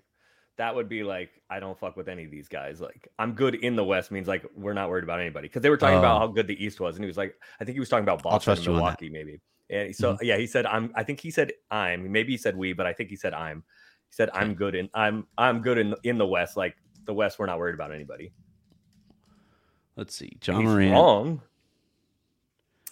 that 0.57 0.73
would 0.73 0.87
be 0.87 1.03
like 1.03 1.29
I 1.49 1.59
don't 1.59 1.77
fuck 1.77 1.97
with 1.97 2.07
any 2.07 2.23
of 2.25 2.31
these 2.31 2.47
guys. 2.47 2.79
Like 2.81 3.07
I'm 3.19 3.33
good 3.33 3.55
in 3.55 3.75
the 3.75 3.83
West 3.83 4.11
means 4.11 4.27
like 4.27 4.45
we're 4.55 4.73
not 4.73 4.89
worried 4.89 5.03
about 5.03 5.19
anybody. 5.19 5.47
Because 5.47 5.61
they 5.61 5.69
were 5.69 5.77
talking 5.77 5.95
Oh. 5.97 5.99
about 5.99 6.19
how 6.19 6.27
good 6.27 6.47
the 6.47 6.63
East 6.63 6.79
was, 6.79 6.95
and 6.95 7.03
he 7.03 7.07
was 7.07 7.17
like, 7.17 7.35
I 7.59 7.65
think 7.65 7.75
he 7.75 7.79
was 7.79 7.89
talking 7.89 8.03
about 8.03 8.23
Boston 8.23 8.53
and 8.53 8.65
you 8.65 8.71
on 8.71 8.75
that. 8.77 8.81
Milwaukee, 8.81 9.09
maybe. 9.09 9.41
And 9.69 9.95
so 9.95 10.13
mm-hmm. 10.13 10.23
yeah, 10.25 10.37
he 10.37 10.47
said 10.47 10.65
I'm. 10.65 10.91
I 10.95 11.03
think 11.03 11.19
he 11.19 11.31
said 11.31 11.51
I'm. 11.71 12.11
Maybe 12.11 12.33
he 12.33 12.37
said 12.37 12.55
we, 12.55 12.73
but 12.73 12.85
I 12.85 12.93
think 12.93 13.09
he 13.09 13.15
said 13.15 13.33
I'm. 13.33 13.63
He 14.09 14.13
said 14.13 14.29
I'm 14.33 14.53
good 14.53 14.75
in. 14.75 14.89
I'm 14.93 15.27
I'm 15.37 15.61
good 15.61 15.77
in 15.77 15.95
in 16.03 16.17
the 16.17 16.27
West. 16.27 16.55
Like 16.55 16.75
the 17.05 17.13
West, 17.13 17.39
we're 17.39 17.47
not 17.47 17.57
worried 17.59 17.75
about 17.75 17.91
anybody. 17.91 18.31
Let's 19.95 20.15
see, 20.15 20.37
John 20.41 20.61
He's 20.61 20.69
Morant. 20.69 20.91
wrong. 20.91 21.41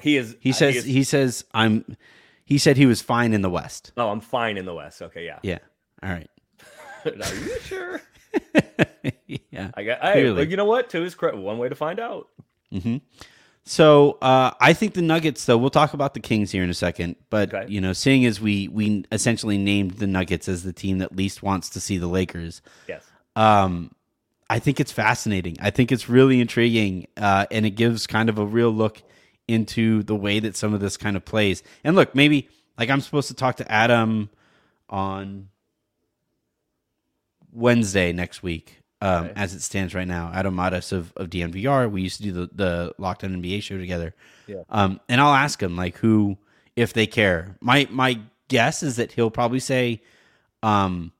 He 0.01 0.17
is. 0.17 0.33
Uh, 0.33 0.37
he 0.39 0.51
says 0.51 0.75
is- 0.77 0.85
he 0.85 1.03
says 1.03 1.45
I'm. 1.53 1.85
He 2.45 2.57
said 2.57 2.75
he 2.75 2.85
was 2.85 3.01
fine 3.01 3.33
in 3.33 3.41
the 3.41 3.49
West. 3.49 3.93
oh, 3.95 4.09
I'm 4.09 4.19
fine 4.19 4.57
in 4.57 4.65
the 4.65 4.73
West. 4.73 5.01
Okay, 5.01 5.25
yeah. 5.25 5.39
Yeah. 5.43 5.59
All 6.01 6.09
right. 6.09 6.29
Are 7.05 7.35
you 7.35 7.59
sure? 7.61 8.01
yeah. 9.51 9.71
I 9.75 9.83
got. 9.83 10.01
Clearly. 10.01 10.35
but 10.35 10.49
you 10.49 10.57
know 10.57 10.65
what? 10.65 10.89
To 10.91 11.01
his 11.01 11.15
credit, 11.15 11.39
one 11.39 11.57
way 11.57 11.69
to 11.69 11.75
find 11.75 11.99
out. 11.99 12.29
So 13.65 14.17
uh, 14.21 14.51
I 14.59 14.73
think 14.73 14.93
the 14.93 15.01
Nuggets, 15.01 15.45
though, 15.45 15.57
we'll 15.57 15.69
talk 15.69 15.93
about 15.93 16.13
the 16.13 16.19
Kings 16.19 16.51
here 16.51 16.63
in 16.63 16.69
a 16.69 16.73
second. 16.73 17.15
But 17.29 17.53
Okay. 17.53 17.71
you 17.71 17.79
know, 17.79 17.93
seeing 17.93 18.25
as 18.25 18.41
we 18.41 18.67
we 18.67 19.05
essentially 19.11 19.57
named 19.57 19.91
the 19.91 20.07
Nuggets 20.07 20.49
as 20.49 20.63
the 20.63 20.73
team 20.73 20.97
that 20.97 21.15
least 21.15 21.41
wants 21.43 21.69
to 21.71 21.79
see 21.79 21.97
the 21.97 22.07
Lakers, 22.07 22.61
Yes. 22.89 23.05
um, 23.37 23.91
I 24.49 24.59
think 24.59 24.79
it's 24.81 24.91
fascinating. 24.91 25.55
I 25.61 25.69
think 25.69 25.91
it's 25.93 26.09
really 26.09 26.41
intriguing, 26.41 27.07
uh, 27.15 27.45
and 27.51 27.65
it 27.65 27.71
gives 27.71 28.05
kind 28.05 28.27
of 28.29 28.37
a 28.37 28.45
real 28.45 28.69
look 28.71 29.01
into 29.47 30.03
the 30.03 30.15
way 30.15 30.39
that 30.39 30.55
some 30.57 30.73
of 30.73 30.79
this 30.81 30.97
kind 30.97 31.15
of 31.15 31.23
plays. 31.23 31.63
And 31.85 31.95
look, 31.95 32.13
maybe 32.15 32.49
like 32.77 32.89
I'm 32.89 33.01
supposed 33.01 33.29
to 33.29 33.33
talk 33.33 33.57
to 33.57 33.71
Adam 33.71 34.29
on 34.89 35.47
Wednesday 37.53 38.11
next 38.11 38.43
week. 38.43 38.79
Um. 39.01 39.31
As 39.35 39.53
it 39.53 39.61
stands 39.61 39.93
right 39.93 40.07
now, 40.07 40.31
Adam 40.33 40.55
Mares 40.55 40.93
of, 40.93 41.11
of 41.17 41.29
DNVR, 41.29 41.91
we 41.91 42.01
used 42.01 42.17
to 42.17 42.23
do 42.23 42.31
the, 42.31 42.49
the 42.53 42.95
Locked 42.97 43.25
On 43.25 43.31
NBA 43.41 43.61
show 43.61 43.77
together. 43.77 44.15
Yeah. 44.47 44.63
Um, 44.69 45.01
and 45.09 45.19
I'll 45.19 45.33
ask 45.33 45.61
him 45.61 45.75
like 45.75 45.97
who, 45.97 46.37
if 46.77 46.93
they 46.93 47.05
care. 47.05 47.57
My 47.59 47.85
my 47.91 48.19
guess 48.47 48.81
is 48.81 48.95
that 48.95 49.11
he'll 49.11 49.29
probably 49.31 49.59
say, 49.59 50.01
um, 50.61 51.11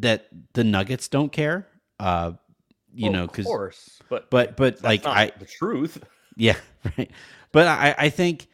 that 0.00 0.26
the 0.54 0.64
Nuggets 0.64 1.06
don't 1.08 1.30
care. 1.30 1.66
Uh, 2.00 2.32
you 2.92 3.04
Well, 3.04 3.12
know, 3.12 3.24
of 3.24 3.30
because 3.30 3.46
course, 3.46 4.02
but 4.08 4.30
but 4.30 4.56
but 4.56 4.82
like 4.82 5.06
I 5.06 5.30
the 5.38 5.46
truth. 5.46 6.02
yeah, 6.36 6.56
right. 6.98 7.10
But 7.52 7.68
I, 7.68 7.94
I 7.96 8.08
think 8.10 8.48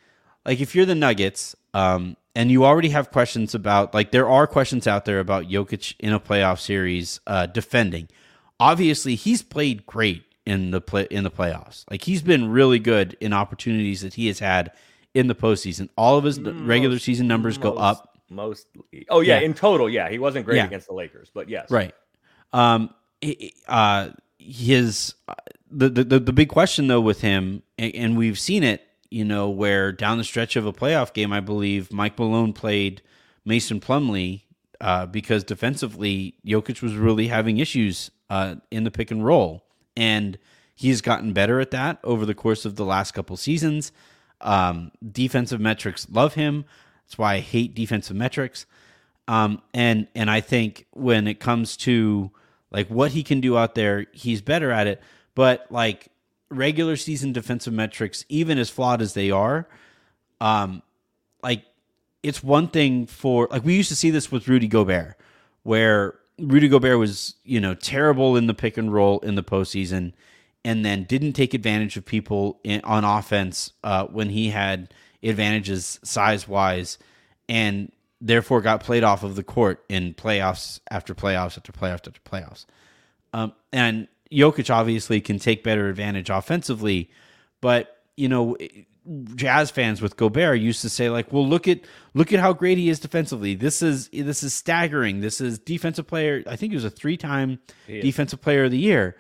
like 0.45 0.61
if 0.61 0.74
you're 0.74 0.85
the 0.87 0.95
Nuggets, 0.95 1.57
um, 1.72 2.16
and 2.35 2.51
you 2.51 2.64
already 2.64 2.89
have 2.91 3.11
questions 3.11 3.55
about 3.55 3.95
like 3.95 4.11
there 4.11 4.28
are 4.28 4.47
questions 4.47 4.87
out 4.87 5.05
there 5.05 5.20
about 5.20 5.45
Jokic 5.45 5.95
in 6.01 6.12
a 6.12 6.20
playoff 6.20 6.59
series 6.61 7.20
uh, 7.26 7.47
defending. 7.47 8.09
Obviously, 8.61 9.14
he's 9.14 9.43
played 9.43 9.85
great 9.87 10.24
in 10.47 10.70
the 10.70 10.80
play 10.80 11.07
in 11.11 11.24
the 11.24 11.30
playoffs. 11.30 11.85
Like 11.91 12.03
he's 12.03 12.22
been 12.22 12.51
really 12.51 12.78
good 12.78 13.16
in 13.20 13.32
opportunities 13.32 14.03
that 14.03 14.14
he 14.14 14.26
has 14.28 14.39
had 14.39 14.72
in 15.14 15.26
the 15.28 15.35
postseason. 15.35 15.89
All 15.97 16.16
of 16.18 16.24
his 16.24 16.41
regular 16.41 16.99
season 16.99 17.26
numbers 17.28 17.59
go 17.59 17.74
up. 17.74 18.18
Mostly. 18.30 19.07
Oh 19.11 19.20
yeah, 19.20 19.39
Yeah. 19.39 19.45
in 19.47 19.55
total, 19.55 19.89
yeah, 19.89 20.09
he 20.09 20.18
wasn't 20.18 20.45
great 20.47 20.57
Yeah. 20.57 20.66
against 20.66 20.89
the 20.89 20.95
Lakers, 20.95 21.30
but 21.32 21.49
yes, 21.49 21.70
Right. 21.70 21.95
Um. 22.53 22.91
he- 23.20 23.55
Uh. 23.68 24.11
His 24.39 25.14
uh, 25.26 25.35
the 25.70 25.89
the 25.89 26.18
the 26.20 26.32
big 26.32 26.51
question 26.51 26.87
though 26.87 27.01
with 27.01 27.22
him, 27.22 27.62
and, 27.78 27.95
and 27.95 28.16
we've 28.16 28.39
seen 28.39 28.62
it, 28.62 28.82
you 29.14 29.24
know, 29.24 29.48
where 29.48 29.92
down 29.92 30.18
the 30.18 30.24
stretch 30.24 30.56
of 30.56 30.66
a 30.66 30.72
playoff 30.72 31.12
game, 31.12 31.32
I 31.32 31.38
believe 31.38 31.92
Mike 31.92 32.18
Malone 32.18 32.52
played 32.52 33.00
Mason 33.44 33.78
Plumlee 33.78 34.42
uh, 34.80 35.06
because 35.06 35.44
defensively, 35.44 36.34
Jokic 36.44 36.82
was 36.82 36.96
really 36.96 37.28
having 37.28 37.58
issues 37.58 38.10
uh, 38.28 38.56
in 38.72 38.82
the 38.82 38.90
pick 38.90 39.12
and 39.12 39.24
roll, 39.24 39.64
and 39.96 40.36
he's 40.74 41.00
gotten 41.00 41.32
better 41.32 41.60
at 41.60 41.70
that 41.70 42.00
over 42.02 42.26
the 42.26 42.34
course 42.34 42.64
of 42.64 42.74
the 42.74 42.84
last 42.84 43.12
couple 43.12 43.36
seasons. 43.36 43.92
Um, 44.40 44.90
defensive 45.12 45.60
metrics 45.60 46.08
love 46.10 46.34
him. 46.34 46.64
That's 47.04 47.16
why 47.16 47.34
I 47.34 47.38
hate 47.38 47.72
defensive 47.72 48.16
metrics. 48.16 48.66
Um, 49.28 49.62
and 49.72 50.08
and 50.16 50.28
I 50.28 50.40
think 50.40 50.86
when 50.90 51.28
it 51.28 51.38
comes 51.38 51.76
to 51.78 52.32
like 52.72 52.88
what 52.88 53.12
he 53.12 53.22
can 53.22 53.40
do 53.40 53.56
out 53.56 53.76
there, 53.76 54.06
he's 54.10 54.42
better 54.42 54.72
at 54.72 54.88
it. 54.88 55.00
But 55.36 55.70
like 55.70 56.08
regular 56.51 56.97
season 56.97 57.32
defensive 57.32 57.72
metrics, 57.72 58.24
even 58.28 58.59
as 58.59 58.70
flawed 58.70 59.03
as 59.03 59.14
they 59.14 59.30
are, 59.30 59.66
um, 60.40 60.82
like 61.42 61.64
it's 62.22 62.42
one 62.42 62.68
thing 62.68 63.07
for 63.07 63.49
like 63.51 63.64
we 63.64 63.74
used 63.74 63.90
to 63.90 63.97
see 63.97 64.11
this 64.11 64.32
with 64.32 64.49
Rudy 64.49 64.68
Gobert, 64.68 65.16
where 65.62 66.18
Rudy 66.38 66.68
Gobert 66.68 66.99
was 66.99 67.34
you 67.45 67.61
know 67.61 67.74
terrible 67.74 68.36
in 68.36 68.47
the 68.47 68.55
pick 68.55 68.76
and 68.76 68.92
roll 68.92 69.18
in 69.20 69.34
the 69.34 69.42
postseason, 69.42 70.12
and 70.64 70.84
then 70.84 71.05
didn't 71.05 71.34
take 71.34 71.55
advantage 71.55 71.97
of 71.97 72.05
people 72.05 72.61
in, 72.64 72.80
on 72.82 73.05
offense 73.05 73.72
uh, 73.84 74.07
when 74.07 74.30
he 74.30 74.51
had 74.51 74.92
advantages 75.22 76.01
size 76.03 76.49
wise, 76.49 76.99
and 77.49 77.92
therefore 78.20 78.61
got 78.61 78.82
played 78.82 79.05
off 79.05 79.22
of 79.22 79.36
the 79.36 79.45
court 79.45 79.84
in 79.88 80.14
playoffs 80.14 80.80
after 80.90 81.14
playoffs 81.14 81.57
after 81.57 81.72
playoffs 81.72 82.07
after 82.07 82.20
playoffs. 82.24 82.64
Um, 83.32 83.53
and 83.72 84.09
Jokic 84.32 84.72
obviously 84.72 85.20
can 85.20 85.38
take 85.38 85.62
better 85.62 85.88
advantage 85.88 86.30
offensively, 86.30 87.10
but 87.60 87.98
you 88.16 88.28
know, 88.28 88.56
Jazz 89.34 89.70
fans 89.70 90.00
with 90.00 90.16
Gobert 90.16 90.60
used 90.60 90.80
to 90.82 90.88
say 90.88 91.10
like, 91.10 91.30
"Well, 91.32 91.46
look 91.46 91.68
at 91.68 91.80
look 92.14 92.32
at 92.32 92.40
how 92.40 92.54
great 92.54 92.78
he 92.78 92.88
is 92.88 93.00
defensively. 93.00 93.54
This 93.54 93.82
is 93.82 94.08
this 94.08 94.42
is 94.42 94.54
staggering. 94.54 95.20
This 95.20 95.40
is 95.40 95.58
defensive 95.58 96.06
player. 96.06 96.42
I 96.46 96.56
think 96.56 96.72
he 96.72 96.76
was 96.76 96.86
a 96.86 96.90
three 96.90 97.16
time 97.18 97.58
defensive 98.00 98.40
player 98.40 98.64
of 98.64 98.70
the 98.70 98.78
year." 98.78 99.16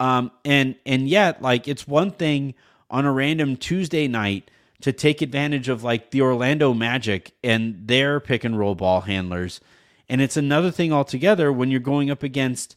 Um, 0.00 0.30
and 0.44 0.76
and 0.86 1.06
yet, 1.08 1.42
like, 1.42 1.68
it's 1.68 1.86
one 1.86 2.10
thing 2.10 2.54
on 2.90 3.04
a 3.04 3.12
random 3.12 3.56
Tuesday 3.56 4.08
night 4.08 4.50
to 4.80 4.92
take 4.92 5.20
advantage 5.20 5.68
of 5.68 5.82
like 5.82 6.12
the 6.12 6.22
Orlando 6.22 6.72
Magic 6.72 7.32
and 7.42 7.86
their 7.86 8.20
pick 8.20 8.44
and 8.44 8.58
roll 8.58 8.74
ball 8.74 9.02
handlers, 9.02 9.60
and 10.08 10.22
it's 10.22 10.36
another 10.38 10.70
thing 10.70 10.92
altogether 10.92 11.52
when 11.52 11.70
you're 11.70 11.80
going 11.80 12.10
up 12.10 12.22
against 12.22 12.76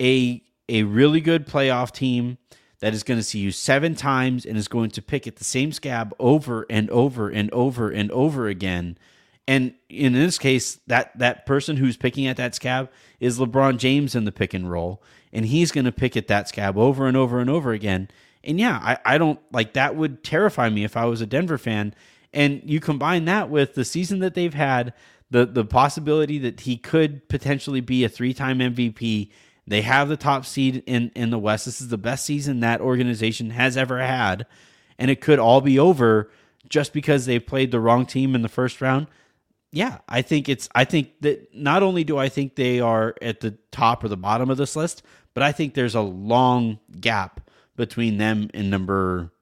a 0.00 0.40
a 0.68 0.82
really 0.82 1.20
good 1.20 1.46
playoff 1.46 1.92
team 1.92 2.38
that 2.80 2.92
is 2.92 3.02
going 3.02 3.18
to 3.18 3.24
see 3.24 3.38
you 3.38 3.50
seven 3.50 3.94
times 3.94 4.44
and 4.44 4.56
is 4.56 4.68
going 4.68 4.90
to 4.90 5.02
pick 5.02 5.26
at 5.26 5.36
the 5.36 5.44
same 5.44 5.72
scab 5.72 6.14
over 6.18 6.66
and 6.68 6.90
over 6.90 7.28
and 7.28 7.50
over 7.52 7.90
and 7.90 8.10
over 8.10 8.48
again. 8.48 8.98
And 9.48 9.74
in 9.88 10.12
this 10.12 10.38
case, 10.38 10.80
that 10.86 11.16
that 11.18 11.46
person 11.46 11.76
who's 11.76 11.96
picking 11.96 12.26
at 12.26 12.36
that 12.36 12.54
scab 12.54 12.90
is 13.20 13.38
LeBron 13.38 13.78
James 13.78 14.14
in 14.14 14.24
the 14.24 14.32
pick 14.32 14.52
and 14.54 14.70
roll, 14.70 15.02
and 15.32 15.46
he's 15.46 15.72
going 15.72 15.84
to 15.84 15.92
pick 15.92 16.16
at 16.16 16.26
that 16.28 16.48
scab 16.48 16.76
over 16.76 17.06
and 17.06 17.16
over 17.16 17.38
and 17.38 17.48
over 17.48 17.72
again. 17.72 18.08
And 18.42 18.58
yeah, 18.58 18.78
I, 18.82 19.14
I 19.14 19.18
don't 19.18 19.40
like 19.52 19.74
that 19.74 19.96
would 19.96 20.24
terrify 20.24 20.68
me 20.68 20.84
if 20.84 20.96
I 20.96 21.04
was 21.04 21.20
a 21.20 21.26
Denver 21.26 21.58
fan. 21.58 21.94
And 22.32 22.60
you 22.64 22.80
combine 22.80 23.24
that 23.26 23.48
with 23.48 23.74
the 23.74 23.84
season 23.84 24.18
that 24.18 24.34
they've 24.34 24.52
had, 24.52 24.92
the 25.30 25.46
the 25.46 25.64
possibility 25.64 26.38
that 26.38 26.60
he 26.60 26.76
could 26.76 27.28
potentially 27.28 27.80
be 27.80 28.04
a 28.04 28.08
three 28.08 28.34
time 28.34 28.58
MVP. 28.58 29.30
They 29.66 29.82
have 29.82 30.08
the 30.08 30.16
top 30.16 30.46
seed 30.46 30.82
in 30.86 31.10
in 31.14 31.30
the 31.30 31.38
West. 31.38 31.64
This 31.64 31.80
is 31.80 31.88
the 31.88 31.98
best 31.98 32.24
season 32.24 32.60
that 32.60 32.80
organization 32.80 33.50
has 33.50 33.76
ever 33.76 33.98
had, 33.98 34.46
and 34.98 35.10
it 35.10 35.20
could 35.20 35.38
all 35.38 35.60
be 35.60 35.78
over 35.78 36.30
just 36.68 36.92
because 36.92 37.26
they 37.26 37.38
played 37.38 37.70
the 37.70 37.80
wrong 37.80 38.06
team 38.06 38.34
in 38.34 38.42
the 38.42 38.48
first 38.48 38.80
round. 38.80 39.06
Yeah, 39.72 39.98
I 40.08 40.22
think 40.22 40.48
it's. 40.48 40.68
I 40.74 40.84
think 40.84 41.20
that 41.20 41.54
not 41.54 41.82
only 41.82 42.04
do 42.04 42.16
I 42.16 42.28
think 42.28 42.54
they 42.54 42.80
are 42.80 43.14
at 43.20 43.40
the 43.40 43.58
top 43.72 44.04
or 44.04 44.08
the 44.08 44.16
bottom 44.16 44.50
of 44.50 44.56
this 44.56 44.76
list, 44.76 45.02
but 45.34 45.42
I 45.42 45.52
think 45.52 45.74
there's 45.74 45.96
a 45.96 46.00
long 46.00 46.78
gap 47.00 47.50
between 47.74 48.18
them 48.18 48.48
and 48.54 48.70
number 48.70 49.32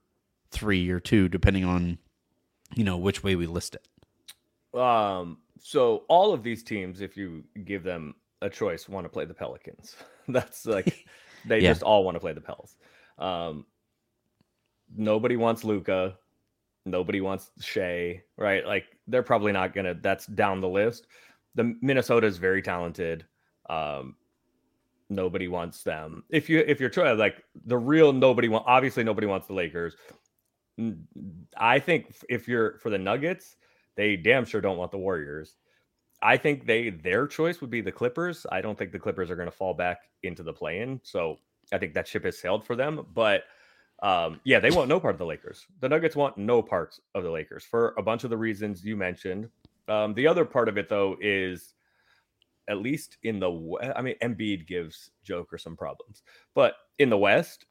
three 0.50 0.88
or 0.90 1.00
two, 1.00 1.28
depending 1.28 1.64
on 1.64 1.98
you 2.74 2.84
know 2.84 2.96
which 2.96 3.22
way 3.22 3.36
we 3.36 3.46
list 3.46 3.76
it. 3.76 4.78
Um, 4.78 5.38
so 5.60 6.04
all 6.08 6.32
of 6.32 6.42
these 6.42 6.62
teams, 6.62 7.00
if 7.00 7.16
you 7.16 7.44
give 7.64 7.84
them 7.84 8.14
a 8.42 8.50
choice, 8.50 8.88
want 8.88 9.04
to 9.04 9.08
play 9.08 9.24
the 9.24 9.34
Pelicans. 9.34 9.96
That's 10.28 10.66
like 10.66 11.06
they 11.46 11.60
Yeah. 11.60 11.70
just 11.70 11.82
all 11.82 12.04
want 12.04 12.14
to 12.16 12.20
play 12.20 12.32
the 12.32 12.40
Pels. 12.40 12.76
Um, 13.18 13.66
nobody 14.96 15.36
wants 15.36 15.64
Luka. 15.64 16.16
Nobody 16.86 17.20
wants 17.20 17.50
Shai, 17.60 18.22
right? 18.36 18.66
Like 18.66 18.84
they're 19.06 19.22
probably 19.22 19.52
not 19.52 19.72
gonna. 19.74 19.94
That's 19.94 20.26
down 20.26 20.60
the 20.60 20.68
list. 20.68 21.06
The 21.54 21.76
Minnesota 21.80 22.26
is 22.26 22.36
very 22.36 22.60
talented. 22.60 23.24
Um, 23.70 24.16
nobody 25.08 25.48
wants 25.48 25.82
them. 25.82 26.24
If 26.28 26.50
you 26.50 26.62
if 26.66 26.80
you're 26.80 26.90
trying 26.90 27.16
like 27.18 27.42
the 27.64 27.78
real 27.78 28.12
nobody 28.12 28.48
want, 28.48 28.64
obviously 28.66 29.02
nobody 29.04 29.26
wants 29.26 29.46
the 29.46 29.54
Lakers. 29.54 29.96
I 31.56 31.78
think 31.78 32.14
if 32.28 32.48
you're 32.48 32.78
for 32.80 32.90
the 32.90 32.98
Nuggets, 32.98 33.56
they 33.96 34.16
damn 34.16 34.44
sure 34.44 34.60
don't 34.60 34.76
want 34.76 34.90
the 34.90 34.98
Warriors. 34.98 35.56
I 36.24 36.38
think 36.38 36.66
they 36.66 36.88
their 36.88 37.26
choice 37.26 37.60
would 37.60 37.70
be 37.70 37.82
the 37.82 37.92
Clippers. 37.92 38.46
I 38.50 38.62
don't 38.62 38.76
think 38.76 38.92
the 38.92 38.98
Clippers 38.98 39.30
are 39.30 39.36
going 39.36 39.50
to 39.50 39.56
fall 39.56 39.74
back 39.74 39.98
into 40.22 40.42
the 40.42 40.54
play-in, 40.54 41.00
so 41.04 41.38
I 41.70 41.78
think 41.78 41.92
that 41.94 42.08
ship 42.08 42.24
has 42.24 42.38
sailed 42.38 42.64
for 42.66 42.74
them. 42.74 43.06
But 43.14 43.44
um, 44.02 44.40
yeah, 44.44 44.58
they 44.58 44.70
want 44.70 44.88
no 44.88 44.98
part 44.98 45.14
of 45.14 45.18
the 45.18 45.26
Lakers. 45.26 45.66
The 45.80 45.88
Nuggets 45.88 46.16
want 46.16 46.38
no 46.38 46.62
parts 46.62 46.98
of 47.14 47.22
the 47.22 47.30
Lakers 47.30 47.62
for 47.62 47.94
a 47.98 48.02
bunch 48.02 48.24
of 48.24 48.30
the 48.30 48.38
reasons 48.38 48.82
you 48.82 48.96
mentioned. 48.96 49.50
Um, 49.86 50.14
the 50.14 50.26
other 50.26 50.46
part 50.46 50.70
of 50.70 50.78
it 50.78 50.88
though 50.88 51.16
is 51.20 51.74
at 52.68 52.78
least 52.78 53.18
in 53.22 53.38
the 53.38 53.92
I 53.94 54.00
mean 54.00 54.14
Embiid 54.22 54.66
gives 54.66 55.10
Joker 55.22 55.58
some 55.58 55.76
problems, 55.76 56.22
but 56.54 56.76
in 56.98 57.10
the 57.10 57.18
West, 57.18 57.66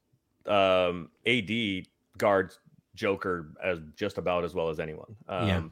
um, 0.46 1.10
AD 1.26 1.86
guards 2.18 2.60
Joker 2.94 3.52
as 3.62 3.80
just 3.96 4.18
about 4.18 4.44
as 4.44 4.54
well 4.54 4.68
as 4.68 4.78
anyone. 4.78 5.16
Um, 5.28 5.48
Yeah. 5.48 5.62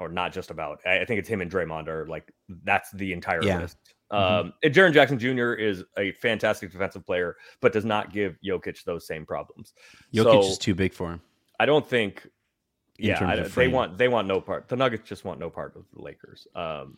Or 0.00 0.08
not 0.08 0.32
just 0.32 0.50
about. 0.50 0.80
I, 0.86 1.00
I 1.00 1.04
think 1.04 1.18
it's 1.20 1.28
him 1.28 1.42
and 1.42 1.50
Draymond 1.50 1.86
are 1.88 2.06
like 2.06 2.32
that's 2.64 2.90
the 2.92 3.12
entire 3.12 3.42
Yeah. 3.42 3.60
list. 3.60 3.76
Mhm. 4.10 4.18
Um, 4.18 4.52
and 4.62 4.74
Jaren 4.74 4.92
Jackson 4.94 5.18
Jr. 5.18 5.52
is 5.52 5.84
a 5.98 6.12
fantastic 6.12 6.72
defensive 6.72 7.04
player, 7.06 7.36
but 7.60 7.72
does 7.72 7.84
not 7.84 8.12
give 8.12 8.36
Jokic 8.44 8.82
those 8.84 9.06
same 9.06 9.24
problems. 9.26 9.74
Jokic 10.12 10.42
So- 10.42 10.48
is 10.48 10.58
too 10.58 10.74
big 10.74 10.94
for 10.94 11.10
him. 11.12 11.20
I 11.60 11.66
don't 11.66 11.86
think. 11.86 12.26
In 12.98 13.06
Yeah, 13.08 13.26
I, 13.26 13.36
they 13.40 13.68
want 13.68 13.96
they 13.98 14.08
want 14.08 14.26
no 14.26 14.40
part. 14.40 14.68
The 14.68 14.76
Nuggets 14.76 15.08
just 15.08 15.24
want 15.24 15.38
no 15.38 15.48
part 15.50 15.76
of 15.76 15.84
the 15.94 16.02
Lakers. 16.02 16.46
Um, 16.54 16.96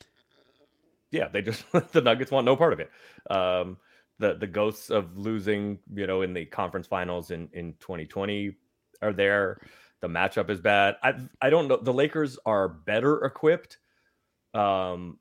yeah, 1.11 1.29
they 1.29 1.43
just 1.43 1.65
the 1.93 2.01
Nuggets 2.01 2.31
want 2.31 2.45
no 2.45 2.57
part 2.57 2.73
of 2.73 2.81
it. 2.81 2.91
Um, 3.31 3.77
the 4.19 4.35
the 4.35 4.47
ghosts 4.47 4.91
of 4.91 5.17
losing, 5.19 5.79
you 5.93 6.07
know, 6.07 6.23
in 6.23 6.33
the 6.35 6.45
conference 6.45 6.87
finals 6.87 7.31
in 7.33 7.49
in 7.53 7.75
2020 7.81 8.55
are 9.03 9.13
there. 9.13 9.61
The 10.03 10.09
matchup 10.09 10.51
is 10.51 10.61
bad. 10.61 10.97
I 11.03 11.15
I 11.41 11.49
don't 11.49 11.69
know. 11.69 11.79
The 11.79 11.93
Lakers 11.93 12.39
are 12.45 12.69
better 12.69 13.25
equipped 13.25 13.79
um, 14.53 15.19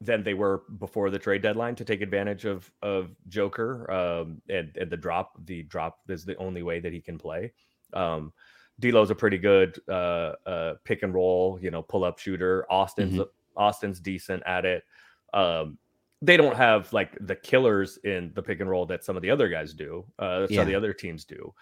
than 0.00 0.24
they 0.24 0.34
were 0.34 0.64
before 0.78 1.10
the 1.10 1.18
trade 1.18 1.42
deadline 1.42 1.76
to 1.76 1.84
take 1.84 2.02
advantage 2.02 2.44
of 2.44 2.70
of 2.82 3.10
Joker. 3.28 3.88
Um, 3.90 4.42
and, 4.48 4.76
and 4.76 4.90
the 4.90 4.96
drop, 4.96 5.38
the 5.46 5.62
drop 5.62 6.00
is 6.08 6.24
the 6.24 6.36
only 6.36 6.62
way 6.64 6.80
that 6.80 6.92
he 6.92 7.00
can 7.00 7.18
play. 7.18 7.52
Um, 7.92 8.32
D'Lo's 8.80 9.10
a 9.10 9.14
pretty 9.14 9.38
good 9.38 9.80
uh, 9.88 10.32
uh, 10.44 10.74
pick 10.84 11.02
and 11.04 11.14
roll, 11.14 11.58
you 11.62 11.70
know, 11.70 11.82
pull 11.82 12.02
up 12.02 12.18
shooter. 12.18 12.66
Austin's 12.70 13.20
Austin's 13.56 14.00
decent 14.00 14.42
at 14.44 14.64
it. 14.64 14.84
Um, 15.32 15.78
they 16.22 16.36
don't 16.36 16.56
have 16.56 16.92
like 16.92 17.16
the 17.20 17.36
killers 17.36 17.98
in 17.98 18.32
the 18.34 18.42
pick 18.42 18.60
and 18.60 18.68
roll 18.68 18.86
that 18.86 19.04
some 19.04 19.16
of 19.16 19.22
the 19.22 19.30
other 19.30 19.48
guys 19.48 19.72
do. 19.72 20.04
Uh, 20.18 20.40
that 20.40 20.48
some 20.48 20.62
of 20.62 20.66
the 20.66 20.74
other 20.74 20.92
teams 20.92 21.24
do. 21.24 21.54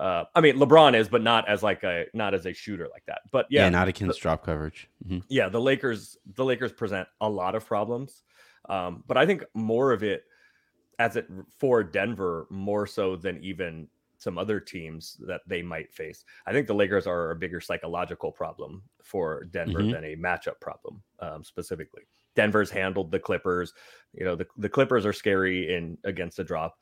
Uh, 0.00 0.24
I 0.34 0.40
mean, 0.40 0.56
LeBron 0.56 0.96
is, 0.96 1.08
but 1.10 1.22
not 1.22 1.46
as 1.46 1.62
like 1.62 1.82
a 1.84 2.06
not 2.14 2.32
as 2.32 2.46
a 2.46 2.54
shooter 2.54 2.88
like 2.90 3.04
that. 3.06 3.20
But 3.30 3.46
Yeah, 3.50 3.64
yeah, 3.64 3.68
not 3.68 3.86
against 3.86 4.20
drop 4.20 4.44
coverage. 4.44 4.88
Mhm. 5.06 5.22
yeah, 5.28 5.48
the 5.50 5.60
Lakers 5.60 6.16
the 6.34 6.44
Lakers 6.44 6.72
present 6.72 7.06
a 7.20 7.28
lot 7.28 7.54
of 7.54 7.66
problems. 7.66 8.22
Um, 8.68 9.04
but 9.06 9.18
I 9.18 9.26
think 9.26 9.44
more 9.54 9.92
of 9.92 10.02
it 10.02 10.24
as 10.98 11.16
it 11.16 11.28
for 11.58 11.84
Denver 11.84 12.46
more 12.50 12.86
so 12.86 13.14
than 13.16 13.42
even 13.44 13.88
some 14.16 14.36
other 14.38 14.60
teams 14.60 15.16
that 15.26 15.40
they 15.46 15.62
might 15.62 15.92
face. 15.92 16.24
I 16.46 16.52
think 16.52 16.66
the 16.66 16.74
Lakers 16.74 17.06
are 17.06 17.30
a 17.30 17.36
bigger 17.36 17.60
psychological 17.60 18.30
problem 18.32 18.82
for 19.02 19.44
Denver 19.44 19.80
Mhm. 19.80 19.92
than 19.92 20.04
a 20.04 20.16
matchup 20.16 20.60
problem 20.60 21.02
um, 21.20 21.42
specifically. 21.42 22.02
Denver's 22.36 22.70
handled 22.70 23.10
the 23.10 23.18
Clippers. 23.18 23.72
You 24.12 24.24
know, 24.26 24.36
the, 24.36 24.46
the 24.58 24.68
Clippers 24.68 25.04
are 25.06 25.12
scary 25.14 25.74
in 25.74 25.96
against 26.04 26.36
the 26.36 26.44
drop. 26.44 26.78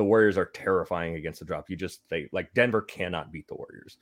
The 0.00 0.04
Warriors 0.04 0.38
are 0.38 0.46
terrifying 0.46 1.16
against 1.16 1.40
the 1.40 1.44
drop. 1.44 1.68
You 1.68 1.76
just 1.76 2.08
they 2.08 2.30
like 2.32 2.54
Denver 2.54 2.80
cannot 2.80 3.30
beat 3.30 3.46
the 3.48 3.54
Warriors. 3.54 3.98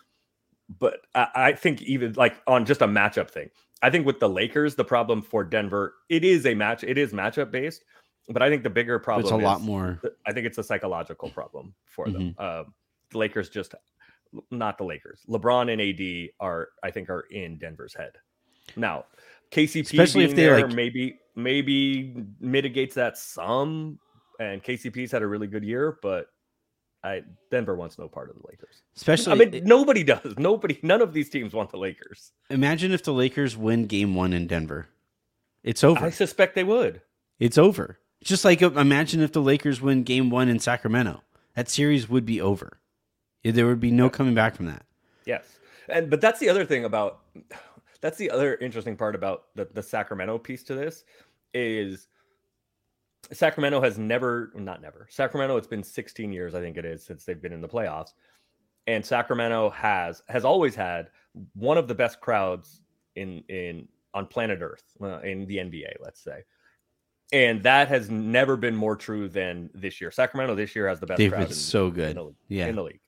But 0.79 1.01
I, 1.13 1.27
I 1.35 1.53
think 1.55 1.83
even 1.83 2.13
like 2.13 2.41
on 2.47 2.65
just 2.65 2.83
a 2.83 2.87
matchup 2.87 3.29
thing, 3.29 3.51
I 3.83 3.91
think 3.91 4.07
with 4.07 4.21
the 4.21 4.29
Lakers, 4.29 4.77
the 4.77 4.85
problem 4.85 5.23
for 5.23 5.43
Denver, 5.43 5.95
it 6.09 6.23
is 6.23 6.47
a 6.47 6.55
match, 6.55 6.85
it 6.85 6.99
is 6.99 7.13
matchup 7.13 7.51
based, 7.51 7.83
but 8.29 8.43
I 8.43 8.49
think 8.49 8.63
the 8.63 8.71
bigger 8.71 9.01
problem 9.01 9.25
it's 9.25 9.33
a 9.33 9.45
lot 9.45 9.61
more. 9.61 10.01
I 10.25 10.33
think 10.33 10.47
it's 10.47 10.59
a 10.59 10.63
psychological 10.63 11.31
problem 11.31 11.75
for 11.85 12.09
them. 12.09 12.37
Mm-hmm. 12.39 12.61
Um, 12.61 12.75
the 13.11 13.19
Lakers 13.19 13.51
just 13.51 13.75
not 14.53 14.79
the 14.79 14.85
Lakers. 14.85 15.23
LeBron 15.29 15.73
and 15.73 15.83
AD 15.83 16.31
are, 16.39 16.69
I 16.85 16.93
think, 16.93 17.11
are 17.11 17.23
in 17.33 17.59
Denver's 17.59 17.93
head. 17.93 18.13
Now, 18.77 19.07
KCP 19.51 19.81
Especially 19.81 20.23
if 20.23 20.37
they, 20.37 20.45
there 20.45 20.61
like- 20.61 20.77
maybe 20.77 21.19
maybe 21.35 22.25
mitigates 22.39 22.95
that 22.95 23.19
some. 23.19 23.99
And 24.39 24.63
KCP's 24.63 25.11
had 25.11 25.23
a 25.23 25.27
really 25.27 25.47
good 25.47 25.65
year, 25.65 25.99
but 26.01 26.29
I 27.03 27.23
Denver 27.51 27.75
wants 27.75 27.99
no 27.99 28.09
part 28.09 28.31
of 28.31 28.37
the 28.37 28.43
Lakers. 28.49 28.83
Especially, 28.97 29.33
I 29.33 29.37
mean, 29.37 29.65
nobody 29.65 30.05
does. 30.05 30.35
Nobody, 30.37 30.79
none 30.83 31.01
of 31.01 31.13
these 31.13 31.29
teams 31.29 31.53
want 31.55 31.71
the 31.71 31.79
Lakers. 31.79 32.33
imagine 32.51 32.93
if 32.93 33.03
the 33.03 33.13
Lakers 33.13 33.57
win 33.57 33.87
Game 33.87 34.15
One 34.15 34.33
in 34.33 34.47
Denver. 34.47 34.89
It's 35.63 35.83
over. 35.85 36.05
I 36.05 36.11
suspect 36.11 36.55
they 36.55 36.65
would. 36.65 37.03
It's 37.39 37.59
over. 37.59 37.99
Just 38.23 38.45
like 38.45 38.63
uh, 38.63 38.71
imagine 38.73 39.21
if 39.21 39.33
the 39.33 39.43
Lakers 39.43 39.81
win 39.81 40.03
Game 40.03 40.31
One 40.31 40.49
in 40.49 40.59
Sacramento. 40.59 41.23
That 41.55 41.69
series 41.69 42.09
would 42.09 42.25
be 42.25 42.41
over. 42.41 42.79
There 43.45 43.67
would 43.67 43.81
be 43.81 43.91
no 43.91 44.11
coming 44.11 44.35
back 44.35 44.57
from 44.57 44.67
that. 44.67 44.85
Yes. 45.25 45.59
And 45.89 46.11
but 46.11 46.21
that's 46.21 46.41
the 46.41 46.49
other 46.49 46.65
thing 46.65 46.85
about 46.85 47.21
that's 48.01 48.19
the 48.19 48.31
other 48.31 48.57
interesting 48.57 48.97
part 48.97 49.15
about 49.15 49.45
the, 49.55 49.69
the 49.73 49.83
Sacramento 49.83 50.39
piece 50.39 50.63
to 50.65 50.75
this 50.75 51.05
is 51.55 52.09
Sacramento 53.33 53.81
has 53.81 53.99
never 53.99 54.53
not 54.55 54.81
never. 54.81 55.07
Sacramento 55.11 55.57
it's 55.57 55.67
been 55.67 55.83
16 55.83 56.33
years 56.33 56.55
I 56.55 56.61
think 56.61 56.77
it 56.77 56.85
is 56.85 57.05
since 57.05 57.25
they've 57.25 57.41
been 57.41 57.53
in 57.53 57.61
the 57.61 57.69
playoffs. 57.69 58.13
And 58.87 59.05
Sacramento 59.05 59.71
has 59.71 60.23
has 60.29 60.45
always 60.45 60.75
had 60.75 61.11
one 61.55 61.77
of 61.79 61.89
the 61.89 61.95
best 61.95 62.21
crowds 62.21 62.83
in 63.17 63.43
in 63.49 63.89
on 64.15 64.27
planet 64.27 64.61
Earth 64.63 64.85
uh, 65.03 65.21
in 65.21 65.47
the 65.47 65.57
NBA, 65.59 65.95
let's 66.01 66.21
say. 66.23 66.43
And 67.31 67.63
that 67.65 67.89
has 67.89 68.09
never 68.11 68.57
been 68.57 68.75
more 68.75 68.97
true 68.97 69.29
than 69.29 69.69
this 69.75 70.01
year. 70.01 70.11
Sacramento 70.11 70.55
this 70.55 70.75
year 70.75 70.89
has 70.89 70.99
the 70.99 71.07
best 71.07 71.19
They've 71.19 71.31
crowd 71.31 71.41
been 71.41 71.49
in- 71.49 71.55
so 71.55 71.89
in 71.89 71.93
good. 71.93 72.17
the, 72.17 72.35
Yeah. 72.49 72.67
in 72.69 72.77
the 72.77 72.83
league. 72.83 73.01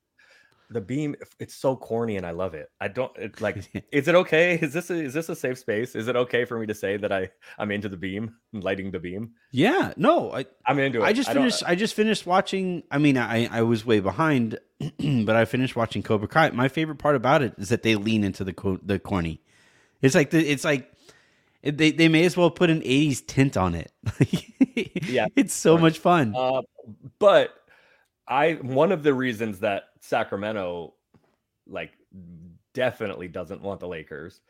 The 0.73 0.81
beam, 0.81 1.17
it's 1.41 1.55
so 1.55 1.75
corny, 1.75 2.17
and 2.17 2.25
I 2.25 2.31
love 2.31 2.55
it. 2.55 2.69
I 2.81 2.87
don't 2.87 3.11
it's 3.17 3.41
like. 3.47 3.57
is 3.91 4.07
it 4.07 4.15
okay? 4.15 4.55
Is 4.55 4.73
this 4.73 4.89
a, 4.91 4.95
is 4.95 5.13
this 5.15 5.29
a 5.29 5.35
safe 5.35 5.59
space? 5.59 5.97
Is 5.97 6.07
it 6.07 6.15
okay 6.15 6.45
for 6.45 6.59
me 6.61 6.67
to 6.67 6.75
say 6.75 6.97
that 6.97 7.11
I 7.11 7.31
I'm 7.59 7.73
into 7.73 7.89
the 7.89 7.97
beam, 7.97 8.37
lighting 8.53 8.93
the 8.93 9.01
beam? 9.01 9.33
Yeah. 9.51 9.93
No, 9.97 10.33
I, 10.33 10.47
I'm 10.65 10.79
into 10.79 11.01
it. 11.01 11.05
I 11.05 11.13
just 11.13 11.29
don't- 11.29 11.39
finished. 11.39 11.63
I 11.67 11.75
just 11.75 11.95
finished 11.95 12.25
watching. 12.25 12.85
I 12.91 12.99
mean, 12.99 13.19
I 13.19 13.47
I 13.51 13.63
was 13.63 13.85
way 13.85 13.99
behind, 13.99 14.59
but 14.99 15.35
I 15.35 15.45
finished 15.45 15.75
watching 15.75 16.03
Cobra 16.05 16.29
Kai. 16.29 16.51
My 16.51 16.69
favorite 16.69 16.99
part 16.99 17.17
about 17.17 17.43
it 17.43 17.55
is 17.59 17.69
that 17.71 17.83
they 17.83 17.97
lean 17.97 18.23
into 18.23 18.45
the 18.45 18.53
co- 18.53 18.79
the 18.83 18.99
corny. 19.01 19.41
It's 20.03 20.15
like 20.15 20.31
the, 20.31 20.39
it's 20.39 20.65
like 20.65 20.91
they 21.65 21.91
they 21.91 22.09
may 22.09 22.25
as 22.25 22.37
well 22.37 22.51
put 22.51 22.71
an 22.71 22.81
'80s 22.83 23.27
tint 23.27 23.57
on 23.57 23.75
it. 23.75 23.91
Yeah. 25.03 25.27
it's 25.35 25.53
so 25.53 25.77
much 25.77 25.99
fun. 25.99 26.33
Uh, 26.37 26.63
but 27.19 27.51
I 28.29 28.53
one 28.63 28.93
of 28.93 29.03
the 29.03 29.13
reasons 29.13 29.59
that 29.61 29.85
Sacramento 30.01 30.95
like 31.67 31.93
definitely 32.75 33.29
doesn't 33.29 33.63
want 33.63 33.81
the 33.81 33.89
Lakers 33.89 34.41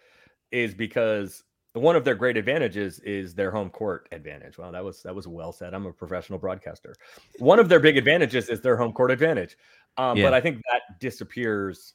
is 0.51 0.75
because 0.75 1.45
one 1.75 1.95
of 1.95 2.05
their 2.05 2.15
great 2.15 2.37
advantages 2.37 2.99
is 3.01 3.35
their 3.35 3.51
home 3.51 3.71
court 3.71 4.09
advantage. 4.13 4.59
Well, 4.59 4.73
that 4.73 4.85
was 4.85 5.03
that 5.03 5.15
was 5.15 5.29
well 5.29 5.53
said. 5.53 5.75
I'm 5.75 5.87
a 5.87 5.93
professional 5.93 6.39
broadcaster. 6.39 6.95
One 7.39 7.59
of 7.61 7.69
their 7.69 7.81
big 7.81 7.97
advantages 7.97 8.49
is 8.49 8.61
their 8.61 8.77
home 8.77 8.93
court 8.93 9.11
advantage. 9.11 9.57
Um, 9.97 10.17
Yeah. 10.17 10.25
But 10.25 10.35
I 10.35 10.41
think 10.41 10.63
that 10.73 10.99
disappears 11.01 11.95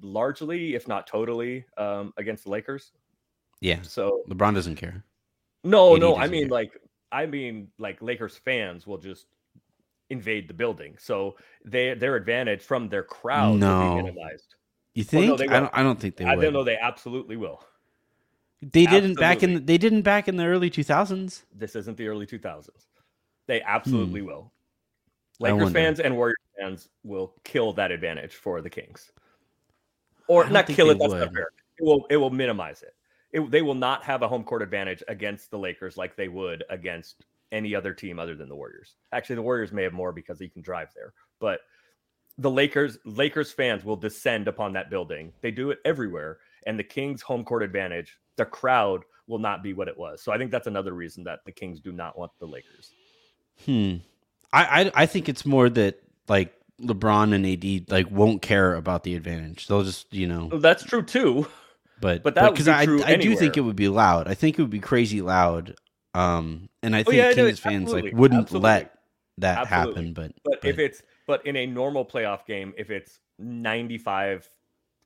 largely, 0.00 0.74
if 0.74 0.88
not 0.88 1.06
totally, 1.06 1.64
um, 1.76 2.12
against 2.16 2.44
the 2.44 2.50
Lakers. 2.50 2.92
yeah, 3.60 3.80
So 3.82 4.22
LeBron 4.28 4.54
doesn't 4.54 4.76
care. 4.76 5.04
no, 5.62 5.94
AD 5.94 6.00
no. 6.00 6.16
I 6.16 6.28
mean, 6.28 6.42
care. 6.44 6.50
like, 6.50 6.72
I 7.12 7.26
mean, 7.26 7.68
like 7.78 8.02
Lakers 8.02 8.36
fans 8.36 8.86
will 8.86 8.98
just 8.98 9.26
invade 10.10 10.48
the 10.48 10.54
building, 10.54 10.96
so 10.98 11.36
they 11.64 11.94
their 11.94 12.16
advantage 12.16 12.62
from 12.62 12.88
their 12.88 13.02
crowd 13.02 13.58
No. 13.58 13.78
will 13.90 13.96
be 13.96 14.02
minimized. 14.02 14.54
You 14.94 15.04
Well, 15.12 15.36
think? 15.36 15.50
no, 15.50 15.56
I 15.56 15.60
don't. 15.60 15.70
I 15.78 15.82
don't 15.82 15.98
think 16.00 16.16
they 16.16 16.24
I 16.24 16.36
would. 16.36 16.42
don't 16.42 16.52
know. 16.52 16.64
They 16.64 16.76
absolutely 16.78 17.36
will. 17.36 17.64
They 18.62 18.86
didn't 18.86 19.14
back 19.18 19.42
in. 19.42 19.66
They 19.66 19.76
didn't 19.78 20.02
back 20.02 20.28
in 20.28 20.36
the 20.36 20.44
early 20.46 20.70
2000s. 20.70 21.42
This 21.54 21.76
isn't 21.76 21.96
the 21.96 22.08
early 22.08 22.26
2000s. 22.26 22.86
They 23.46 23.60
absolutely 23.62 24.22
will. 24.22 24.52
Hmm. 25.38 25.44
I 25.46 25.50
Lakers 25.52 25.72
fans 25.72 26.00
and 26.00 26.16
Warriors 26.16 26.36
fans 26.58 26.88
will 27.02 27.34
kill 27.44 27.72
that 27.74 27.90
advantage 27.90 28.34
for 28.36 28.60
the 28.60 28.70
Kings, 28.70 29.10
or 30.28 30.44
don't 30.44 30.66
kill 30.68 30.90
it. 30.90 30.98
That's 30.98 31.12
not 31.12 31.32
fair. 31.34 31.48
It 31.78 31.84
will. 31.84 32.06
It 32.08 32.16
will 32.16 32.30
minimize 32.30 32.82
it. 32.82 32.94
it. 33.32 33.50
They 33.50 33.62
will 33.62 33.74
not 33.74 34.04
have 34.04 34.22
a 34.22 34.28
home 34.28 34.44
court 34.44 34.62
advantage 34.62 35.02
against 35.08 35.50
the 35.50 35.58
Lakers 35.58 35.96
like 35.96 36.14
they 36.14 36.28
would 36.28 36.62
against 36.70 37.24
any 37.54 37.74
other 37.74 37.94
team 37.94 38.18
other 38.18 38.34
than 38.34 38.48
the 38.48 38.56
Warriors. 38.56 38.96
Actually, 39.12 39.36
the 39.36 39.42
Warriors 39.42 39.72
may 39.72 39.84
have 39.84 39.92
more 39.92 40.12
because 40.12 40.40
you 40.40 40.50
can 40.50 40.60
drive 40.60 40.88
there, 40.94 41.14
but 41.40 41.60
the 42.36 42.50
Lakers 42.50 42.98
Lakers 43.04 43.52
fans 43.52 43.84
will 43.84 43.96
descend 43.96 44.48
upon 44.48 44.72
that 44.72 44.90
building. 44.90 45.32
They 45.40 45.52
do 45.52 45.70
it 45.70 45.78
everywhere, 45.84 46.38
and 46.66 46.78
the 46.78 46.84
Kings' 46.84 47.22
home 47.22 47.44
court 47.44 47.62
advantage, 47.62 48.18
the 48.36 48.44
crowd 48.44 49.04
will 49.26 49.38
not 49.38 49.62
be 49.62 49.72
what 49.72 49.88
it 49.88 49.96
was. 49.96 50.20
So 50.20 50.32
I 50.32 50.38
think 50.38 50.50
that's 50.50 50.66
another 50.66 50.92
reason 50.92 51.24
that 51.24 51.40
the 51.46 51.52
Kings 51.52 51.80
do 51.80 51.92
not 51.92 52.18
want 52.18 52.32
the 52.40 52.46
Lakers. 52.46 52.92
Hmm. 53.64 53.96
I, 54.52 54.82
I 54.82 54.92
I 54.94 55.06
think 55.06 55.28
it's 55.28 55.46
more 55.46 55.70
that 55.70 56.02
like 56.28 56.52
LeBron 56.80 57.34
and 57.34 57.46
AD 57.46 57.90
like 57.90 58.10
won't 58.10 58.42
care 58.42 58.74
about 58.74 59.04
the 59.04 59.14
advantage. 59.14 59.68
They'll 59.68 59.84
just 59.84 60.12
you 60.12 60.26
know. 60.26 60.48
That's 60.48 60.82
true 60.82 61.02
too. 61.02 61.46
But 62.00 62.24
But 62.24 62.34
that 62.34 62.50
because 62.50 62.66
be 62.66 62.72
I 62.72 63.12
I 63.12 63.16
do 63.16 63.36
think 63.36 63.56
it 63.56 63.60
would 63.60 63.76
be 63.76 63.88
loud. 63.88 64.26
I 64.26 64.34
think 64.34 64.58
it 64.58 64.62
would 64.62 64.70
be 64.70 64.80
crazy 64.80 65.22
loud. 65.22 65.76
Um, 66.14 66.68
and 66.82 66.94
I 66.94 67.02
think 67.02 67.14
Oh, 67.14 67.16
yeah, 67.16 67.28
no, 67.30 67.46
Kings 67.46 67.58
fans 67.58 67.92
like 67.92 68.12
wouldn't 68.12 68.42
absolutely. 68.42 68.68
let 68.68 68.98
that 69.38 69.58
Absolutely. 69.70 70.02
happen. 70.06 70.12
But 70.14 70.32
But, 70.44 70.64
if 70.64 70.78
it's 70.78 71.02
but 71.26 71.44
in 71.46 71.56
a 71.56 71.66
normal 71.66 72.04
playoff 72.04 72.46
game, 72.46 72.72
if 72.76 72.90
it's 72.90 73.18
95 73.38 74.48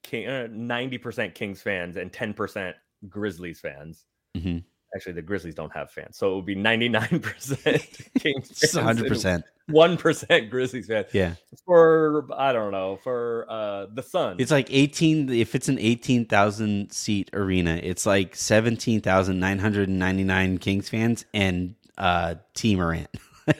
King, 0.02 0.26
uh, 0.28 0.48
90% 0.50 1.34
Kings 1.34 1.62
fans 1.62 1.96
and 1.96 2.12
10% 2.12 2.74
Grizzlies 3.08 3.60
fans. 3.60 4.04
Mhm. 4.36 4.62
Actually, 4.94 5.12
the 5.12 5.22
Grizzlies 5.22 5.54
don't 5.54 5.72
have 5.72 5.90
fans, 5.90 6.16
so 6.16 6.32
it 6.32 6.36
would 6.36 6.46
be 6.46 6.54
99% 6.56 8.14
Kings 8.20 8.48
Just 8.48 8.74
fans 8.74 9.00
and 9.00 9.10
100%. 9.10 9.42
One 9.68 9.96
percent 9.96 10.50
Grizzlies 10.50 10.86
fan. 10.86 11.04
Yeah. 11.12 11.34
For 11.64 12.26
I 12.36 12.52
don't 12.52 12.72
know 12.72 12.98
for 13.02 13.46
uh 13.48 13.86
the 13.92 14.02
Suns. 14.02 14.40
It's 14.40 14.50
like 14.50 14.66
18 14.70 15.30
if 15.30 15.54
it's 15.54 15.68
an 15.68 15.78
18,000 15.78 16.92
seat 16.92 17.30
arena, 17.32 17.80
it's 17.82 18.04
like 18.06 18.34
17,999 18.34 20.58
Kings 20.58 20.88
fans 20.88 21.24
and 21.32 21.76
uh 21.96 22.34
T 22.54 22.74
Morant. 22.76 23.08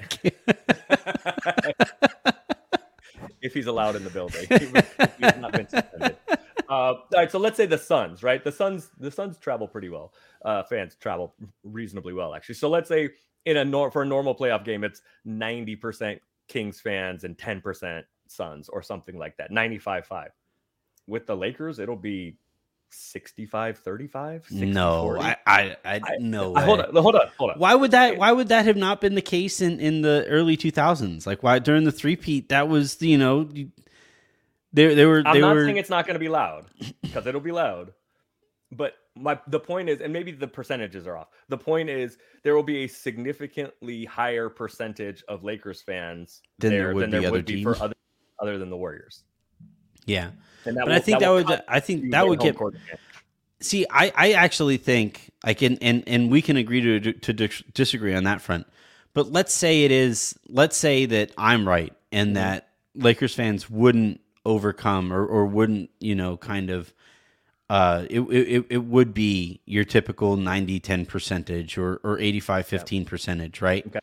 if 3.43 3.55
he's 3.55 3.67
allowed 3.67 3.97
in 3.97 4.05
the 4.05 4.11
building. 4.11 4.47
he's 4.51 4.73
not 5.37 5.53
been 5.53 5.69
suspended. 5.69 6.17
Uh, 6.69 6.73
all 6.73 7.03
right, 7.15 7.33
so 7.33 7.39
let's 7.39 7.57
say 7.57 7.65
the 7.65 7.79
Suns, 7.79 8.23
right? 8.23 8.45
The 8.45 8.53
Suns, 8.53 8.91
the 8.99 9.11
Suns 9.11 9.39
travel 9.39 9.67
pretty 9.67 9.89
well. 9.89 10.13
Uh, 10.45 10.63
fans 10.65 10.97
travel 10.97 11.35
reasonably 11.65 12.13
well, 12.13 12.35
actually. 12.35 12.57
So 12.57 12.69
let's 12.69 12.91
say 12.91 13.09
in 13.49 13.57
a 13.57 13.65
nor- 13.65 13.91
for 13.91 14.03
a 14.03 14.07
normal 14.07 14.35
playoff 14.35 14.65
game, 14.65 14.85
it's 14.85 15.03
ninety 15.25 15.77
percent 15.77 16.21
Kings 16.49 16.81
fans 16.81 17.25
and 17.25 17.37
ten 17.37 17.61
percent 17.61 18.07
Suns, 18.31 18.69
or 18.69 18.83
something 18.83 19.19
like 19.19 19.37
that. 19.39 19.51
95-5. 19.51 20.29
With 21.07 21.27
the 21.27 21.37
Lakers, 21.37 21.79
it'll 21.79 21.97
be 21.97 22.37
65 22.91 23.77
35 23.81 24.51
no 24.51 25.21
I, 25.21 25.37
I 25.47 25.77
i 25.85 26.01
no 26.21 26.57
I, 26.57 26.63
hold 26.63 26.81
on 26.81 26.97
hold 26.97 27.17
on 27.17 27.29
hold 27.37 27.51
on 27.51 27.59
why 27.59 27.75
would 27.75 27.91
that 27.91 28.17
why 28.17 28.33
would 28.33 28.49
that 28.49 28.65
have 28.65 28.79
not 28.79 29.03
been 29.03 29.15
the 29.15 29.21
case 29.21 29.61
in 29.61 29.79
in 29.79 30.01
the 30.01 30.25
early 30.27 30.57
2000s 30.57 31.27
like 31.27 31.43
why 31.43 31.59
during 31.59 31.85
the 31.85 31.93
three 31.93 32.17
peat 32.17 32.49
that 32.49 32.67
was 32.67 33.03
you 33.03 33.19
know 33.19 33.47
they, 34.73 34.95
they 34.95 35.05
were 35.05 35.23
i'm 35.27 35.35
they 35.35 35.43
not 35.43 35.55
were... 35.55 35.67
saying 35.67 35.77
it's 35.77 35.91
not 35.91 36.07
going 36.07 36.15
to 36.15 36.19
be 36.19 36.31
loud 36.31 36.65
because 37.03 37.27
it'll 37.27 37.43
be 37.43 37.53
loud 37.53 37.93
but 38.73 38.95
my 39.17 39.39
the 39.49 39.59
point 39.61 39.89
is 39.89 40.01
and 40.01 40.13
maybe 40.13 40.31
the 40.31 40.47
percentages 40.47 41.07
are 41.07 41.17
off 41.17 41.29
the 41.49 41.59
point 41.59 41.89
is 41.89 42.19
there 42.43 42.55
will 42.55 42.63
be 42.63 42.85
a 42.85 42.87
significantly 42.87 44.05
higher 44.05 44.49
percentage 44.49 45.25
of 45.29 45.43
lakers 45.43 45.81
fans 45.81 46.43
than 46.59 46.71
there 46.71 46.85
there 46.85 46.95
would 46.95 47.03
than 47.05 47.11
be, 47.11 47.19
there 47.19 47.29
other 47.29 47.33
would 47.33 47.45
be 47.47 47.63
for 47.63 47.77
other 47.83 47.95
other 48.41 48.59
than 48.59 48.71
the 48.71 48.77
warriors 48.77 49.25
yeah 50.07 50.31
and 50.65 50.77
that 50.77 50.81
but 50.85 50.89
will, 50.89 50.97
I 50.97 50.99
think 51.01 51.21
that, 51.21 51.31
would 51.31 51.63
I 51.69 51.81
think 51.81 52.11
that 52.11 52.29
would 52.29 52.41
get. 52.41 52.57
See, 53.61 53.87
I, 53.91 54.13
I 54.15 54.33
actually 54.33 54.77
think 54.77 55.33
I 55.43 55.55
can, 55.55 55.79
and 55.79 56.05
and 56.07 56.31
we 56.31 56.43
can 56.43 56.57
agree 56.57 57.01
to 57.01 57.13
to 57.13 57.49
disagree 57.73 58.15
on 58.15 58.25
that 58.25 58.41
front. 58.41 58.67
But 59.15 59.33
let's 59.33 59.53
say 59.53 59.85
it 59.85 59.91
is, 59.91 60.39
let's 60.49 60.77
say 60.77 61.07
that 61.07 61.33
I'm 61.37 61.67
right, 61.67 61.93
and 62.13 62.29
mm-hmm. 62.29 62.35
that 62.35 62.69
Lakers 62.95 63.35
fans 63.35 63.69
wouldn't 63.69 64.21
overcome 64.45 65.13
or 65.13 65.27
or 65.27 65.47
wouldn't 65.47 65.91
you 65.99 66.15
know 66.15 66.37
kind 66.37 66.71
of. 66.71 66.93
Uh, 67.71 68.07
it, 68.09 68.21
it 68.21 68.67
it 68.71 68.85
would 68.85 69.13
be 69.13 69.61
your 69.67 69.85
typical 69.85 70.37
90 70.37 70.81
10 70.81 71.07
percentage 71.07 71.77
or, 71.77 72.01
or 72.03 72.19
85 72.19 72.67
15 72.67 73.05
percentage, 73.05 73.61
right? 73.61 73.87
Okay. 73.87 74.01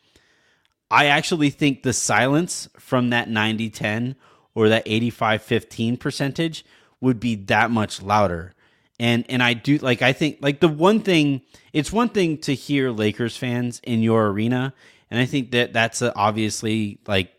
I 0.90 1.06
actually 1.06 1.50
think 1.50 1.82
the 1.82 1.92
silence 1.92 2.68
from 2.78 3.10
that 3.10 3.28
90 3.28 3.70
10 3.70 4.16
or 4.54 4.68
that 4.68 4.84
85 4.86 5.42
15 5.42 5.96
percentage 5.96 6.64
would 7.00 7.18
be 7.18 7.34
that 7.34 7.70
much 7.70 8.02
louder 8.02 8.54
and 8.98 9.24
and 9.28 9.42
I 9.42 9.54
do 9.54 9.78
like 9.78 10.02
I 10.02 10.12
think 10.12 10.38
like 10.40 10.60
the 10.60 10.68
one 10.68 11.00
thing 11.00 11.42
it's 11.72 11.92
one 11.92 12.08
thing 12.08 12.38
to 12.38 12.54
hear 12.54 12.90
Lakers 12.90 13.36
fans 13.36 13.80
in 13.84 14.00
your 14.00 14.28
arena 14.28 14.72
and 15.10 15.20
I 15.20 15.26
think 15.26 15.50
that 15.52 15.72
that's 15.72 16.02
a, 16.02 16.14
obviously 16.14 16.98
like 17.06 17.32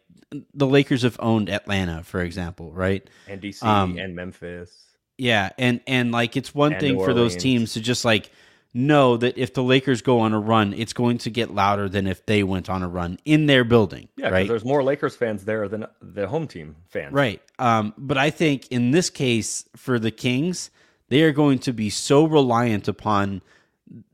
the 0.53 0.67
Lakers 0.67 1.03
have 1.03 1.17
owned 1.19 1.49
Atlanta 1.49 2.03
for 2.03 2.21
example 2.21 2.71
right 2.71 3.07
and 3.27 3.41
dc 3.41 3.63
Um, 3.63 3.97
and 3.97 4.15
memphis 4.15 4.86
yeah 5.17 5.49
and 5.57 5.81
and 5.87 6.11
like 6.11 6.37
it's 6.37 6.53
one 6.53 6.73
And 6.73 6.81
thing 6.81 6.99
for 6.99 7.13
those 7.13 7.35
teams 7.35 7.73
to 7.73 7.81
just 7.81 8.05
like 8.05 8.29
know 8.73 9.17
that 9.17 9.37
if 9.37 9.53
the 9.53 9.63
Lakers 9.63 10.01
go 10.01 10.19
on 10.19 10.33
a 10.33 10.39
run 10.39 10.73
it's 10.73 10.93
going 10.93 11.17
to 11.19 11.29
get 11.29 11.53
louder 11.53 11.89
than 11.89 12.05
if 12.05 12.25
they 12.25 12.43
went 12.43 12.69
on 12.69 12.83
a 12.83 12.87
run 12.87 13.17
in 13.25 13.45
their 13.47 13.63
building 13.63 14.07
yeah 14.17 14.29
right 14.29 14.47
there's 14.47 14.65
more 14.65 14.83
lakers 14.83 15.15
fans 15.15 15.45
there 15.45 15.67
than 15.67 15.85
the 16.01 16.27
home 16.27 16.47
team 16.47 16.75
fans 16.87 17.13
Right. 17.13 17.41
Um, 17.57 17.93
but 17.97 18.17
I 18.17 18.29
think 18.29 18.67
in 18.67 18.91
this 18.91 19.09
case 19.09 19.65
for 19.75 19.97
the 19.97 20.11
Kings, 20.11 20.69
they 21.09 21.23
are 21.23 21.31
going 21.31 21.59
to 21.59 21.73
be 21.73 21.89
so 21.89 22.25
reliant 22.25 22.87
upon 22.87 23.41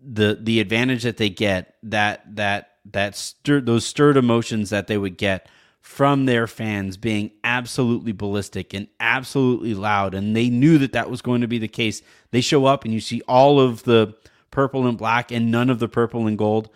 the 0.02 0.38
the 0.40 0.60
advantage 0.60 1.04
that 1.04 1.18
they 1.18 1.30
get 1.30 1.76
that 1.84 2.36
that 2.36 2.74
that 2.92 3.16
stir 3.16 3.60
those 3.62 3.86
stirred 3.86 4.18
emotions 4.18 4.70
that 4.70 4.88
they 4.88 4.98
would 4.98 5.18
get 5.18 5.48
from 5.84 6.26
their 6.26 6.48
fans 6.48 6.96
being 6.96 7.30
absolutely 7.44 8.14
ballistic 8.14 8.74
and 8.74 8.88
absolutely 9.02 9.74
loud 9.74 10.16
and 10.16 10.34
they 10.34 10.50
knew 10.50 10.78
that 10.78 10.94
that 10.94 11.10
was 11.10 11.22
going 11.22 11.42
to 11.42 11.48
be 11.48 11.58
the 11.58 11.68
case. 11.68 12.02
They 12.32 12.40
show 12.40 12.66
up 12.66 12.86
and 12.86 12.94
you 12.94 13.02
see 13.02 13.22
all 13.28 13.60
of 13.60 13.84
the 13.84 14.16
purple 14.50 14.88
and 14.88 14.98
black 14.98 15.30
and 15.30 15.52
none 15.52 15.70
of 15.70 15.80
the 15.80 15.90
purple 15.90 16.26
and 16.26 16.38
gold 16.38 16.70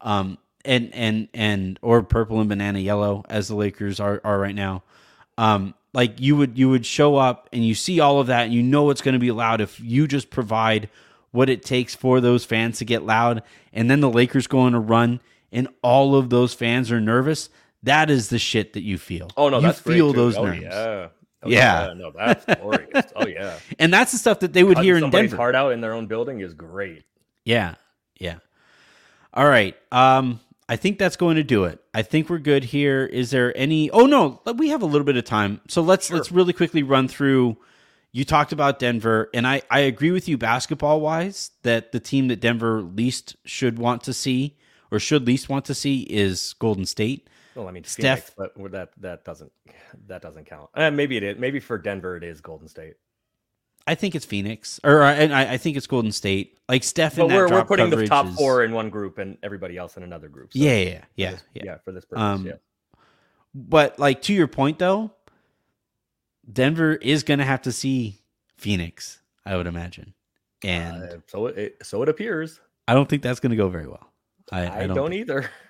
um 0.00 0.38
and 0.64 0.92
and 0.94 1.28
and 1.34 1.78
or 1.82 2.02
purple 2.02 2.40
and 2.40 2.48
banana 2.48 2.78
yellow 2.78 3.22
as 3.28 3.48
the 3.48 3.54
lakers 3.54 4.00
are 4.00 4.22
are 4.24 4.38
right 4.38 4.54
now. 4.54 4.82
Um 5.36 5.74
like 5.92 6.18
you 6.18 6.34
would 6.34 6.58
you 6.58 6.70
would 6.70 6.86
show 6.86 7.16
up 7.16 7.50
and 7.52 7.62
you 7.66 7.74
see 7.74 8.00
all 8.00 8.18
of 8.18 8.28
that 8.28 8.44
and 8.46 8.54
you 8.54 8.62
know 8.62 8.88
it's 8.88 9.02
going 9.02 9.12
to 9.12 9.18
be 9.18 9.30
loud 9.30 9.60
if 9.60 9.78
you 9.78 10.08
just 10.08 10.30
provide 10.30 10.88
what 11.32 11.50
it 11.50 11.62
takes 11.62 11.94
for 11.94 12.18
those 12.18 12.46
fans 12.46 12.78
to 12.78 12.86
get 12.86 13.04
loud 13.04 13.42
and 13.74 13.90
then 13.90 14.00
the 14.00 14.08
lakers 14.10 14.46
go 14.46 14.60
on 14.60 14.74
a 14.74 14.80
run 14.80 15.20
and 15.52 15.68
all 15.82 16.16
of 16.16 16.30
those 16.30 16.54
fans 16.54 16.90
are 16.90 17.00
nervous 17.00 17.50
that 17.84 18.10
is 18.10 18.28
the 18.28 18.38
shit 18.38 18.72
that 18.74 18.82
you 18.82 18.98
feel 18.98 19.30
oh 19.36 19.48
no 19.48 19.56
you 19.56 19.62
that's 19.62 19.80
feel 19.80 20.12
those 20.12 20.36
oh, 20.36 20.44
nerves 20.46 20.60
yeah 20.62 21.08
Oh, 21.42 21.50
Yeah. 21.50 21.92
no 21.96 22.10
that's 22.10 22.44
glorious 22.60 23.06
oh 23.16 23.26
yeah 23.26 23.58
and 23.78 23.92
that's 23.92 24.12
the 24.12 24.18
stuff 24.18 24.40
that 24.40 24.52
they 24.52 24.64
would 24.64 24.76
Cutting 24.76 24.94
hear 24.94 25.04
in 25.04 25.10
denver 25.10 25.36
heart 25.36 25.54
out 25.54 25.72
in 25.72 25.80
their 25.80 25.92
own 25.92 26.06
building 26.06 26.40
is 26.40 26.54
great 26.54 27.04
Yeah. 27.44 27.74
Yeah. 28.18 28.38
All 29.32 29.46
right. 29.48 29.76
Um 29.92 30.40
I 30.66 30.76
think 30.76 30.98
that's 30.98 31.16
going 31.16 31.36
to 31.36 31.42
do 31.44 31.64
it. 31.64 31.78
I 31.92 32.00
think 32.00 32.30
we're 32.30 32.38
good 32.38 32.64
here. 32.64 33.04
Is 33.04 33.30
there 33.30 33.54
any 33.56 33.90
Oh 33.90 34.06
no, 34.06 34.40
we 34.56 34.70
have 34.70 34.80
a 34.82 34.86
little 34.86 35.04
bit 35.04 35.16
of 35.18 35.24
time. 35.24 35.60
So 35.68 35.82
let's 35.82 36.10
let's 36.10 36.32
really 36.32 36.54
quickly 36.54 36.82
run 36.82 37.08
through 37.08 37.58
you 38.12 38.24
talked 38.24 38.52
about 38.52 38.78
Denver 38.78 39.28
and 39.34 39.46
I 39.46 39.60
I 39.70 39.80
agree 39.80 40.12
with 40.12 40.28
you 40.28 40.38
basketball 40.38 41.00
wise 41.02 41.50
that 41.62 41.92
the 41.92 42.00
team 42.00 42.28
that 42.28 42.40
Denver 42.40 42.80
least 42.80 43.36
should 43.44 43.78
want 43.78 44.02
to 44.04 44.14
see 44.14 44.56
or 44.90 44.98
should 44.98 45.26
least 45.26 45.48
want 45.50 45.64
to 45.66 45.74
see 45.74 46.02
is 46.02 46.54
Golden 46.58 46.86
State. 46.86 47.28
Well 47.54 47.68
i 47.68 47.70
mean 47.70 47.84
Steph- 47.84 48.34
Phoenix, 48.34 48.54
but 48.56 48.72
that 48.72 48.90
that 49.00 49.24
doesn't 49.24 49.52
that 50.06 50.22
doesn't 50.22 50.46
count 50.46 50.70
uh, 50.74 50.90
maybe 50.90 51.16
it 51.16 51.22
is 51.22 51.38
maybe 51.38 51.60
for 51.60 51.78
denver 51.78 52.16
it 52.16 52.24
is 52.24 52.40
golden 52.40 52.68
state 52.68 52.94
I 53.86 53.94
think 53.94 54.14
it's 54.14 54.24
Phoenix 54.24 54.80
or 54.82 55.02
and 55.02 55.34
I, 55.34 55.52
I 55.52 55.56
think 55.58 55.76
it's 55.76 55.86
Golden 55.86 56.10
State. 56.10 56.58
Like 56.70 56.82
Steph 56.82 57.16
but 57.16 57.26
we're, 57.26 57.50
we're 57.50 57.66
putting 57.66 57.90
the 57.90 58.06
top 58.06 58.24
is- 58.28 58.34
four 58.34 58.64
in 58.64 58.72
one 58.72 58.88
group 58.88 59.18
and 59.18 59.36
everybody 59.42 59.76
else 59.76 59.98
in 59.98 60.02
another 60.02 60.30
group 60.30 60.54
so 60.54 60.58
Yeah, 60.58 60.72
yeah, 60.72 60.88
yeah, 60.88 61.00
yeah, 61.16 61.30
this- 61.32 61.42
yeah. 61.52 61.62
yeah 61.66 61.76
for 61.84 61.92
this 61.92 62.06
purpose 62.06 62.22
Um, 62.22 62.46
yeah 62.46 62.52
But 63.54 63.98
like 63.98 64.22
to 64.22 64.32
your 64.32 64.48
point 64.48 64.78
though, 64.78 65.12
Denver 66.50 66.94
is 66.94 67.22
going 67.24 67.38
to 67.40 67.44
have 67.44 67.60
to 67.62 67.72
see 67.72 68.20
Phoenix, 68.56 69.20
I 69.44 69.54
would 69.56 69.66
imagine, 69.66 70.14
and 70.62 71.02
Uh, 71.02 71.16
so 71.26 71.46
it 71.48 71.76
so 71.82 72.02
it 72.02 72.08
appears 72.08 72.60
I 72.88 72.94
don't 72.94 73.06
think 73.08 73.22
that's 73.22 73.40
going 73.40 73.50
to 73.50 73.56
go 73.56 73.68
very 73.68 73.86
well. 73.86 74.10
I, 74.50 74.62
i, 74.66 74.78
I 74.78 74.86
don't, 74.86 74.96
don't. 74.96 75.12
either 75.12 75.50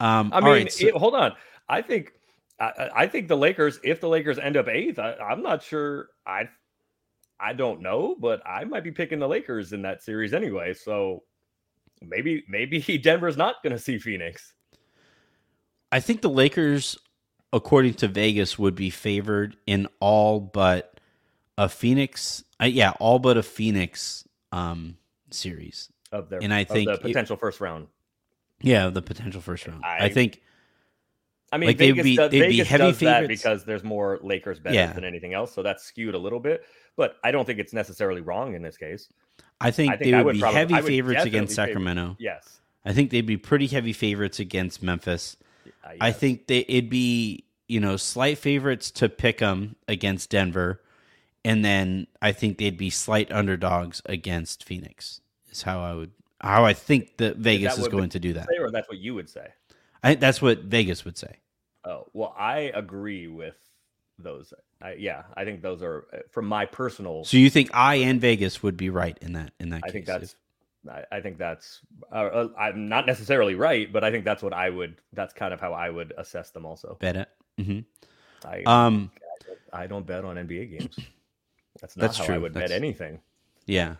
um, 0.00 0.30
I 0.32 0.40
mean, 0.40 0.50
right, 0.50 0.72
so- 0.72 0.86
it- 0.88 0.94
hold 0.94 1.14
on. 1.14 1.32
I 1.68 1.82
think 1.82 2.12
I, 2.58 2.90
I- 2.96 3.06
think 3.06 3.28
the 3.28 3.36
Lakers. 3.36 3.78
If 3.84 4.00
the 4.00 4.08
Lakers 4.08 4.38
end 4.38 4.56
up 4.56 4.68
eighth, 4.68 4.98
I, 4.98 5.14
I'm 5.14 5.42
not 5.42 5.62
sure. 5.62 6.08
I 6.26 6.48
I 7.38 7.52
don't 7.54 7.80
know, 7.80 8.16
but 8.18 8.42
I 8.46 8.64
might 8.64 8.84
be 8.84 8.90
picking 8.90 9.18
the 9.18 9.28
Lakers 9.28 9.72
in 9.72 9.82
that 9.82 10.02
series 10.02 10.34
anyway. 10.34 10.74
So 10.74 11.22
maybe 12.02 12.44
maybe 12.48 12.80
Denver's 13.02 13.36
not 13.36 13.62
going 13.62 13.74
to 13.74 13.78
see 13.82 13.98
Phoenix. 13.98 14.52
I 15.92 16.00
think 16.00 16.20
the 16.22 16.30
Lakers, 16.30 16.98
according 17.52 17.94
to 17.94 18.08
Vegas, 18.08 18.58
would 18.58 18.74
be 18.74 18.90
favored 18.90 19.56
in 19.66 19.88
all 20.00 20.38
but 20.40 20.98
a 21.58 21.68
Phoenix. 21.68 22.44
Uh, 22.60 22.66
yeah, 22.66 22.92
all 23.00 23.18
but 23.18 23.36
a 23.36 23.42
Phoenix 23.42 24.26
um, 24.52 24.96
series. 25.30 25.90
Of 26.12 26.28
their 26.28 26.42
And 26.42 26.52
I 26.52 26.60
of 26.60 26.68
think 26.68 26.88
the 26.88 26.94
it- 26.94 27.02
potential 27.02 27.36
first 27.36 27.60
round. 27.60 27.86
Yeah, 28.62 28.88
the 28.90 29.02
potential 29.02 29.40
first 29.40 29.66
round. 29.66 29.84
I, 29.84 30.06
I- 30.06 30.08
think 30.10 30.40
I 31.52 31.58
mean, 31.58 31.66
Like, 31.68 31.78
they'd 31.78 31.90
Vegas, 31.92 32.04
be- 32.04 32.16
does, 32.16 32.30
they'd 32.30 32.40
be 32.42 32.46
Vegas 32.58 32.68
heavy 32.68 32.84
does 32.84 32.98
that 33.00 33.20
favorites. 33.22 33.42
because 33.42 33.64
there's 33.64 33.82
more 33.82 34.20
Lakers 34.22 34.60
bettors 34.60 34.76
Yeah. 34.76 34.92
than 34.92 35.04
anything 35.04 35.34
else, 35.34 35.52
so 35.52 35.64
that's 35.64 35.82
skewed 35.82 36.14
a 36.14 36.18
little 36.18 36.38
bit. 36.38 36.62
But 36.96 37.16
I 37.24 37.32
don't 37.32 37.44
think 37.44 37.58
it's 37.58 37.72
necessarily 37.72 38.20
wrong 38.20 38.54
in 38.54 38.62
this 38.62 38.76
case. 38.76 39.08
I 39.60 39.72
think, 39.72 39.92
I 39.92 39.96
think 39.96 40.12
they 40.12 40.16
I 40.16 40.22
would, 40.22 40.34
be 40.34 40.40
probably- 40.40 40.58
heavy 40.60 40.80
favorites 40.86 41.24
against 41.24 41.56
favor- 41.56 41.66
Sacramento. 41.68 42.16
Yes, 42.20 42.60
I 42.84 42.92
think 42.92 43.10
they'd 43.10 43.26
be 43.26 43.36
pretty 43.36 43.66
heavy 43.66 43.92
favorites 43.92 44.38
against 44.38 44.80
Memphis. 44.82 45.36
Uh, 45.84 45.88
I 46.00 46.12
think 46.12 46.46
they 46.46 46.60
it'd 46.68 46.88
be 46.88 47.44
you 47.66 47.80
know 47.80 47.96
slight 47.96 48.38
favorites 48.38 48.90
to 48.92 49.08
pick 49.08 49.38
them 49.38 49.74
against 49.88 50.30
Denver, 50.30 50.80
and 51.44 51.64
then 51.64 52.06
I 52.22 52.30
think 52.30 52.58
they'd 52.58 52.76
be 52.78 52.90
slight 52.90 53.30
underdogs 53.32 54.02
against 54.06 54.62
Phoenix. 54.64 55.20
Is 55.50 55.62
how 55.62 55.80
I 55.82 55.94
would 55.94 56.12
how 56.40 56.64
I 56.64 56.72
think 56.72 57.16
that 57.18 57.36
Vegas 57.36 57.74
is 57.74 57.82
what 57.82 57.90
going 57.90 58.08
to 58.10 58.20
do 58.20 58.32
that. 58.34 58.48
or 58.58 58.70
that's 58.70 58.88
what 58.88 58.98
you 58.98 59.14
would 59.14 59.28
say. 59.28 59.48
I 60.02 60.08
think 60.08 60.20
that's 60.20 60.40
what 60.40 60.60
Vegas 60.60 61.04
would 61.04 61.18
say. 61.18 61.36
Oh 61.84 62.06
well, 62.12 62.34
I 62.38 62.72
agree 62.74 63.26
with 63.28 63.56
those. 64.18 64.52
I, 64.82 64.92
yeah, 64.94 65.24
I 65.36 65.44
think 65.44 65.62
those 65.62 65.82
are 65.82 66.06
uh, 66.12 66.18
from 66.30 66.46
my 66.46 66.66
personal. 66.66 67.24
So 67.24 67.36
you 67.36 67.50
think 67.50 67.70
I 67.74 67.96
and 67.96 68.20
Vegas 68.20 68.62
would 68.62 68.76
be 68.76 68.90
right 68.90 69.16
in 69.20 69.32
that 69.34 69.52
in 69.60 69.70
that 69.70 69.82
case. 69.82 69.90
I 69.90 69.92
case? 69.92 69.92
think 69.92 70.06
that's 70.06 70.36
I, 70.88 71.16
I 71.16 71.20
think 71.20 71.38
that's 71.38 71.80
uh, 72.12 72.14
uh, 72.16 72.48
I'm 72.58 72.88
not 72.88 73.06
necessarily 73.06 73.54
right, 73.54 73.92
but 73.92 74.04
I 74.04 74.10
think 74.10 74.24
that's 74.24 74.42
what 74.42 74.52
I 74.52 74.70
would. 74.70 74.96
That's 75.12 75.34
kind 75.34 75.52
of 75.52 75.60
how 75.60 75.72
I 75.72 75.90
would 75.90 76.12
assess 76.16 76.50
them. 76.50 76.64
Also, 76.64 76.96
Bet 77.00 77.16
it. 77.16 77.28
hmm 77.58 77.80
I 78.44 78.62
Um, 78.64 79.10
I 79.72 79.86
don't 79.86 80.06
bet 80.06 80.24
on 80.24 80.36
NBA 80.36 80.78
games. 80.78 80.98
That's 81.80 81.96
not 81.96 82.02
That's 82.02 82.18
how 82.18 82.24
I 82.24 82.26
true. 82.28 82.40
would 82.40 82.52
bet 82.54 82.70
anything. 82.70 83.20
yeah. 83.66 83.96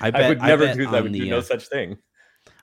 I 0.00 0.08
I, 0.08 0.10
bet 0.10 0.28
would 0.28 0.42
never 0.42 0.66
bet 0.66 0.76
do. 0.76 0.84
I 0.88 0.96
on 0.96 1.02
would 1.04 1.12
the, 1.12 1.20
do 1.20 1.26
no 1.30 1.38
uh, 1.38 1.42
such 1.42 1.68
thing. 1.68 1.98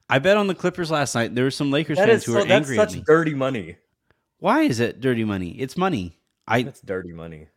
I 0.10 0.20
bet 0.20 0.38
on 0.38 0.48
the 0.48 0.56
Clippers 0.56 0.92
last 0.92 1.16
night. 1.16 1.34
There 1.34 1.46
were 1.46 1.52
some 1.52 1.72
Lakers 1.72 1.98
That 1.98 2.08
fans 2.08 2.22
is 2.22 2.26
who 2.26 2.34
so, 2.34 2.40
were 2.40 2.46
that's 2.46 2.68
angry 2.70 2.80
at 2.80 2.90
such 2.90 2.98
me. 2.98 3.04
dirty 3.08 3.34
money. 3.34 3.78
Why 4.40 4.62
is 4.64 4.80
it 4.80 5.00
dirty 5.00 5.24
money? 5.24 5.52
It's 5.52 5.78
money. 5.78 6.20
I 6.48 6.64
That's 6.64 6.82
dirty 6.82 7.14
money. 7.14 7.48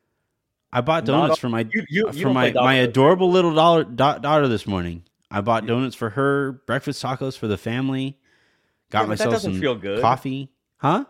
I 0.73 0.81
bought 0.81 1.05
donuts 1.05 1.39
for 1.39 1.49
my 1.49 1.67
You, 1.73 1.85
you, 1.89 2.11
you 2.13 2.23
for 2.23 2.33
my 2.33 2.53
my 2.53 2.75
adorable 2.75 3.31
little 3.31 3.55
dollar, 3.55 3.85
da- 3.85 4.19
daughter 4.19 4.47
this 4.49 4.67
morning. 4.67 5.05
I 5.31 5.41
bought 5.41 5.67
donuts 5.67 5.97
for 5.97 6.11
her, 6.11 6.53
breakfast 6.67 7.03
tacos 7.03 7.37
for 7.37 7.49
the 7.49 7.59
family. 7.59 8.19
Got 8.91 9.03
Yeah, 9.03 9.07
myself 9.07 9.41
some 9.41 9.61
feel 9.61 9.75
good. 9.75 10.01
coffee. 10.01 10.51
Huh? 10.77 11.05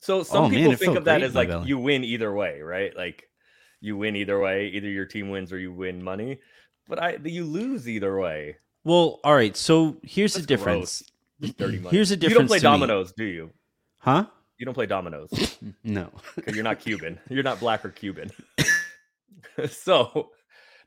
So 0.00 0.22
some 0.22 0.44
Oh, 0.44 0.50
people 0.50 0.72
it 0.72 0.78
think 0.78 0.96
of 0.96 1.04
that 1.06 1.22
as 1.22 1.34
like 1.34 1.48
belly. 1.48 1.68
you 1.68 1.78
win 1.78 2.04
either 2.04 2.32
way, 2.34 2.60
right? 2.60 2.94
Like 2.94 3.28
you 3.80 3.96
win 3.96 4.16
either 4.16 4.38
way. 4.38 4.66
Either 4.68 4.88
your 4.88 5.06
team 5.06 5.30
wins 5.30 5.52
or 5.52 5.58
you 5.58 5.72
win 5.72 6.02
money. 6.02 6.40
But 6.88 7.02
I 7.02 7.18
you 7.24 7.44
lose 7.44 7.88
either 7.88 8.18
way. 8.18 8.56
Well, 8.84 9.20
all 9.24 9.34
right. 9.34 9.56
So 9.56 9.96
here's 10.02 10.34
the 10.34 10.42
difference. 10.42 11.02
Dirty 11.40 11.78
money. 11.80 11.88
Here's 11.96 12.10
the 12.10 12.16
difference. 12.16 12.32
You 12.34 12.38
don't 12.40 12.48
play 12.48 12.58
to 12.58 12.64
me. 12.64 12.70
dominoes, 12.72 13.12
do 13.12 13.24
you? 13.24 13.50
Huh? 13.98 14.26
You 14.58 14.66
don't 14.66 14.74
play 14.74 14.86
dominoes 14.86 15.30
No. 15.84 16.10
because 16.36 16.54
you're 16.54 16.64
not 16.64 16.78
Cuban. 16.80 17.18
You're 17.28 17.42
not 17.42 17.58
black 17.60 17.84
or 17.84 17.88
Cuban. 17.90 18.30
so 19.68 20.30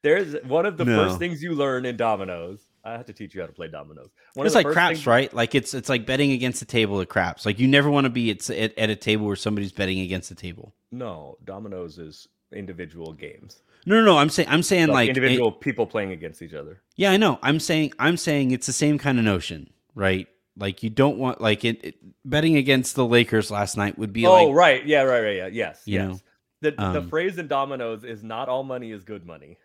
there's 0.03 0.35
one 0.45 0.65
of 0.65 0.77
the 0.77 0.85
No. 0.85 1.03
first 1.07 1.19
things 1.19 1.41
you 1.41 1.53
learn 1.53 1.85
in 1.85 1.97
dominoes. 1.97 2.59
I 2.83 2.91
have 2.93 3.05
to 3.07 3.13
teach 3.13 3.35
you 3.35 3.41
how 3.41 3.47
to 3.47 3.53
play 3.53 3.67
dominoes. 3.67 4.09
One 4.35 4.45
it's 4.45 4.55
like 4.55 4.67
craps, 4.67 4.97
things- 4.99 5.07
right? 5.07 5.33
Like 5.33 5.55
it's 5.55 5.73
it's 5.73 5.89
like 5.89 6.05
betting 6.05 6.31
against 6.31 6.59
the 6.61 6.65
table 6.65 7.01
at 7.01 7.09
craps. 7.09 7.45
Like 7.45 7.59
you 7.59 7.67
never 7.67 7.89
want 7.89 8.05
to 8.05 8.09
be 8.09 8.31
at, 8.31 8.49
at 8.49 8.77
at 8.77 8.89
a 8.89 8.95
table 8.95 9.25
where 9.25 9.35
somebody's 9.35 9.73
betting 9.73 9.99
against 9.99 10.29
the 10.29 10.35
table. 10.35 10.73
No, 10.91 11.37
dominoes 11.43 11.97
is 11.97 12.27
individual 12.53 13.13
games. 13.13 13.61
No, 13.85 13.95
no, 13.95 14.03
no. 14.05 14.17
I'm 14.17 14.29
saying 14.29 14.49
I'm 14.49 14.63
saying 14.63 14.87
Like, 14.87 14.95
like, 14.95 15.09
individual 15.09 15.51
people 15.51 15.85
playing 15.87 16.11
against 16.11 16.41
each 16.41 16.53
other. 16.53 16.81
Yeah, 16.95 17.11
I 17.11 17.17
know. 17.17 17.39
I'm 17.41 17.59
saying 17.59 17.93
I'm 17.99 18.17
saying 18.17 18.51
it's 18.51 18.67
the 18.67 18.73
same 18.73 18.97
kind 18.97 19.17
of 19.19 19.25
notion, 19.25 19.69
right? 19.95 20.27
Like 20.57 20.81
you 20.83 20.89
don't 20.89 21.17
want 21.17 21.39
like 21.41 21.63
it, 21.63 21.83
it- 21.83 21.95
betting 22.25 22.55
against 22.57 22.95
the 22.95 23.05
Lakers 23.05 23.51
last 23.51 23.77
night 23.77 23.97
would 23.97 24.11
be 24.13 24.25
oh, 24.25 24.45
like 24.47 24.55
right. 24.55 24.85
Yeah, 24.85 25.03
right, 25.03 25.21
right. 25.21 25.35
Yeah. 25.37 25.47
Yes. 25.47 25.81
You 25.85 25.93
yes. 25.99 26.07
know, 26.09 26.19
the 26.61 26.71
the 26.71 26.99
um, 27.01 27.09
phrase 27.09 27.37
in 27.37 27.47
dominoes 27.47 28.03
is 28.03 28.23
not 28.23 28.49
all 28.49 28.63
money 28.63 28.91
is 28.91 29.03
good 29.03 29.25
money. 29.25 29.57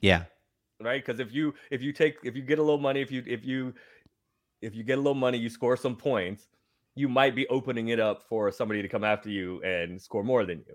yeah, 0.00 0.24
right 0.80 1.04
because 1.04 1.18
if 1.20 1.32
you 1.34 1.54
if 1.70 1.82
you 1.82 1.92
take 1.92 2.16
if 2.22 2.36
you 2.36 2.42
get 2.42 2.58
a 2.60 2.62
little 2.62 2.78
money 2.78 3.00
if 3.00 3.10
you 3.10 3.22
if 3.26 3.44
you 3.44 3.74
if 4.62 4.74
you 4.76 4.84
get 4.84 4.94
a 4.94 5.00
little 5.00 5.14
money 5.14 5.36
you 5.38 5.48
score 5.50 5.76
some 5.76 5.96
points 5.96 6.46
you 6.94 7.08
might 7.08 7.34
be 7.34 7.46
opening 7.48 7.88
it 7.88 7.98
up 8.00 8.22
for 8.28 8.50
somebody 8.52 8.80
to 8.82 8.88
come 8.88 9.02
after 9.04 9.28
you 9.28 9.60
and 9.62 10.00
score 10.00 10.22
more 10.22 10.44
than 10.46 10.58
you 10.58 10.74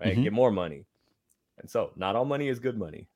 right 0.00 0.16
Mhm. 0.16 0.22
get 0.24 0.32
more 0.32 0.50
money 0.50 0.86
and 1.58 1.68
so 1.70 1.90
not 1.96 2.16
all 2.16 2.24
money 2.24 2.48
is 2.48 2.58
good 2.58 2.78
money 2.78 3.06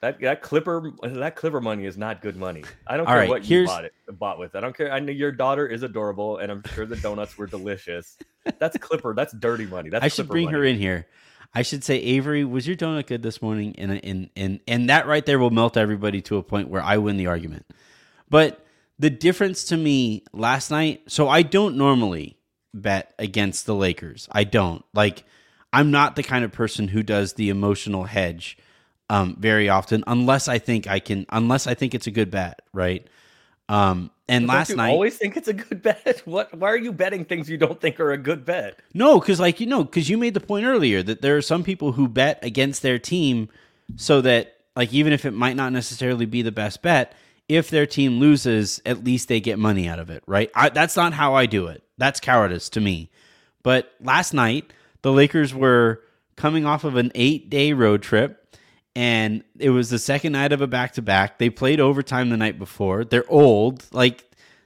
that 0.00 0.20
that 0.20 0.42
clipper 0.42 0.92
that 1.02 1.36
clipper 1.36 1.60
money 1.60 1.84
is 1.86 1.96
not 1.96 2.20
good 2.22 2.36
money 2.36 2.64
i 2.86 2.96
don't 2.96 3.06
All 3.06 3.12
care 3.12 3.20
right, 3.20 3.28
what 3.28 3.42
you 3.42 3.56
here's- 3.58 3.68
bought 3.68 3.84
it 3.84 3.92
bought 4.18 4.38
with 4.38 4.54
i 4.54 4.60
don't 4.60 4.76
care 4.76 4.92
i 4.92 4.98
know 4.98 5.12
your 5.12 5.32
daughter 5.32 5.66
is 5.66 5.82
adorable 5.82 6.38
and 6.38 6.50
i'm 6.50 6.62
sure 6.74 6.86
the 6.86 6.96
donuts 6.96 7.36
were 7.38 7.46
delicious 7.46 8.16
that's 8.58 8.76
clipper 8.80 9.14
that's 9.14 9.32
dirty 9.34 9.66
money 9.66 9.90
that's 9.90 10.04
I 10.04 10.08
should 10.08 10.28
bring 10.28 10.48
her 10.48 10.64
in 10.64 10.76
here. 10.78 11.06
I 11.52 11.62
should 11.62 11.82
say, 11.82 11.96
Avery, 11.96 12.44
was 12.44 12.64
your 12.64 12.76
donut 12.76 13.08
good 13.08 13.22
this 13.22 13.42
morning? 13.42 13.74
And 13.76 14.02
and 14.04 14.30
and 14.36 14.60
and 14.68 14.88
that 14.88 15.08
right 15.08 15.26
there 15.26 15.36
will 15.38 15.50
melt 15.50 15.76
everybody 15.76 16.20
to 16.22 16.36
a 16.36 16.44
point 16.44 16.68
where 16.68 16.80
I 16.80 16.96
win 16.98 17.16
the 17.16 17.26
argument. 17.26 17.66
But 18.28 18.64
the 19.00 19.10
difference 19.10 19.64
to 19.64 19.76
me 19.76 20.22
last 20.32 20.70
night, 20.70 21.02
so 21.08 21.28
I 21.28 21.42
don't 21.42 21.76
normally 21.76 22.38
bet 22.72 23.14
against 23.18 23.66
the 23.66 23.74
Lakers. 23.74 24.28
I 24.30 24.44
don't. 24.44 24.84
Like 24.94 25.24
I'm 25.72 25.90
not 25.90 26.16
the 26.16 26.22
kind 26.22 26.44
of 26.44 26.52
person 26.52 26.88
who 26.88 27.02
does 27.02 27.34
the 27.34 27.48
emotional 27.50 28.04
hedge 28.04 28.58
um 29.08 29.36
very 29.38 29.68
often 29.68 30.04
unless 30.06 30.46
I 30.48 30.58
think 30.58 30.86
I 30.86 31.00
can 31.00 31.26
unless 31.30 31.66
I 31.66 31.74
think 31.74 31.94
it's 31.94 32.06
a 32.06 32.10
good 32.10 32.30
bet, 32.30 32.60
right? 32.72 33.06
Um 33.68 34.10
and 34.28 34.46
But 34.46 34.52
last 34.54 34.70
you 34.70 34.76
night 34.76 34.90
always 34.90 35.16
think 35.16 35.36
it's 35.36 35.48
a 35.48 35.52
good 35.52 35.82
bet 35.88 36.22
what 36.24 36.54
why 36.56 36.68
are 36.70 36.76
you 36.76 36.92
betting 36.92 37.24
things 37.24 37.50
you 37.50 37.56
don't 37.56 37.80
think 37.80 37.98
are 38.00 38.12
a 38.12 38.18
good 38.18 38.44
bet 38.44 38.80
No, 38.94 39.18
because 39.20 39.40
like 39.40 39.60
you 39.60 39.66
know, 39.66 39.84
because 39.84 40.08
you 40.08 40.16
made 40.18 40.34
the 40.34 40.40
point 40.40 40.66
earlier 40.66 41.02
that 41.02 41.22
there 41.22 41.36
are 41.36 41.42
some 41.42 41.64
people 41.64 41.92
who 41.92 42.08
bet 42.08 42.38
against 42.44 42.82
their 42.82 42.98
team 42.98 43.48
so 43.96 44.20
that 44.20 44.56
like 44.76 44.92
even 44.92 45.12
if 45.12 45.24
it 45.24 45.32
might 45.32 45.56
not 45.56 45.72
necessarily 45.72 46.26
be 46.26 46.42
the 46.42 46.52
best 46.52 46.80
bet, 46.82 47.12
if 47.48 47.68
their 47.70 47.86
team 47.86 48.20
loses, 48.20 48.80
at 48.86 49.02
least 49.02 49.26
they 49.28 49.40
get 49.40 49.58
money 49.58 49.88
out 49.88 49.98
of 49.98 50.08
it, 50.10 50.22
right? 50.26 50.50
I, 50.54 50.68
that's 50.68 50.94
not 50.96 51.12
how 51.12 51.34
I 51.34 51.46
do 51.46 51.66
it. 51.66 51.82
That's 51.98 52.20
cowardice 52.20 52.68
to 52.70 52.80
me. 52.80 53.10
But 53.64 53.92
last 54.00 54.32
night, 54.32 54.72
the 55.02 55.12
Lakers 55.12 55.54
were 55.54 56.02
coming 56.36 56.66
off 56.66 56.84
of 56.84 56.96
an 56.96 57.12
eight 57.14 57.50
day 57.50 57.72
road 57.72 58.02
trip, 58.02 58.56
and 58.94 59.44
it 59.58 59.70
was 59.70 59.90
the 59.90 59.98
second 59.98 60.32
night 60.32 60.52
of 60.52 60.60
a 60.60 60.66
back 60.66 60.94
to 60.94 61.02
back. 61.02 61.38
They 61.38 61.50
played 61.50 61.80
overtime 61.80 62.30
the 62.30 62.36
night 62.36 62.58
before. 62.58 63.04
They're 63.04 63.30
old. 63.30 63.86
Like 63.92 64.24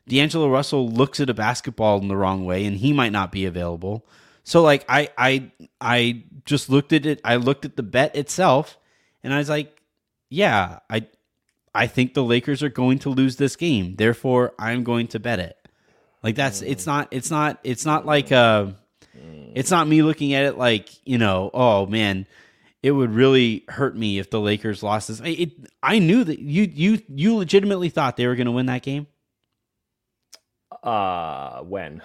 D'Angelo 0.08 0.48
Russell 0.48 0.88
looks 0.88 1.20
at 1.20 1.30
a 1.30 1.34
basketball 1.34 2.00
in 2.00 2.08
the 2.08 2.16
wrong 2.16 2.44
way, 2.44 2.64
and 2.64 2.76
he 2.76 2.92
might 2.92 3.12
not 3.12 3.32
be 3.32 3.46
available. 3.46 4.06
So 4.44 4.62
like 4.62 4.84
I 4.88 5.08
I 5.16 5.50
I 5.80 6.24
just 6.44 6.68
looked 6.68 6.92
at 6.92 7.06
it. 7.06 7.20
I 7.24 7.36
looked 7.36 7.64
at 7.64 7.76
the 7.76 7.82
bet 7.82 8.14
itself, 8.14 8.78
and 9.22 9.32
I 9.32 9.38
was 9.38 9.48
like, 9.48 9.80
yeah, 10.28 10.80
I 10.90 11.06
I 11.74 11.86
think 11.86 12.14
the 12.14 12.22
Lakers 12.22 12.62
are 12.62 12.68
going 12.68 12.98
to 13.00 13.10
lose 13.10 13.36
this 13.36 13.56
game. 13.56 13.96
Therefore, 13.96 14.54
I'm 14.58 14.84
going 14.84 15.08
to 15.08 15.18
bet 15.18 15.40
it. 15.40 15.56
Like 16.22 16.36
that's 16.36 16.62
it's 16.62 16.84
mm. 16.84 16.88
not 16.88 17.08
it's 17.10 17.30
not 17.30 17.58
it's 17.64 17.84
not 17.84 18.06
like 18.06 18.30
uh, 18.30 18.68
it's 19.54 19.70
not 19.70 19.86
me 19.88 20.02
looking 20.02 20.34
at 20.34 20.44
it 20.44 20.58
like, 20.58 20.88
you 21.06 21.18
know, 21.18 21.50
oh 21.54 21.86
man, 21.86 22.26
it 22.82 22.90
would 22.90 23.10
really 23.14 23.64
hurt 23.68 23.96
me 23.96 24.18
if 24.18 24.30
the 24.30 24.40
Lakers 24.40 24.82
lost 24.82 25.08
this. 25.08 25.20
I- 25.20 25.28
It, 25.28 25.50
I 25.82 25.98
knew 25.98 26.24
that 26.24 26.38
you 26.38 26.64
you 26.72 27.00
you 27.08 27.36
legitimately 27.36 27.88
thought 27.88 28.16
they 28.16 28.26
were 28.26 28.34
going 28.36 28.46
to 28.46 28.52
win 28.52 28.66
that 28.66 28.82
game 28.82 29.06
uh 30.82 31.60
when 31.60 32.02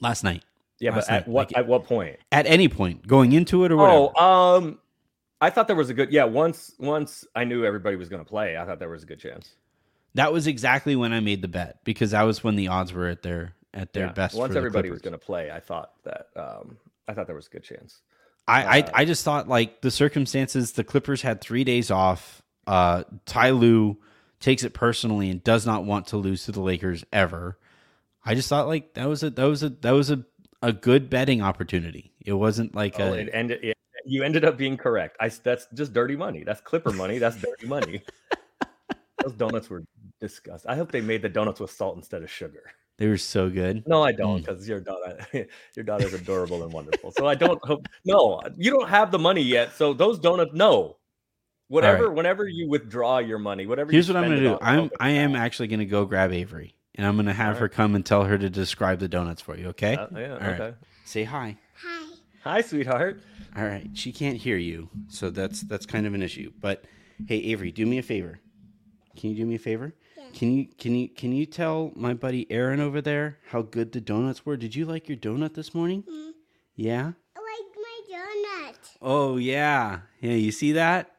last 0.00 0.24
night. 0.24 0.44
yeah 0.80 0.90
Last 0.94 1.08
but 1.08 1.14
at 1.14 1.28
what 1.28 1.50
like- 1.50 1.56
at 1.58 1.66
what 1.66 1.84
point 1.84 2.16
At 2.32 2.46
any 2.46 2.68
point 2.68 3.06
going 3.06 3.32
into 3.32 3.64
it 3.64 3.72
or 3.72 3.76
whatever. 3.76 4.12
oh 4.16 4.56
um 4.56 4.78
i 5.40 5.48
thought 5.50 5.66
there 5.68 5.76
was 5.76 5.90
a 5.90 5.94
good 5.94 6.10
yeah 6.12 6.24
once 6.24 6.74
once 6.78 7.24
i 7.34 7.44
knew 7.44 7.64
everybody 7.64 7.96
was 7.96 8.08
going 8.08 8.22
to 8.24 8.28
play 8.28 8.56
i 8.56 8.64
thought 8.64 8.78
there 8.78 8.88
was 8.88 9.02
a 9.04 9.06
good 9.06 9.20
chance 9.20 9.54
That 10.14 10.32
was 10.32 10.46
exactly 10.46 10.96
when 10.96 11.12
I 11.12 11.20
made 11.20 11.42
the 11.42 11.48
bet 11.48 11.78
because 11.84 12.10
that 12.12 12.22
was 12.22 12.42
when 12.44 12.56
the 12.56 12.68
odds 12.68 12.92
were 12.92 13.08
at 13.08 13.22
their 13.22 13.54
at 13.74 13.92
their 13.92 14.06
Yeah, 14.06 14.12
best. 14.12 14.34
once 14.36 14.50
for 14.50 14.54
the 14.54 14.58
everybody 14.58 14.90
was 14.90 15.02
going 15.02 15.12
to 15.12 15.18
play 15.18 15.50
i 15.50 15.60
thought 15.60 15.92
that 16.04 16.28
um 16.36 16.78
i 17.08 17.12
thought 17.12 17.26
there 17.26 17.36
was 17.36 17.46
a 17.46 17.50
good 17.50 17.64
chance 17.64 18.00
I, 18.46 18.62
uh, 18.62 18.68
I 18.68 18.90
I 19.00 19.04
just 19.06 19.24
thought 19.24 19.48
like 19.48 19.80
the 19.80 19.90
circumstances. 19.90 20.72
The 20.72 20.84
Clippers 20.84 21.22
had 21.22 21.40
three 21.40 21.64
days 21.64 21.90
off. 21.90 22.42
Uh, 22.66 23.04
Ty 23.24 23.52
Lue 23.52 23.96
takes 24.38 24.64
it 24.64 24.74
personally 24.74 25.30
and 25.30 25.42
does 25.42 25.64
not 25.64 25.86
want 25.86 26.08
to 26.08 26.18
lose 26.18 26.44
to 26.44 26.52
the 26.52 26.60
Lakers 26.60 27.06
ever. 27.10 27.58
I 28.22 28.34
just 28.34 28.50
thought 28.50 28.66
like 28.66 28.92
that 28.94 29.08
was 29.08 29.22
a 29.22 29.30
that 29.30 29.44
was 29.44 29.62
a 29.62 29.70
that 29.70 29.92
was 29.92 30.10
a 30.10 30.26
a 30.60 30.74
good 30.74 31.08
betting 31.08 31.40
opportunity. 31.40 32.12
It 32.20 32.34
wasn't 32.34 32.74
like 32.74 33.00
oh, 33.00 33.14
a 33.14 33.16
it 33.16 33.30
ended 33.32 33.64
it, 33.64 33.78
you 34.04 34.22
ended 34.22 34.44
up 34.44 34.56
being 34.56 34.76
correct 34.76 35.16
I 35.20 35.28
that's 35.28 35.66
just 35.74 35.92
dirty 35.92 36.16
money 36.16 36.44
that's 36.44 36.60
clipper 36.60 36.92
money 36.92 37.18
that's 37.18 37.36
dirty 37.36 37.66
money 37.66 38.02
those 39.22 39.32
donuts 39.32 39.70
were 39.70 39.84
disgusting 40.20 40.70
i 40.70 40.76
hope 40.76 40.92
they 40.92 41.00
made 41.00 41.22
the 41.22 41.28
donuts 41.28 41.60
with 41.60 41.70
salt 41.70 41.96
instead 41.96 42.22
of 42.22 42.30
sugar 42.30 42.64
they 42.96 43.08
were 43.08 43.18
so 43.18 43.48
good. 43.50 43.82
No, 43.86 44.02
I 44.02 44.12
don't, 44.12 44.42
Mm. 44.42 44.46
because 44.46 44.68
your 44.68 44.80
daughter, 44.80 45.18
your 45.76 45.84
daughter's 45.84 46.14
adorable 46.14 46.62
and 46.62 46.72
wonderful. 46.72 47.10
So 47.12 47.26
I 47.26 47.34
don't 47.44 47.62
hope. 47.64 47.86
No, 48.04 48.40
you 48.56 48.70
don't 48.70 48.88
have 48.88 49.10
the 49.10 49.18
money 49.18 49.42
yet. 49.42 49.72
So 49.74 49.92
those 49.92 50.18
donuts, 50.18 50.52
no. 50.54 50.96
Whatever, 51.68 52.10
whenever 52.10 52.46
you 52.46 52.68
withdraw 52.68 53.18
your 53.18 53.38
money, 53.38 53.66
whatever. 53.66 53.90
you 53.90 53.96
Here's 53.96 54.06
what 54.08 54.16
I'm 54.16 54.24
gonna 54.24 54.36
do. 54.36 54.58
I'm 54.60 54.90
I 55.00 55.10
am 55.10 55.32
fine. 55.32 55.40
actually 55.40 55.68
gonna 55.68 55.86
go 55.86 56.04
grab 56.04 56.30
Avery 56.30 56.74
and 56.94 57.06
I'm 57.06 57.16
gonna 57.16 57.32
have 57.32 57.54
All 57.56 57.60
her 57.62 57.68
come 57.68 57.94
and 57.94 58.04
tell 58.04 58.24
her 58.24 58.36
to 58.36 58.50
describe 58.50 58.98
the 59.00 59.08
donuts 59.08 59.40
for 59.40 59.56
you. 59.56 59.68
Okay? 59.68 59.96
Uh, 59.96 60.06
yeah, 60.14 60.32
All 60.34 60.38
right. 60.38 60.60
okay. 60.60 60.74
Say 61.04 61.24
hi. 61.24 61.56
hi. 61.76 62.06
Hi, 62.44 62.60
sweetheart. 62.60 63.22
All 63.56 63.64
right, 63.64 63.88
she 63.94 64.12
can't 64.12 64.36
hear 64.36 64.58
you, 64.58 64.90
so 65.08 65.30
that's 65.30 65.62
that's 65.62 65.86
kind 65.86 66.06
of 66.06 66.12
an 66.12 66.22
issue. 66.22 66.52
But 66.60 66.84
hey, 67.26 67.38
Avery, 67.38 67.72
do 67.72 67.86
me 67.86 67.96
a 67.98 68.02
favor. 68.02 68.38
Can 69.16 69.30
you 69.30 69.36
do 69.36 69.46
me 69.46 69.54
a 69.54 69.58
favor? 69.58 69.94
Can 70.34 70.52
you 70.52 70.66
can 70.78 70.94
you 70.96 71.08
can 71.08 71.32
you 71.32 71.46
tell 71.46 71.92
my 71.94 72.12
buddy 72.12 72.50
Aaron 72.50 72.80
over 72.80 73.00
there 73.00 73.38
how 73.50 73.62
good 73.62 73.92
the 73.92 74.00
donuts 74.00 74.44
were? 74.44 74.56
Did 74.56 74.74
you 74.74 74.84
like 74.84 75.08
your 75.08 75.16
donut 75.16 75.54
this 75.54 75.72
morning? 75.72 76.02
Mm. 76.02 76.32
Yeah. 76.74 77.12
I 77.36 77.40
like 77.40 77.76
my 77.76 78.00
donut. 78.10 78.76
Oh 79.00 79.36
yeah, 79.36 80.00
yeah. 80.20 80.32
You 80.32 80.50
see 80.50 80.72
that? 80.72 81.12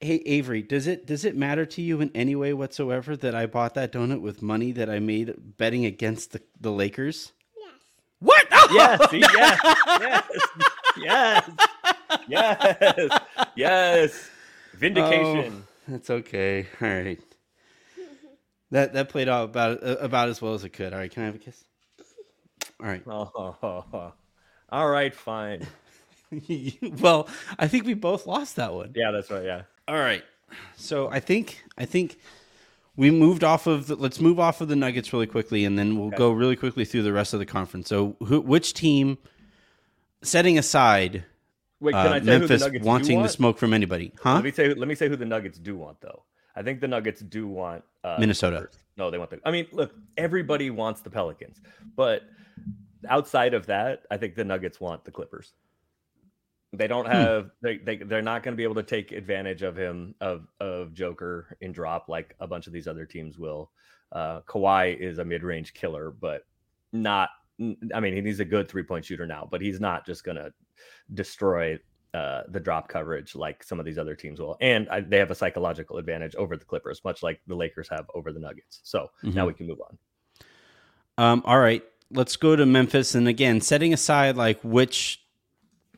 Hey 0.00 0.16
Avery, 0.26 0.60
does 0.62 0.88
it 0.88 1.06
does 1.06 1.24
it 1.24 1.36
matter 1.36 1.64
to 1.66 1.80
you 1.80 2.00
in 2.00 2.10
any 2.16 2.34
way 2.34 2.52
whatsoever 2.52 3.16
that 3.16 3.32
I 3.32 3.46
bought 3.46 3.74
that 3.74 3.92
donut 3.92 4.20
with 4.20 4.42
money 4.42 4.72
that 4.72 4.90
I 4.90 4.98
made 4.98 5.56
betting 5.56 5.84
against 5.84 6.32
the, 6.32 6.42
the 6.60 6.72
Lakers? 6.72 7.32
Yes. 7.56 7.72
What? 8.18 8.46
Yes, 8.72 9.10
see, 9.10 9.18
yes, 9.18 9.60
yes, 10.00 10.30
yes, 10.96 11.50
yes, 12.28 13.20
yes. 13.54 14.30
Oh, 14.74 14.76
Vindication. 14.78 15.64
Oh, 15.66 15.68
that's 15.88 16.08
okay. 16.08 16.66
All 16.80 16.88
right. 16.88 17.20
That 18.72 18.94
that 18.94 19.10
played 19.10 19.28
out 19.28 19.44
about 19.44 19.82
uh, 19.82 19.96
about 20.00 20.30
as 20.30 20.40
well 20.40 20.54
as 20.54 20.64
it 20.64 20.70
could. 20.70 20.92
All 20.92 20.98
right, 20.98 21.10
can 21.10 21.22
I 21.22 21.26
have 21.26 21.34
a 21.34 21.38
kiss? 21.38 21.62
All 22.80 22.86
right. 22.86 23.02
Oh, 23.06 23.54
all 24.70 24.88
right, 24.88 25.14
fine. 25.14 25.66
well, 27.00 27.28
I 27.58 27.68
think 27.68 27.84
we 27.84 27.92
both 27.92 28.26
lost 28.26 28.56
that 28.56 28.72
one. 28.72 28.92
Yeah, 28.94 29.10
that's 29.10 29.30
right. 29.30 29.44
Yeah. 29.44 29.62
All 29.86 29.96
right. 29.98 30.24
So 30.76 31.10
I 31.10 31.20
think 31.20 31.62
I 31.76 31.84
think 31.84 32.18
we 32.96 33.10
moved 33.10 33.44
off 33.44 33.66
of 33.66 33.88
the, 33.88 33.94
let's 33.94 34.20
move 34.20 34.40
off 34.40 34.62
of 34.62 34.68
the 34.68 34.76
Nuggets 34.76 35.12
really 35.12 35.26
quickly, 35.26 35.66
and 35.66 35.78
then 35.78 35.98
we'll 35.98 36.08
Okay. 36.08 36.16
go 36.16 36.32
really 36.32 36.56
quickly 36.56 36.86
through 36.86 37.02
the 37.02 37.12
rest 37.12 37.34
of 37.34 37.40
the 37.40 37.46
conference. 37.46 37.88
So, 37.88 38.16
who, 38.20 38.40
which 38.40 38.72
team, 38.72 39.18
setting 40.22 40.56
aside 40.56 41.24
Wait, 41.78 41.94
uh, 41.94 42.04
can 42.04 42.12
I 42.12 42.20
say 42.20 42.38
who 42.38 42.46
the 42.46 42.58
Memphis 42.58 42.86
wanting 42.86 43.22
the 43.22 43.28
smoke 43.28 43.58
from 43.58 43.74
anybody, 43.74 44.12
huh? 44.22 44.36
Let 44.36 44.44
me 44.44 44.50
say. 44.50 44.72
Let 44.72 44.88
me 44.88 44.94
say 44.94 45.10
who 45.10 45.16
the 45.16 45.26
Nuggets 45.26 45.58
do 45.58 45.76
want, 45.76 46.00
though. 46.00 46.22
I 46.54 46.62
think 46.62 46.80
the 46.80 46.88
Nuggets 46.88 47.20
do 47.20 47.46
want 47.46 47.82
uh, 48.04 48.16
Minnesota. 48.18 48.68
No, 48.96 49.10
they 49.10 49.18
want 49.18 49.30
the. 49.30 49.40
I 49.44 49.50
mean, 49.50 49.66
look, 49.72 49.94
everybody 50.16 50.70
wants 50.70 51.00
the 51.00 51.10
Pelicans, 51.10 51.60
but 51.96 52.22
outside 53.08 53.54
of 53.54 53.66
that, 53.66 54.04
I 54.10 54.16
think 54.16 54.34
the 54.34 54.44
Nuggets 54.44 54.80
want 54.80 55.04
the 55.04 55.10
Clippers. 55.10 55.54
They 56.74 56.86
don't 56.86 57.04
Hmm. 57.06 57.12
have. 57.12 57.50
They 57.62 57.78
they 57.78 57.96
they're 57.96 58.22
not 58.22 58.42
going 58.42 58.52
to 58.54 58.56
be 58.56 58.62
able 58.64 58.76
to 58.76 58.82
take 58.82 59.12
advantage 59.12 59.62
of 59.62 59.76
him 59.76 60.14
of 60.20 60.46
of 60.60 60.94
Joker 60.94 61.56
in 61.60 61.72
drop 61.72 62.08
like 62.08 62.34
a 62.40 62.46
bunch 62.46 62.66
of 62.66 62.72
these 62.72 62.86
other 62.88 63.04
teams 63.06 63.38
will. 63.38 63.70
Uh, 64.10 64.40
Kawhi 64.42 64.96
is 64.98 65.18
a 65.18 65.24
mid 65.24 65.42
range 65.42 65.74
killer, 65.74 66.10
but 66.10 66.46
not. 66.92 67.30
I 67.94 68.00
mean, 68.00 68.24
he's 68.26 68.40
a 68.40 68.44
good 68.44 68.68
three 68.68 68.82
point 68.82 69.04
shooter 69.04 69.26
now, 69.26 69.46
but 69.50 69.60
he's 69.60 69.80
not 69.80 70.04
just 70.06 70.24
going 70.24 70.36
to 70.36 70.52
destroy 71.14 71.78
uh, 72.14 72.42
the 72.48 72.60
drop 72.60 72.88
coverage 72.88 73.34
like 73.34 73.62
some 73.64 73.78
of 73.80 73.86
these 73.86 73.96
other 73.98 74.14
teams 74.14 74.38
will. 74.40 74.56
And 74.60 74.88
I, 74.90 75.00
they 75.00 75.18
have 75.18 75.30
a 75.30 75.34
psychological 75.34 75.96
advantage 75.96 76.34
over 76.34 76.56
the 76.56 76.64
Clippers, 76.64 77.00
much 77.04 77.22
like 77.22 77.40
the 77.46 77.54
Lakers 77.54 77.88
have 77.88 78.04
over 78.14 78.32
the 78.32 78.40
Nuggets. 78.40 78.80
So 78.82 79.10
now 79.22 79.44
Mhm. 79.44 79.46
we 79.46 79.54
can 79.54 79.66
move 79.66 79.80
on. 79.80 79.98
Um, 81.18 81.42
all 81.46 81.58
right, 81.58 81.82
let's 82.10 82.36
go 82.36 82.54
to 82.56 82.66
Memphis, 82.66 83.14
and 83.14 83.28
again, 83.28 83.60
setting 83.60 83.92
aside 83.94 84.36
like 84.36 84.60
which 84.62 85.20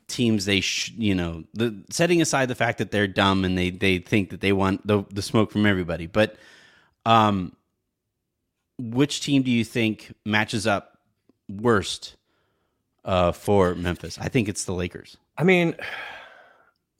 teams 0.06 0.44
they, 0.44 0.60
sh- 0.60 0.92
you 0.96 1.14
know, 1.14 1.44
the 1.54 1.82
setting 1.90 2.20
aside 2.20 2.46
the 2.48 2.54
fact 2.54 2.78
that 2.78 2.90
they're 2.90 3.06
dumb 3.08 3.44
and 3.44 3.56
they 3.56 3.70
they 3.70 3.98
think 3.98 4.30
that 4.30 4.40
they 4.40 4.52
want 4.52 4.86
the 4.86 5.04
the 5.10 5.22
smoke 5.22 5.50
from 5.50 5.66
everybody, 5.66 6.06
but 6.06 6.36
um, 7.06 7.56
which 8.78 9.20
team 9.20 9.42
do 9.42 9.50
you 9.50 9.64
think 9.64 10.12
matches 10.24 10.66
up 10.66 10.98
worst 11.48 12.16
uh 13.04 13.32
for 13.32 13.74
Memphis? 13.74 14.18
I 14.20 14.28
think 14.28 14.48
it's 14.48 14.64
the 14.64 14.74
Lakers. 14.74 15.16
I 15.36 15.44
mean, 15.44 15.76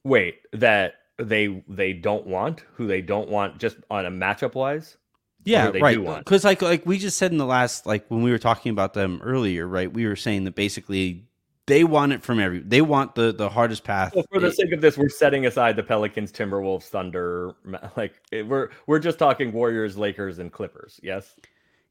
wait, 0.05 0.41
that 0.53 0.95
they 1.18 1.62
they 1.68 1.93
don't 1.93 2.26
want 2.26 2.64
who 2.74 2.87
they 2.87 3.01
don't 3.01 3.28
want 3.28 3.59
just 3.59 3.76
on 3.91 4.07
a 4.07 4.11
matchup 4.11 4.55
wise. 4.55 4.97
Yeah, 5.45 5.70
they 5.70 5.80
right. 5.80 6.18
Because 6.18 6.45
like 6.45 6.62
like 6.62 6.87
we 6.87 6.99
just 6.99 7.18
said 7.18 7.30
in 7.30 7.39
the 7.39 7.47
last 7.47 7.87
like 7.87 8.07
when 8.09 8.22
we 8.22 8.30
were 8.30 8.39
talking 8.39 8.70
about 8.70 8.95
them 8.95 9.20
earlier, 9.22 9.66
right? 9.66 9.93
We 9.93 10.07
were 10.07 10.16
saying 10.16 10.45
that 10.45 10.55
basically 10.55 11.26
they 11.66 11.85
want 11.85 12.12
it 12.12 12.22
from 12.22 12.41
every. 12.41 12.61
They 12.61 12.80
want 12.80 13.14
the 13.14 13.32
the 13.32 13.49
hardest 13.49 13.85
path. 13.85 14.14
Well, 14.14 14.24
for 14.32 14.41
the 14.41 14.53
sake 14.53 14.72
of 14.72 14.80
this, 14.80 14.97
we're 14.97 15.09
setting 15.09 15.47
aside 15.47 15.76
the 15.76 15.82
Pelicans, 15.82 16.32
Timberwolves, 16.32 16.85
Thunder. 16.85 17.55
Like 17.97 18.14
we're 18.32 18.70
we're 18.87 18.99
just 18.99 19.18
talking 19.18 19.53
Warriors, 19.53 19.97
Lakers, 19.97 20.39
and 20.39 20.51
Clippers. 20.51 20.99
Yes. 21.03 21.37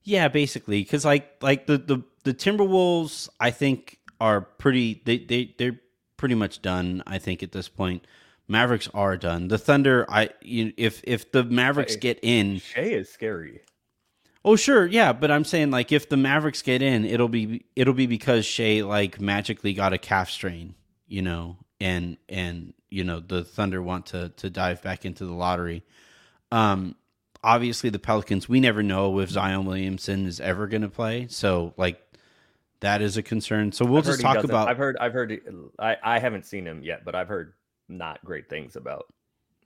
Yeah, 0.04 0.28
basically, 0.28 0.82
because 0.84 1.06
like 1.06 1.38
like 1.42 1.66
the 1.68 1.78
the 1.78 2.04
the 2.24 2.34
Timberwolves, 2.34 3.30
I 3.40 3.52
think 3.52 4.00
are 4.20 4.42
pretty. 4.42 5.02
They 5.06 5.20
they 5.20 5.56
they're 5.58 5.80
pretty 6.24 6.36
much 6.36 6.62
done. 6.62 7.04
I 7.06 7.18
think 7.18 7.44
at 7.44 7.52
this 7.52 7.68
point, 7.68 8.08
Mavericks 8.48 8.88
are 8.94 9.18
done. 9.18 9.50
The 9.50 9.58
Thunder, 9.58 10.06
I 10.10 10.30
you, 10.42 10.72
if 10.78 11.02
if 11.04 11.34
the 11.34 11.44
Mavericks 11.44 11.96
Hey. 11.96 12.00
get 12.00 12.20
in, 12.22 12.60
Shai 12.60 12.82
is 12.84 13.10
scary. 13.10 13.60
oh 14.46 14.56
sure, 14.56 14.86
yeah, 14.86 15.12
but 15.12 15.30
I'm 15.32 15.44
saying 15.44 15.70
like 15.70 15.92
if 15.92 16.08
the 16.08 16.16
Mavericks 16.16 16.62
get 16.62 16.82
in, 16.82 17.04
it'll 17.04 17.28
be 17.28 17.66
it'll 17.76 17.94
be 17.94 18.08
because 18.08 18.46
Shai 18.46 18.84
like 18.86 19.20
magically 19.20 19.74
got 19.74 19.92
a 19.92 19.98
calf 19.98 20.30
strain, 20.30 20.76
you 21.08 21.22
know, 21.22 21.58
and 21.82 22.16
and 22.30 22.74
you 22.90 23.04
know 23.04 23.20
the 23.20 23.44
Thunder 23.44 23.82
want 23.84 24.06
to 24.08 24.30
to 24.38 24.50
dive 24.50 24.82
back 24.82 25.04
into 25.04 25.26
the 25.26 25.34
lottery. 25.34 25.84
Um, 26.54 26.96
obviously 27.44 27.90
the 27.90 28.00
Pelicans, 28.00 28.48
we 28.48 28.62
never 28.62 28.82
know 28.82 29.20
if 29.20 29.30
Zion 29.30 29.66
Williamson 29.66 30.26
is 30.26 30.40
ever 30.40 30.68
going 30.68 30.84
to 30.84 30.90
play, 30.90 31.28
so 31.30 31.74
like 31.76 32.00
that 32.84 33.02
is 33.02 33.18
a 33.18 33.24
concern. 33.24 33.72
So 33.72 33.86
we'll 33.86 34.02
I've 34.02 34.06
just 34.06 34.22
talk 34.22 34.44
about. 34.44 34.68
I've 34.68 34.78
heard. 34.78 34.98
I've 35.00 35.14
heard. 35.14 35.40
I 35.80 35.96
I 36.04 36.20
haven't 36.20 36.46
seen 36.46 36.66
him 36.68 36.84
yet, 36.84 37.04
but 37.06 37.16
I've 37.16 37.30
heard 37.30 37.54
not 37.90 38.24
great 38.24 38.50
things 38.50 38.76
about 38.76 39.06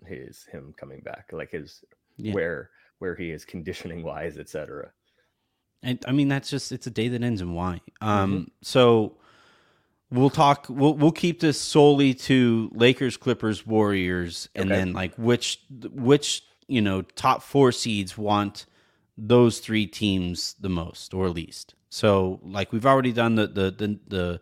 his 0.06 0.46
him 0.52 0.74
coming 0.78 1.02
back, 1.02 1.30
like 1.32 1.52
his 1.52 1.84
Yeah. 2.18 2.34
where 2.34 2.70
where 3.00 3.16
he 3.16 3.32
is 3.32 3.44
conditioning 3.44 4.04
wise, 4.04 4.38
etc. 4.38 4.92
And 5.84 6.00
I 6.08 6.12
mean, 6.12 6.28
that's 6.28 6.50
just 6.50 6.72
it's 6.72 6.88
a 6.88 6.92
day 6.92 7.08
that 7.10 7.24
ends 7.24 7.42
in 7.42 7.54
Y. 7.54 7.82
Um, 8.02 8.32
Mm-hmm. 8.32 8.44
so 8.62 9.18
we'll 10.12 10.30
talk. 10.30 10.68
We'll 10.70 10.94
we'll 10.94 11.12
keep 11.12 11.40
this 11.40 11.60
solely 11.60 12.14
to 12.14 12.70
Lakers, 12.74 13.18
Clippers, 13.18 13.66
Warriors, 13.66 14.48
and 14.56 14.70
Okay. 14.70 14.80
then 14.80 14.94
like 14.94 15.16
which 15.16 15.62
which 15.92 16.44
you 16.68 16.82
know 16.82 17.02
top 17.02 17.42
four 17.42 17.72
seeds 17.72 18.16
want 18.18 18.68
those 19.18 19.60
three 19.60 19.88
teams 19.88 20.54
the 20.60 20.70
most 20.70 21.14
or 21.16 21.30
least. 21.30 21.74
So 21.90 22.40
like 22.44 22.72
we've 22.72 22.86
already 22.86 23.12
done 23.14 23.36
the 23.36 23.48
the 23.48 23.72
the, 23.72 24.00
the 24.08 24.42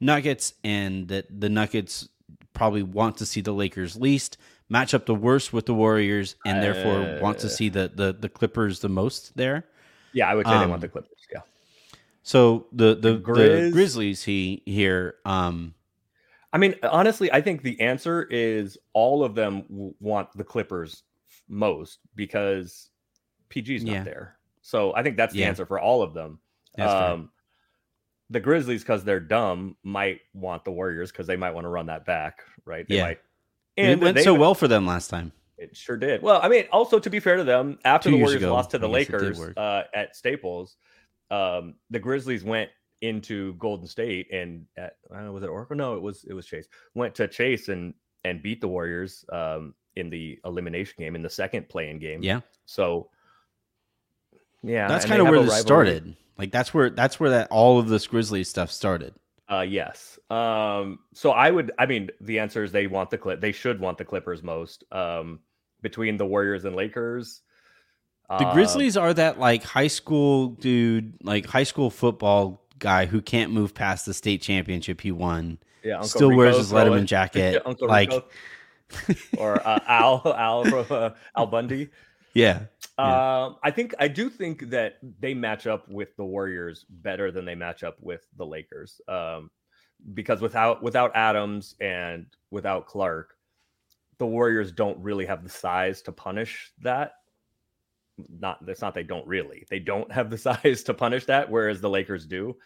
Nuggets, 0.00 0.54
and 0.64 1.08
that 1.08 1.40
the 1.40 1.48
Nuggets 1.48 2.08
probably 2.54 2.82
want 2.82 3.16
to 3.18 3.26
see 3.26 3.40
the 3.40 3.52
Lakers 3.52 3.96
least 3.96 4.38
match 4.68 4.94
up 4.94 5.06
the 5.06 5.14
worst 5.14 5.52
with 5.52 5.66
the 5.66 5.74
Warriors, 5.74 6.36
and 6.44 6.62
therefore 6.62 7.20
want 7.20 7.38
to 7.40 7.48
see 7.48 7.68
the 7.68 7.90
the 7.94 8.12
the 8.12 8.28
Clippers 8.28 8.80
the 8.80 8.88
most 8.88 9.36
there. 9.36 9.64
Yeah, 10.12 10.28
I 10.28 10.34
would 10.34 10.46
say 10.46 10.52
they 10.52 10.64
Um, 10.64 10.70
want 10.70 10.80
the 10.80 10.88
Clippers. 10.88 11.10
Yeah, 11.32 11.40
So 12.22 12.66
the 12.72 12.94
the, 12.94 13.12
the, 13.12 13.18
Grizz- 13.18 13.72
Grizzlies 13.72 14.22
he 14.24 14.62
here 14.66 15.16
um 15.24 15.74
I 16.52 16.58
mean, 16.58 16.74
honestly, 16.82 17.30
I 17.30 17.40
think 17.40 17.62
the 17.62 17.80
answer 17.80 18.24
is 18.24 18.76
all 18.92 19.22
of 19.22 19.36
them 19.36 19.64
want 20.00 20.32
the 20.34 20.42
Clippers 20.42 21.04
most 21.48 22.00
because 22.16 22.90
PG's 23.50 23.84
not 23.84 23.92
Yeah. 23.92 24.02
there. 24.02 24.36
So 24.62 24.92
I 24.96 25.04
think 25.04 25.16
that's 25.16 25.32
the 25.32 25.40
Yeah. 25.40 25.48
answer 25.48 25.64
for 25.64 25.78
all 25.78 26.02
of 26.02 26.12
them. 26.12 26.40
That's 26.76 26.92
fair. 26.92 27.02
um, 27.12 27.30
the 28.30 28.40
Grizzlies, 28.40 28.82
because 28.82 29.02
they're 29.04 29.18
dumb, 29.20 29.76
might 29.82 30.20
want 30.34 30.64
the 30.64 30.70
Warriors 30.70 31.10
because 31.10 31.26
they 31.26 31.36
might 31.36 31.50
want 31.50 31.64
to 31.64 31.68
run 31.68 31.86
that 31.86 32.04
back, 32.06 32.42
right? 32.64 32.86
They 32.88 32.96
Yeah. 32.96 33.02
might. 33.04 33.20
it 33.76 33.98
went 33.98 34.18
so 34.20 34.34
well 34.34 34.54
for 34.54 34.68
them 34.68 34.86
last 34.86 35.08
time. 35.08 35.32
It 35.58 35.76
sure 35.76 35.96
did. 35.96 36.22
Well, 36.22 36.40
I 36.42 36.48
mean, 36.48 36.66
also 36.72 36.98
to 36.98 37.10
be 37.10 37.18
fair 37.20 37.36
to 37.36 37.44
them, 37.44 37.78
after 37.84 38.08
Two 38.08 38.16
the 38.16 38.22
Warriors 38.22 38.42
ago, 38.42 38.52
lost 38.54 38.70
to 38.70 38.78
the 38.78 38.88
I 38.88 38.98
guess 39.04 39.08
it 39.08 39.12
did 39.12 39.36
Lakers 39.38 39.56
uh, 39.56 39.82
at 39.94 40.16
Staples, 40.16 40.76
um, 41.30 41.74
the 41.90 41.98
Grizzlies 41.98 42.44
went 42.44 42.70
into 43.02 43.54
Golden 43.54 43.86
State 43.86 44.30
and 44.32 44.66
at 44.76 44.96
I 45.10 45.16
don't 45.16 45.24
know 45.26 45.32
was 45.32 45.42
it 45.42 45.48
Oracle? 45.48 45.76
No, 45.76 45.94
it 45.96 46.02
was 46.02 46.24
it 46.24 46.32
was 46.34 46.46
Chase. 46.46 46.66
Went 46.94 47.14
to 47.16 47.26
Chase 47.28 47.68
and 47.68 47.94
and 48.24 48.42
beat 48.42 48.60
the 48.60 48.68
Warriors 48.68 49.24
um, 49.32 49.74
in 49.96 50.08
the 50.10 50.38
elimination 50.44 50.94
game 50.98 51.14
in 51.16 51.22
the 51.22 51.30
second 51.30 51.68
play-in 51.68 51.98
game. 51.98 52.22
Yeah. 52.22 52.40
So 52.66 53.10
yeah, 54.62 54.88
That's 54.88 55.04
kind 55.06 55.20
of 55.20 55.28
where 55.28 55.40
this 55.40 55.48
rivalry. 55.50 55.62
started. 55.62 56.16
Like 56.40 56.52
that's 56.52 56.72
where 56.72 56.88
that's 56.88 57.20
where 57.20 57.28
that 57.28 57.48
all 57.50 57.78
of 57.78 57.90
this 57.90 58.06
Grizzlies 58.06 58.48
stuff 58.48 58.72
started. 58.72 59.12
Uh, 59.50 59.60
yes. 59.60 60.18
Um, 60.30 61.00
so 61.12 61.32
I 61.32 61.50
would, 61.50 61.70
I 61.78 61.84
mean, 61.84 62.08
the 62.18 62.38
answer 62.38 62.64
is 62.64 62.72
they 62.72 62.86
want 62.86 63.10
the 63.10 63.18
clip. 63.18 63.42
They 63.42 63.52
should 63.52 63.78
want 63.78 63.98
the 63.98 64.06
Clippers 64.06 64.42
most. 64.42 64.84
Um, 64.90 65.40
between 65.82 66.16
the 66.16 66.24
Warriors 66.24 66.64
and 66.64 66.74
Lakers, 66.74 67.42
The 68.30 68.46
uh, 68.46 68.54
Grizzlies 68.54 68.96
are 68.96 69.12
that 69.12 69.38
like 69.38 69.64
high 69.64 69.88
school 69.88 70.48
dude, 70.48 71.12
like 71.22 71.44
high 71.44 71.64
school 71.64 71.90
football 71.90 72.64
guy 72.78 73.04
who 73.04 73.20
can't 73.20 73.52
move 73.52 73.74
past 73.74 74.06
the 74.06 74.14
state 74.14 74.40
championship 74.40 75.02
he 75.02 75.12
won. 75.12 75.58
yeah, 75.82 75.96
Uncle 75.96 76.08
Still 76.08 76.34
wears 76.34 76.56
his 76.56 76.72
Letterman 76.72 77.04
jacket. 77.04 77.60
Uncle 77.66 77.86
like 77.86 78.14
or 79.36 79.60
uh, 79.66 79.78
Al 79.86 80.22
Al 80.24 80.64
from, 80.64 80.86
uh, 80.88 81.10
Al 81.36 81.46
Bundy. 81.48 81.90
yeah. 82.34 82.60
Yeah. 83.08 83.44
Um, 83.44 83.56
I 83.62 83.70
think 83.70 83.94
I 83.98 84.08
do 84.08 84.28
think 84.28 84.70
that 84.70 84.98
they 85.20 85.34
match 85.34 85.66
up 85.66 85.88
with 85.88 86.16
the 86.16 86.24
Warriors 86.24 86.84
better 86.88 87.30
than 87.30 87.44
they 87.44 87.54
match 87.54 87.82
up 87.82 87.96
with 88.00 88.26
the 88.36 88.46
Lakers. 88.46 89.00
Um, 89.08 89.50
because 90.14 90.40
without 90.40 90.82
without 90.82 91.14
Adams 91.14 91.74
and 91.80 92.26
without 92.50 92.86
Clarke, 92.86 93.34
the 94.18 94.26
Warriors 94.26 94.72
don't 94.72 94.98
really 94.98 95.26
have 95.26 95.42
the 95.42 95.50
size 95.50 96.02
to 96.02 96.12
punish 96.12 96.72
that. 96.82 97.14
Not 98.28 98.64
that's 98.64 98.80
not 98.80 98.94
they 98.94 99.02
don't 99.02 99.26
really. 99.26 99.66
They 99.70 99.78
don't 99.78 100.10
have 100.12 100.30
the 100.30 100.38
size 100.48 100.82
to 100.84 100.94
punish 100.94 101.26
that, 101.26 101.50
whereas 101.50 101.80
the 101.80 101.90
Lakers 101.90 102.26
do. 102.26 102.56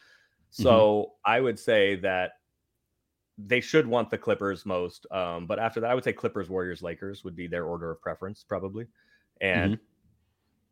So 0.50 1.14
I 1.24 1.40
would 1.40 1.58
say 1.58 1.96
that 1.96 2.34
they 3.38 3.60
should 3.60 3.88
want 3.88 4.10
the 4.10 4.18
Clippers 4.18 4.64
most. 4.64 5.04
Um, 5.10 5.46
but 5.46 5.58
after 5.58 5.80
that, 5.80 5.90
I 5.90 5.94
would 5.94 6.04
say 6.04 6.12
Clippers, 6.12 6.48
Warriors, 6.48 6.80
Lakers 6.80 7.24
would 7.24 7.34
be 7.34 7.48
their 7.48 7.64
order 7.64 7.90
of 7.90 8.00
preference, 8.00 8.44
probably. 8.48 8.86
And 9.40 9.80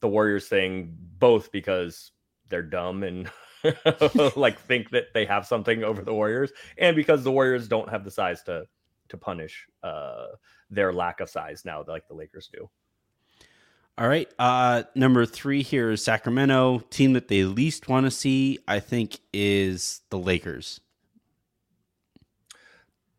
the 0.03 0.09
Warriors 0.09 0.49
thing, 0.49 0.95
both 1.19 1.51
because 1.51 2.11
they're 2.51 2.63
dumb 2.63 3.03
and 3.03 3.31
like 4.37 4.61
think 4.61 4.91
that 4.91 5.15
they 5.15 5.25
have 5.25 5.47
something 5.47 5.83
over 5.83 6.03
the 6.03 6.13
Warriors, 6.13 6.53
and 6.77 6.95
because 6.95 7.25
the 7.25 7.33
Warriors 7.33 7.69
don't 7.69 7.89
have 7.89 8.05
the 8.05 8.11
size 8.11 8.43
to 8.43 8.67
to 9.09 9.17
punish 9.17 9.67
uh, 9.83 10.27
their 10.69 10.93
lack 10.93 11.21
of 11.21 11.31
size 11.31 11.65
now, 11.65 11.83
like 11.87 12.07
the 12.09 12.15
Lakers 12.15 12.51
do. 12.53 12.69
All 13.99 14.09
right. 14.09 14.29
Uh, 14.39 14.85
number 14.95 15.27
three 15.27 15.63
here 15.63 15.91
is 15.91 16.03
Sacramento. 16.03 16.81
Team 16.91 17.13
that 17.13 17.29
they 17.29 17.45
least 17.45 17.89
want 17.89 18.07
to 18.07 18.11
see, 18.11 18.59
I 18.67 18.81
think, 18.81 19.19
is 19.35 20.01
the 20.09 20.19
Lakers. 20.19 20.81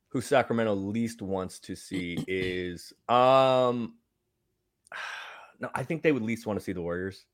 Who 0.09 0.21
Sacramento 0.21 0.73
least 0.73 1.21
wants 1.21 1.59
to 1.59 1.75
see 1.75 2.23
is 2.27 2.91
um 3.07 3.93
no, 5.63 5.69
I 5.73 5.83
think 5.83 6.01
they 6.03 6.11
would 6.11 6.21
least 6.23 6.45
want 6.45 6.59
to 6.59 6.63
see 6.63 6.73
the 6.73 6.81
Warriors. 6.81 7.25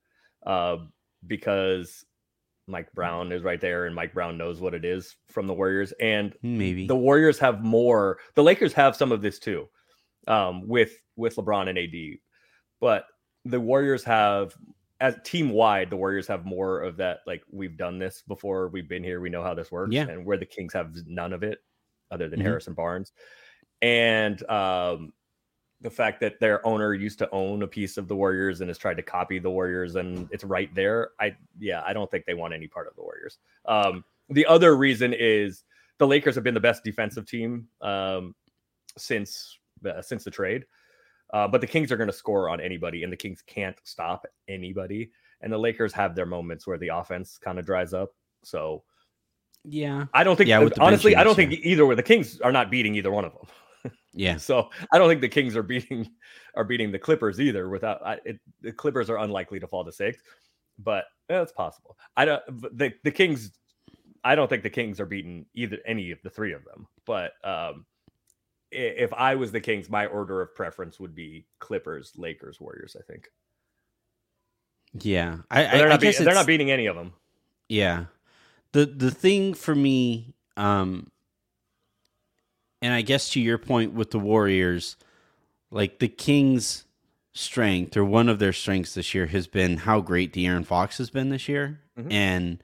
Uh 0.45 0.77
because 1.27 2.05
Mike 2.67 2.91
Brown 2.93 3.31
is 3.33 3.43
right 3.43 3.59
there 3.59 3.85
and 3.87 3.93
Mike 3.95 4.13
Brown 4.13 4.37
knows 4.37 4.61
what 4.61 4.73
it 4.73 4.85
is 4.85 5.15
from 5.27 5.47
the 5.47 5.53
Warriors 5.53 5.91
and 5.99 6.33
Maybe. 6.41 6.87
the 6.87 6.95
Warriors 6.95 7.37
have 7.39 7.61
more. 7.63 8.19
The 8.35 8.43
Lakers 8.43 8.73
have 8.73 8.95
some 8.95 9.11
of 9.11 9.21
this 9.21 9.37
too. 9.39 9.67
Um 10.27 10.67
with 10.67 10.93
with 11.17 11.35
LeBron 11.35 11.67
and 11.69 11.77
AD. 11.77 12.19
But 12.79 13.05
the 13.45 13.59
Warriors 13.59 14.03
have 14.05 14.55
as 15.01 15.15
team 15.23 15.49
wide, 15.49 15.89
the 15.89 15.97
Warriors 15.97 16.27
have 16.27 16.45
more 16.45 16.81
of 16.81 16.97
that. 16.97 17.19
Like 17.27 17.41
we've 17.51 17.77
done 17.77 17.99
this 17.99 18.21
before. 18.27 18.67
We've 18.69 18.87
been 18.89 19.03
here. 19.03 19.19
We 19.21 19.29
know 19.29 19.43
how 19.43 19.53
this 19.53 19.71
works. 19.71 19.93
Yeah. 19.93 20.07
And 20.07 20.25
where 20.25 20.37
the 20.37 20.45
Kings 20.45 20.73
have 20.73 20.93
none 21.05 21.31
of 21.33 21.41
it, 21.43 21.59
other 22.11 22.27
than 22.29 22.39
Mhm. 22.39 22.43
Harrison 22.43 22.73
Barnes, 22.73 23.11
and 23.81 24.41
um, 24.49 25.13
the 25.81 25.89
fact 25.89 26.19
that 26.19 26.39
their 26.39 26.65
owner 26.65 26.93
used 26.93 27.19
to 27.19 27.29
own 27.31 27.63
a 27.63 27.67
piece 27.67 27.97
of 27.97 28.07
the 28.07 28.15
Warriors 28.15 28.61
and 28.61 28.69
has 28.69 28.77
tried 28.77 28.97
to 28.97 29.03
copy 29.03 29.39
the 29.39 29.49
Warriors, 29.49 29.95
and 29.95 30.27
it's 30.31 30.43
right 30.43 30.73
there. 30.75 31.11
I 31.19 31.35
yeah, 31.57 31.81
I 31.85 31.93
don't 31.93 32.09
think 32.11 32.25
they 32.25 32.33
want 32.33 32.53
any 32.53 32.67
part 32.67 32.87
of 32.87 32.95
the 32.95 33.01
Warriors. 33.01 33.37
Um, 33.65 34.03
the 34.29 34.45
other 34.45 34.75
reason 34.75 35.13
is 35.13 35.63
the 35.97 36.07
Lakers 36.07 36.35
have 36.35 36.43
been 36.43 36.53
the 36.53 36.59
best 36.59 36.83
defensive 36.83 37.25
team 37.25 37.67
um, 37.81 38.35
since 38.97 39.57
uh, 39.85 40.01
since 40.01 40.23
the 40.23 40.31
trade. 40.31 40.65
Uh, 41.31 41.47
but 41.47 41.61
the 41.61 41.67
Kings 41.67 41.91
are 41.91 41.97
going 41.97 42.09
to 42.09 42.13
score 42.13 42.49
on 42.49 42.59
anybody, 42.59 43.03
and 43.03 43.13
the 43.13 43.17
Kings 43.17 43.43
can't 43.45 43.77
stop 43.83 44.25
anybody. 44.47 45.11
And 45.41 45.53
the 45.53 45.57
Lakers 45.57 45.93
have 45.93 46.15
their 46.15 46.25
moments 46.25 46.67
where 46.67 46.77
the 46.77 46.89
offense 46.89 47.37
kind 47.37 47.59
of 47.59 47.65
dries 47.65 47.93
up. 47.93 48.09
So 48.43 48.83
yeah. 49.63 50.05
I 50.13 50.23
don't 50.23 50.35
think, 50.35 50.49
Yeah, 50.49 50.67
honestly, 50.79 51.13
benching 51.13 51.17
I 51.17 51.23
don't 51.23 51.37
this 51.37 51.49
think 51.49 51.65
either 51.65 51.85
way. 51.85 51.95
The 51.95 52.03
Kings 52.03 52.39
are 52.41 52.51
not 52.51 52.71
beating 52.71 52.95
either 52.95 53.11
one 53.11 53.25
of 53.25 53.33
them. 53.33 53.45
Yeah. 54.13 54.37
So 54.39 54.69
I 54.91 54.97
don't 54.97 55.09
think 55.09 55.21
the 55.21 55.29
Kings 55.29 55.55
are 55.55 55.63
beating 55.63 56.09
are 56.55 56.63
beating 56.63 56.91
the 56.91 56.99
Clippers 56.99 57.39
either. 57.39 57.69
Without 57.69 58.05
I, 58.05 58.19
it, 58.25 58.39
the 58.61 58.71
Clippers 58.71 59.09
are 59.09 59.17
unlikely 59.19 59.59
to 59.59 59.67
fall 59.67 59.85
to 59.85 59.91
six, 59.91 60.21
but 60.77 61.05
eh, 61.29 61.41
it's 61.41 61.51
possible. 61.51 61.97
I 62.17 62.25
don't 62.25 62.41
the 62.77 62.93
the 63.03 63.11
Kings. 63.11 63.51
I 64.23 64.35
don't 64.35 64.49
think 64.49 64.63
the 64.63 64.69
Kings 64.69 64.99
are 64.99 65.05
beating 65.05 65.45
either 65.53 65.77
any 65.85 66.11
of 66.11 66.19
the 66.23 66.29
three 66.29 66.53
of 66.53 66.65
them. 66.65 66.87
But 67.05 67.33
um, 67.43 67.85
if 68.71 69.13
I 69.13 69.35
was 69.35 69.51
the 69.51 69.61
Kings, 69.61 69.89
my 69.89 70.05
order 70.07 70.41
of 70.41 70.53
preference 70.55 70.99
would 70.99 71.15
be 71.15 71.45
Clippers, 71.59 72.11
Lakers, 72.17 72.59
Warriors. 72.59 72.95
I 72.99 73.03
think 73.03 73.29
Yeah. 74.93 75.37
I, 75.49 75.63
But 75.63 75.71
they're 75.71 75.89
not 75.89 75.93
I 75.93 75.97
guess 75.97 76.15
beating, 76.15 76.25
they're 76.25 76.35
not 76.35 76.47
beating 76.47 76.71
any 76.71 76.85
of 76.87 76.95
them. 76.95 77.13
Yeah. 77.67 78.05
The 78.73 78.85
the 78.85 79.11
thing 79.11 79.53
for 79.53 79.73
me, 79.73 80.33
um 80.57 81.11
and 82.81 82.93
I 82.93 83.01
guess 83.01 83.29
to 83.31 83.39
your 83.39 83.57
point 83.57 83.93
with 83.93 84.11
the 84.11 84.19
Warriors, 84.19 84.95
like 85.71 85.99
the 85.99 86.07
Kings' 86.07 86.85
strength 87.33 87.95
or 87.95 88.03
one 88.03 88.29
of 88.29 88.39
their 88.39 88.53
strengths 88.53 88.93
this 88.93 89.13
year 89.13 89.27
has 89.27 89.47
been 89.47 89.77
how 89.77 90.01
great 90.01 90.33
De'Aaron 90.33 90.65
Fox 90.65 90.97
has 90.97 91.09
been 91.09 91.29
this 91.29 91.47
year. 91.47 91.79
Mhm. 91.97 92.11
And 92.11 92.63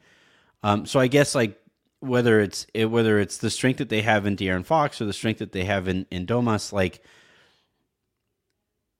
um 0.63 0.85
so 0.85 0.99
I 0.99 1.07
guess 1.07 1.35
like 1.35 1.59
whether 1.99 2.39
it's 2.39 2.67
it, 2.73 2.85
whether 2.85 3.19
it's 3.19 3.37
the 3.37 3.49
strength 3.49 3.77
that 3.77 3.89
they 3.89 4.01
have 4.01 4.25
in 4.25 4.35
De'Aaron 4.35 4.65
Fox 4.65 4.99
or 4.99 5.05
the 5.05 5.13
strength 5.13 5.39
that 5.39 5.51
they 5.51 5.65
have 5.65 5.87
in 5.87 6.05
in 6.11 6.25
Domas, 6.25 6.73
like 6.73 7.01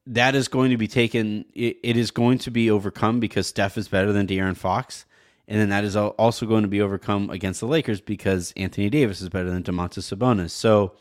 that 0.08 0.36
is 0.36 0.48
going 0.48 0.72
to 0.72 0.78
be 0.78 0.88
taken. 0.88 1.46
It, 1.54 1.78
it 1.84 1.98
is 1.98 2.12
going 2.12 2.38
to 2.40 2.52
be 2.52 2.70
overcome 2.70 3.20
because 3.20 3.48
Steph 3.48 3.78
is 3.78 3.88
better 3.88 4.14
than 4.14 4.28
De'Aaron 4.28 4.56
Fox, 4.56 5.06
and 5.48 5.60
then 5.60 5.70
that 5.70 5.84
is 5.84 5.96
also 5.96 6.46
going 6.46 6.64
to 6.64 6.68
be 6.68 6.82
overcome 6.82 7.30
against 7.30 7.60
the 7.60 7.68
Lakers 7.68 8.02
because 8.02 8.54
Anthony 8.58 8.90
Davis 8.90 9.22
is 9.22 9.30
better 9.30 9.50
than 9.50 9.64
Domantas 9.64 10.14
Sabonis. 10.16 10.52
So, 10.52 10.94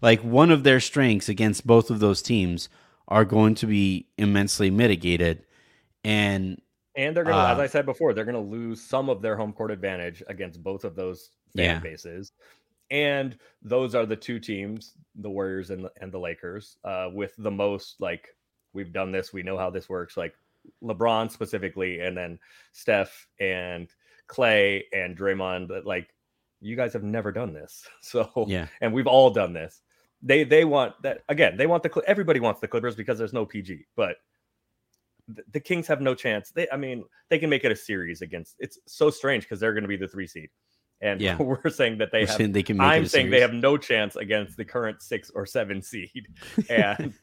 like 0.00 0.20
one 0.22 0.50
of 0.50 0.62
their 0.64 0.80
strengths 0.80 1.28
against 1.28 1.66
both 1.66 1.90
of 1.90 2.00
those 2.00 2.22
teams 2.22 2.68
are 3.08 3.24
going 3.24 3.54
to 3.56 3.66
be 3.66 4.06
immensely 4.18 4.70
mitigated, 4.70 5.44
and 6.04 6.60
And 6.96 7.16
they're 7.16 7.24
gonna, 7.24 7.52
as 7.52 7.58
Uh, 7.58 7.62
I 7.62 7.66
said 7.66 7.86
before, 7.86 8.14
they're 8.14 8.24
gonna 8.24 8.40
lose 8.40 8.82
some 8.82 9.08
of 9.08 9.22
their 9.22 9.36
home 9.36 9.52
court 9.52 9.70
advantage 9.70 10.22
against 10.28 10.62
both 10.62 10.84
of 10.84 10.96
those 10.96 11.30
fan 11.56 11.64
Yeah. 11.76 11.78
bases. 11.80 12.32
And 12.90 13.38
those 13.62 13.94
are 13.94 14.06
the 14.06 14.16
two 14.16 14.40
teams, 14.40 14.94
the 15.14 15.30
Warriors 15.30 15.70
and 15.70 15.84
the, 15.84 15.92
and 16.00 16.10
the 16.12 16.18
Lakers, 16.18 16.76
uh, 16.84 17.08
with 17.12 17.34
the 17.38 17.50
most 17.50 18.00
like 18.00 18.28
we've 18.72 18.92
done 18.92 19.12
this, 19.12 19.32
we 19.32 19.42
know 19.44 19.56
how 19.56 19.70
this 19.70 19.88
works. 19.88 20.16
Like 20.16 20.34
LeBron 20.82 21.30
specifically, 21.30 22.00
and 22.00 22.16
then 22.16 22.38
Steph 22.72 23.26
and 23.38 23.88
Clay 24.26 24.84
and 24.92 25.16
Draymond. 25.16 25.68
That 25.68 25.86
like 25.86 26.14
you 26.60 26.76
guys 26.76 26.92
have 26.92 27.02
never 27.02 27.32
done 27.32 27.52
this, 27.52 27.86
so 28.00 28.46
yeah, 28.48 28.66
and 28.80 28.92
we've 28.92 29.06
all 29.06 29.30
done 29.30 29.52
this. 29.52 29.82
They 30.22 30.44
they 30.44 30.64
want 30.64 31.00
that 31.02 31.22
again. 31.28 31.56
They 31.56 31.66
want 31.66 31.82
the 31.82 32.02
everybody 32.06 32.40
wants 32.40 32.60
the 32.60 32.68
Clippers 32.68 32.96
because 32.96 33.18
there's 33.18 33.32
no 33.32 33.46
PG, 33.46 33.86
but 33.96 34.16
th- 35.34 35.46
the 35.52 35.60
Kings 35.60 35.86
have 35.86 36.00
no 36.00 36.14
chance. 36.14 36.50
They 36.50 36.68
I 36.70 36.76
mean 36.76 37.04
they 37.28 37.38
can 37.38 37.50
make 37.50 37.64
it 37.64 37.72
a 37.72 37.76
series 37.76 38.22
against. 38.22 38.56
It's 38.58 38.78
so 38.86 39.10
strange 39.10 39.44
because 39.44 39.60
they're 39.60 39.72
going 39.72 39.84
to 39.84 39.88
be 39.88 39.96
the 39.96 40.08
three 40.08 40.26
seed, 40.26 40.50
and 41.00 41.20
Yeah. 41.20 41.36
we're 41.42 41.68
saying 41.70 41.98
that 41.98 42.10
they 42.12 42.20
We're 42.22 42.26
have. 42.28 42.36
saying 42.36 42.52
they 42.52 42.62
can 42.62 42.80
I'm 42.80 43.06
saying 43.06 43.30
they 43.30 43.40
have 43.40 43.52
no 43.54 43.76
chance 43.76 44.16
against 44.16 44.56
the 44.56 44.64
current 44.64 45.02
six 45.02 45.30
or 45.30 45.46
seven 45.46 45.82
seed, 45.82 46.28
and 46.68 47.14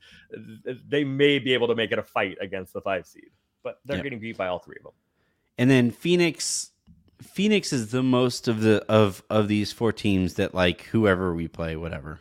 they 0.87 1.03
may 1.03 1.39
be 1.39 1.53
able 1.53 1.67
to 1.67 1.75
make 1.75 1.91
it 1.91 1.99
a 1.99 2.03
fight 2.03 2.37
against 2.41 2.73
the 2.73 2.81
five 2.81 3.05
seed, 3.05 3.29
but 3.63 3.79
they're 3.85 3.97
Yep. 3.97 4.03
getting 4.03 4.19
beat 4.19 4.37
by 4.37 4.47
all 4.47 4.59
three 4.59 4.77
of 4.79 4.83
them. 4.83 4.93
and 5.57 5.69
then 5.69 5.91
Phoenix. 5.91 6.71
Phoenix 7.19 7.73
is 7.73 7.89
the 7.89 8.03
most 8.03 8.47
of 8.47 8.61
the 8.61 8.85
of 8.87 9.23
of 9.27 9.47
these 9.47 9.71
four 9.71 9.91
teams 9.91 10.35
that 10.35 10.53
like 10.53 10.83
whoever 10.83 11.33
we 11.33 11.47
play, 11.47 11.75
whatever. 11.75 12.19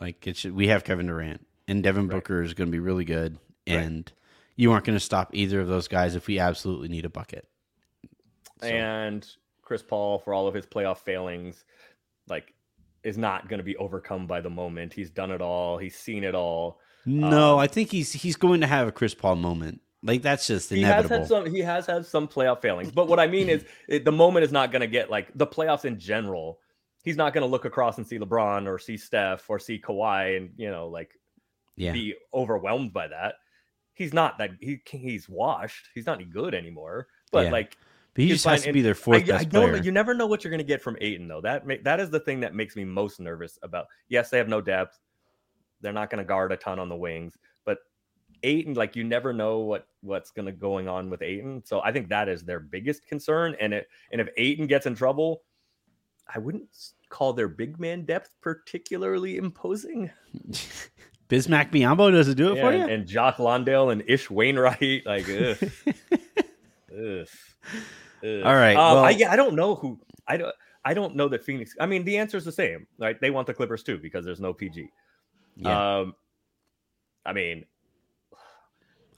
Like 0.00 0.26
it 0.26 0.36
should, 0.38 0.54
we 0.54 0.68
have 0.68 0.82
Kevin 0.82 1.06
Durant 1.08 1.46
and 1.66 1.82
Devin 1.82 2.08
Right. 2.08 2.14
Booker 2.16 2.40
is 2.42 2.54
going 2.54 2.68
to 2.68 2.72
be 2.72 2.78
really 2.78 3.04
good, 3.04 3.34
Right. 3.68 3.76
and 3.76 4.10
you 4.56 4.72
aren't 4.72 4.86
going 4.86 4.96
to 4.96 5.04
stop 5.04 5.34
either 5.34 5.60
of 5.60 5.68
those 5.68 5.88
guys 5.88 6.14
if 6.14 6.26
we 6.26 6.38
absolutely 6.38 6.88
need 6.88 7.04
a 7.04 7.10
bucket. 7.10 7.46
So, 8.62 8.68
and 8.68 9.28
Chris 9.68 9.82
Paul, 9.82 10.18
for 10.18 10.32
all 10.32 10.48
of 10.48 10.54
his 10.54 10.64
playoff 10.64 10.98
failings, 10.98 11.62
like 12.26 12.54
is 13.04 13.18
not 13.18 13.48
going 13.48 13.58
to 13.58 13.64
be 13.64 13.76
overcome 13.76 14.26
by 14.26 14.40
the 14.40 14.48
moment. 14.48 14.94
He's 14.94 15.10
done 15.10 15.30
it 15.30 15.42
all. 15.42 15.76
He's 15.76 15.96
seen 15.96 16.24
it 16.24 16.34
all. 16.34 16.80
no, 17.04 17.52
um, 17.54 17.58
I 17.58 17.66
think 17.66 17.90
he's 17.90 18.12
he's 18.14 18.34
going 18.34 18.62
to 18.62 18.66
have 18.66 18.88
a 18.88 18.92
Chris 18.92 19.14
Paul 19.14 19.36
moment. 19.36 19.82
Like 20.02 20.22
that's 20.22 20.46
just 20.46 20.72
inevitable. 20.72 21.08
He 21.08 21.20
has 21.20 21.20
had 21.20 21.28
some. 21.28 21.54
He 21.54 21.60
has 21.60 21.86
had 21.86 22.06
some 22.06 22.28
playoff 22.28 22.62
failings. 22.62 22.90
But 22.90 23.08
what 23.08 23.20
I 23.20 23.26
mean 23.26 23.50
is, 23.50 23.64
it, 23.88 24.06
the 24.06 24.12
moment 24.12 24.44
is 24.44 24.52
not 24.52 24.72
going 24.72 24.80
to 24.80 24.86
get 24.86 25.10
like 25.10 25.28
the 25.34 25.46
playoffs 25.46 25.84
in 25.84 25.98
general. 25.98 26.60
He's 27.04 27.16
not 27.16 27.34
going 27.34 27.42
to 27.42 27.50
look 27.50 27.66
across 27.66 27.98
and 27.98 28.06
see 28.06 28.18
LeBron 28.18 28.66
or 28.66 28.78
see 28.78 28.96
Steph 28.96 29.48
or 29.50 29.58
see 29.58 29.78
Kawhi 29.78 30.38
and 30.38 30.50
you 30.56 30.70
know 30.70 30.88
like 30.88 31.10
yeah, 31.76 31.92
be 31.92 32.14
overwhelmed 32.32 32.94
by 32.94 33.08
that. 33.08 33.34
He's 33.92 34.14
not 34.14 34.38
that. 34.38 34.52
He 34.60 34.80
he's 34.90 35.28
washed. 35.28 35.88
He's 35.94 36.06
not 36.06 36.20
any 36.20 36.24
good 36.24 36.54
anymore. 36.54 37.08
But 37.30 37.46
Yeah. 37.46 37.52
like 37.52 37.76
but 38.18 38.24
he 38.24 38.28
just 38.30 38.44
has 38.46 38.62
to 38.64 38.72
be 38.72 38.80
and 38.80 38.86
their 38.86 38.94
I, 38.94 38.96
fourth 38.96 39.22
I 39.22 39.26
best 39.26 39.48
don't. 39.50 39.70
player. 39.70 39.82
You 39.82 39.92
never 39.92 40.12
know 40.12 40.26
what 40.26 40.42
you're 40.42 40.50
going 40.50 40.58
to 40.58 40.64
get 40.64 40.82
from 40.82 40.96
Ayton, 41.00 41.28
though. 41.28 41.40
That 41.40 41.62
that 41.84 42.00
is 42.00 42.10
the 42.10 42.18
thing 42.18 42.40
that 42.40 42.54
makes 42.54 42.74
me 42.74 42.84
most 42.84 43.20
nervous 43.20 43.58
about. 43.62 43.86
Yes, 44.08 44.28
they 44.28 44.38
have 44.38 44.48
no 44.48 44.60
depth. 44.60 44.98
They're 45.80 45.92
not 45.92 46.10
going 46.10 46.18
to 46.18 46.24
guard 46.24 46.50
a 46.50 46.56
ton 46.56 46.80
on 46.80 46.88
the 46.88 46.96
wings, 46.96 47.34
but 47.64 47.78
Ayton, 48.42 48.74
like 48.74 48.96
you 48.96 49.04
never 49.04 49.32
know 49.32 49.60
what 49.60 49.86
what's 50.00 50.32
going 50.32 50.46
to 50.46 50.52
going 50.52 50.88
on 50.88 51.10
with 51.10 51.22
Ayton. 51.22 51.62
So 51.64 51.80
I 51.82 51.92
think 51.92 52.08
that 52.08 52.28
is 52.28 52.42
their 52.42 52.58
biggest 52.58 53.06
concern. 53.06 53.54
And 53.60 53.72
it 53.72 53.88
and 54.10 54.20
if 54.20 54.28
Ayton 54.36 54.66
gets 54.66 54.86
in 54.86 54.96
trouble, 54.96 55.42
I 56.34 56.40
wouldn't 56.40 56.68
call 57.10 57.32
their 57.32 57.46
big 57.48 57.78
man 57.78 58.04
depth 58.04 58.30
particularly 58.42 59.36
imposing. 59.36 60.10
Bismack 61.28 61.70
Biyombo 61.70 62.10
does 62.10 62.26
it 62.28 62.36
do 62.36 62.52
it 62.52 62.56
Yeah, 62.56 62.62
for 62.62 62.72
and, 62.72 62.88
you? 62.88 62.94
and 62.96 63.06
Jock 63.06 63.38
Landale 63.38 63.90
and 63.90 64.02
Ish 64.08 64.28
Wainwright, 64.28 65.06
like. 65.06 65.28
Ugh. 65.28 65.56
Ugh. 66.98 67.28
Ugh. 68.22 68.42
All 68.44 68.54
right, 68.54 68.76
Um, 68.76 69.04
I, 69.04 69.10
yeah, 69.10 69.30
I 69.32 69.36
don't 69.36 69.54
know 69.54 69.74
who. 69.74 69.98
I 70.26 70.36
don't. 70.36 70.54
I 70.84 70.94
don't 70.94 71.14
know 71.16 71.28
that 71.28 71.44
Phoenix. 71.44 71.74
I 71.80 71.86
mean, 71.86 72.04
the 72.04 72.16
answer 72.16 72.36
is 72.36 72.44
the 72.44 72.52
same, 72.52 72.86
right? 72.98 73.20
They 73.20 73.30
want 73.30 73.46
the 73.46 73.54
Clippers 73.54 73.82
too 73.82 73.98
because 73.98 74.24
there's 74.24 74.40
no 74.40 74.52
PG. 74.54 74.88
yeah. 75.56 75.98
Um, 75.98 76.14
I 77.26 77.32
mean, 77.32 77.64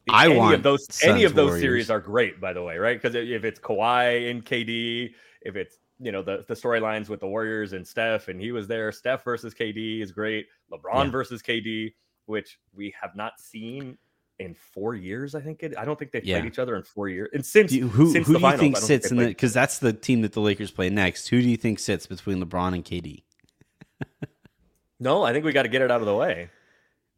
I 0.08 0.26
any 0.26 0.36
want 0.36 0.54
of 0.54 0.62
those. 0.62 0.86
any 1.02 1.24
of 1.24 1.34
those 1.34 1.50
Warriors. 1.50 1.60
series 1.60 1.90
are 1.90 2.00
great, 2.00 2.40
by 2.40 2.52
the 2.52 2.62
way, 2.62 2.78
right? 2.78 3.00
Because 3.00 3.14
if 3.14 3.44
it's 3.44 3.60
Kawhi 3.60 4.30
and 4.30 4.44
KD, 4.44 5.12
if 5.42 5.54
it's 5.56 5.76
you 6.00 6.10
know 6.12 6.22
the 6.22 6.44
the 6.48 6.54
storylines 6.54 7.08
with 7.08 7.20
the 7.20 7.28
Warriors 7.28 7.72
and 7.72 7.86
Steph, 7.86 8.28
and 8.28 8.40
he 8.40 8.52
was 8.52 8.66
there. 8.66 8.90
Steph 8.90 9.22
versus 9.24 9.54
KD 9.54 10.00
is 10.02 10.10
great. 10.12 10.46
LeBron 10.72 11.04
Yeah. 11.04 11.10
versus 11.10 11.42
KD, 11.42 11.94
which 12.26 12.58
we 12.74 12.92
have 13.00 13.14
not 13.14 13.38
seen 13.38 13.96
in 14.40 14.54
four 14.54 14.94
years. 14.94 15.34
I 15.34 15.40
think 15.40 15.62
it. 15.62 15.74
I 15.78 15.84
don't 15.84 15.98
think 15.98 16.10
they've 16.10 16.24
Yeah. 16.24 16.40
played 16.40 16.52
each 16.52 16.58
other 16.58 16.74
in 16.76 16.82
four 16.82 17.08
years. 17.08 17.28
And 17.32 17.44
since 17.44 17.70
Do 17.70 17.78
you- 17.78 17.88
who 17.88 18.12
since 18.12 18.26
who 18.26 18.32
the 18.34 18.38
do 18.38 18.44
you 18.44 18.50
finals, 18.50 18.60
think 18.60 18.76
sits 18.78 19.10
they 19.10 19.16
in 19.16 19.22
the 19.22 19.28
because 19.28 19.52
that's 19.52 19.78
the 19.78 19.92
team 19.92 20.22
that 20.22 20.32
the 20.32 20.40
Lakers 20.40 20.70
play 20.70 20.90
next. 20.90 21.28
Who 21.28 21.40
do 21.40 21.48
you 21.48 21.56
think 21.56 21.78
sits 21.78 22.06
between 22.06 22.42
LeBron 22.42 22.74
and 22.74 22.84
KD? 22.84 23.22
No, 24.98 25.22
I 25.22 25.32
think 25.32 25.44
we 25.44 25.52
got 25.52 25.62
to 25.62 25.68
get 25.68 25.80
it 25.82 25.90
out 25.90 26.00
of 26.00 26.06
the 26.06 26.14
way. 26.14 26.50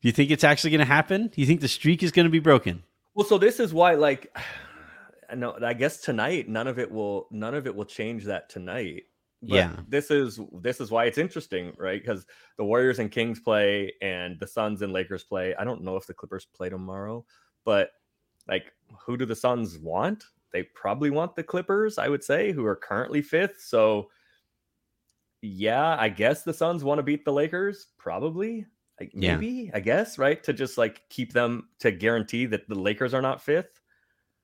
Do 0.03 0.09
you 0.09 0.13
think 0.13 0.31
it's 0.31 0.45
actually 0.45 0.71
going 0.71 0.81
to 0.81 0.85
happen? 0.85 1.29
Do 1.29 1.41
you 1.41 1.47
think 1.47 1.61
the 1.61 1.69
streak 1.69 2.03
is 2.03 2.13
going 2.13 2.27
to 2.27 2.31
be 2.31 2.39
broken? 2.39 2.85
Well, 3.15 3.27
so 3.27 3.39
this 3.39 3.59
is 3.61 3.75
why, 3.75 3.95
like, 3.95 4.37
no, 5.37 5.57
I 5.61 5.75
guess 5.75 6.01
tonight 6.01 6.49
none 6.49 6.67
of 6.69 6.79
it 6.79 6.91
will 6.91 7.27
none 7.31 7.55
of 7.55 7.67
it 7.67 7.75
will 7.75 7.85
change 7.85 8.25
that 8.25 8.49
tonight. 8.49 9.05
But 9.43 9.55
Yeah. 9.57 9.81
this 9.89 10.11
is 10.11 10.39
this 10.61 10.81
is 10.81 10.91
why 10.91 11.07
it's 11.07 11.19
interesting, 11.19 11.75
right? 11.77 12.01
Because 12.01 12.27
the 12.57 12.65
Warriors 12.65 13.01
and 13.01 13.11
Kings 13.11 13.41
play, 13.41 13.93
and 14.01 14.39
the 14.39 14.47
Suns 14.47 14.83
and 14.83 14.93
Lakers 14.93 15.25
play. 15.25 15.55
I 15.57 15.65
don't 15.65 15.83
know 15.83 15.97
if 15.97 16.07
the 16.07 16.15
Clippers 16.15 16.45
play 16.47 16.69
tomorrow, 16.69 17.27
but 17.65 17.91
like, 18.49 18.73
who 19.01 19.17
do 19.17 19.27
the 19.27 19.35
Suns 19.37 19.79
want? 19.79 20.25
They 20.53 20.63
probably 20.65 21.11
want 21.11 21.35
the 21.35 21.43
Clippers, 21.43 21.99
I 21.99 22.09
would 22.09 22.23
say, 22.23 22.53
who 22.53 22.65
are 22.67 22.77
currently 22.77 23.23
fifth. 23.23 23.61
So, 23.63 24.11
yeah, 25.41 25.97
I 25.99 26.09
guess 26.09 26.45
the 26.45 26.53
Suns 26.55 26.85
want 26.85 26.99
to 26.99 27.03
beat 27.03 27.25
the 27.25 27.33
Lakers, 27.33 27.89
probably. 27.99 28.67
Like, 29.01 29.11
Yeah. 29.15 29.37
maybe, 29.37 29.71
I 29.75 29.81
guess, 29.81 30.19
right? 30.19 30.43
To 30.45 30.53
just 30.53 30.79
like 30.79 31.09
keep 31.09 31.33
them 31.33 31.69
to 31.81 31.91
guarantee 31.91 32.47
that 32.47 32.69
the 32.69 32.79
Lakers 32.79 33.15
are 33.15 33.23
not 33.23 33.43
fifth. 33.43 33.81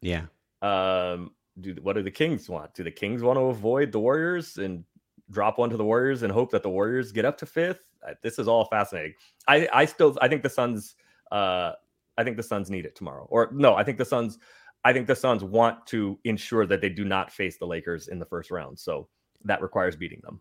Yeah. 0.00 0.26
Um, 0.62 1.34
do 1.60 1.76
what 1.82 1.94
do 1.94 2.02
the 2.02 2.10
Kings 2.10 2.48
want? 2.48 2.74
Do 2.74 2.84
the 2.84 2.90
Kings 2.90 3.22
want 3.22 3.38
to 3.38 3.44
avoid 3.44 3.92
the 3.92 4.00
Warriors 4.00 4.58
and 4.58 4.84
drop 5.30 5.58
one 5.58 5.70
to 5.70 5.76
the 5.76 5.84
Warriors 5.84 6.22
and 6.22 6.32
hope 6.32 6.50
that 6.50 6.62
the 6.62 6.70
Warriors 6.70 7.12
get 7.12 7.24
up 7.24 7.38
to 7.38 7.46
fifth? 7.46 7.80
This 8.22 8.38
is 8.38 8.48
all 8.48 8.64
fascinating. 8.66 9.14
I 9.46 9.68
I 9.72 9.84
still 9.84 10.16
I 10.20 10.28
think 10.28 10.42
the 10.42 10.50
Suns 10.50 10.94
uh 11.32 11.72
I 12.16 12.24
think 12.24 12.36
the 12.36 12.42
Suns 12.42 12.70
need 12.70 12.84
it 12.84 12.94
tomorrow. 12.94 13.26
Or 13.30 13.50
no, 13.52 13.74
I 13.74 13.84
think 13.84 13.98
the 13.98 14.04
Suns 14.04 14.38
I 14.84 14.92
think 14.92 15.06
the 15.06 15.16
Suns 15.16 15.42
want 15.42 15.86
to 15.88 16.18
ensure 16.24 16.66
that 16.66 16.80
they 16.80 16.88
do 16.88 17.04
not 17.04 17.32
face 17.32 17.58
the 17.58 17.66
Lakers 17.66 18.08
in 18.08 18.18
the 18.18 18.26
first 18.26 18.50
round. 18.50 18.78
So 18.78 19.08
that 19.44 19.60
requires 19.62 19.96
beating 19.96 20.20
them. 20.22 20.40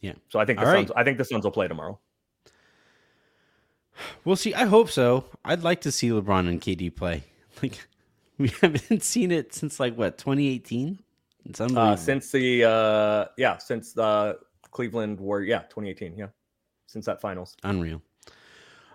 Yeah. 0.00 0.14
So 0.28 0.38
I 0.38 0.44
think 0.44 0.58
the 0.58 0.66
All 0.66 0.72
Suns 0.72 0.88
right. 0.90 0.98
I 0.98 1.04
think 1.04 1.18
the 1.18 1.24
Suns 1.24 1.44
will 1.44 1.52
play 1.52 1.68
tomorrow. 1.68 1.98
We'll 4.24 4.36
see. 4.36 4.54
I 4.54 4.66
hope 4.66 4.90
so. 4.90 5.24
I'd 5.44 5.62
like 5.62 5.80
to 5.82 5.92
see 5.92 6.10
LeBron 6.10 6.48
and 6.48 6.60
KD 6.60 6.94
play. 6.94 7.24
Like 7.62 7.88
we 8.38 8.48
haven't 8.60 9.02
seen 9.02 9.30
it 9.30 9.54
since 9.54 9.80
like 9.80 9.96
what 9.96 10.18
2018. 10.18 10.98
It's 11.46 11.60
unbelievable. 11.60 11.92
Uh 11.92 11.96
since 11.96 12.30
the 12.30 12.64
uh 12.64 13.24
yeah, 13.36 13.58
since 13.58 13.92
the 13.92 14.38
Cleveland 14.70 15.20
War 15.20 15.42
yeah, 15.42 15.60
2018, 15.60 16.16
yeah. 16.16 16.26
Since 16.86 17.06
that 17.06 17.20
finals. 17.20 17.56
Unreal. 17.62 18.02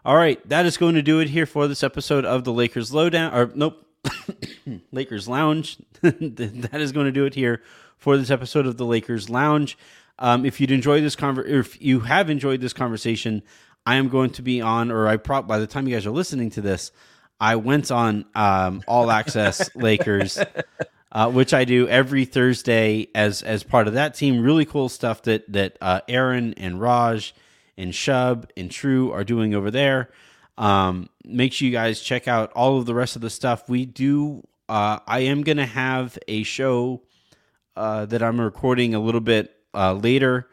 All 0.03 0.15
right, 0.15 0.47
that 0.49 0.65
is 0.65 0.77
going 0.77 0.95
to 0.95 1.03
do 1.03 1.19
it 1.19 1.29
here 1.29 1.45
for 1.45 1.67
this 1.67 1.83
episode 1.83 2.25
of 2.25 2.43
the 2.43 2.51
Lakers 2.51 2.91
Lowdown. 2.91 3.33
Or 3.35 3.51
nope, 3.53 3.85
Lakers 4.91 5.27
Lounge. 5.27 5.77
that 6.01 6.69
is 6.81 6.91
going 6.91 7.05
to 7.05 7.11
do 7.11 7.25
it 7.25 7.35
here 7.35 7.61
for 7.97 8.17
this 8.17 8.31
episode 8.31 8.65
of 8.65 8.77
the 8.77 8.85
Lakers 8.85 9.29
Lounge. 9.29 9.77
Um, 10.17 10.45
if 10.45 10.59
you'd 10.59 10.71
enjoy 10.71 11.01
this 11.01 11.15
conver- 11.15 11.47
if 11.47 11.81
you 11.81 12.01
have 12.01 12.29
enjoyed 12.29 12.61
this 12.61 12.73
conversation, 12.73 13.43
I 13.85 13.95
am 13.95 14.09
going 14.09 14.31
to 14.31 14.41
be 14.41 14.61
on, 14.61 14.91
or 14.91 15.07
I 15.07 15.17
prop 15.17 15.47
by 15.47 15.59
the 15.59 15.67
time 15.67 15.87
you 15.87 15.95
guys 15.95 16.05
are 16.05 16.11
listening 16.11 16.49
to 16.51 16.61
this, 16.61 16.91
I 17.41 17.55
went 17.55 17.89
on 17.89 18.25
um, 18.35 18.83
All 18.87 19.09
Access 19.09 19.75
Lakers, 19.75 20.39
uh, 21.11 21.31
which 21.31 21.55
I 21.55 21.65
do 21.65 21.87
every 21.87 22.25
Thursday 22.25 23.07
as 23.15 23.41
as 23.41 23.63
part 23.63 23.87
of 23.87 23.95
that 23.95 24.13
team. 24.13 24.41
Really 24.43 24.63
cool 24.63 24.87
stuff 24.89 25.23
that 25.23 25.51
that 25.51 25.77
uh, 25.81 26.01
Aaron 26.07 26.53
and 26.53 26.79
Raj 26.79 27.33
and 27.77 27.91
Shub 27.91 28.47
and 28.55 28.69
True 28.69 29.11
are 29.11 29.23
doing 29.23 29.55
over 29.55 29.71
there. 29.71 30.11
Um, 30.57 31.09
make 31.25 31.51
sure 31.51 31.65
you 31.65 31.71
guys 31.71 31.99
check 31.99 32.27
out 32.27 32.51
all 32.53 32.77
of 32.77 32.85
the 32.85 32.93
rest 32.93 33.15
of 33.15 33.23
the 33.23 33.31
stuff 33.31 33.67
we 33.67 33.87
do. 33.87 34.47
Uh, 34.69 34.99
I 35.07 35.21
am 35.21 35.41
gonna 35.41 35.65
have 35.65 36.19
a 36.27 36.43
show 36.43 37.01
uh, 37.75 38.05
that 38.05 38.21
I'm 38.21 38.39
recording 38.39 38.93
a 38.93 38.99
little 38.99 39.19
bit 39.19 39.51
uh, 39.73 39.93
later 39.93 40.47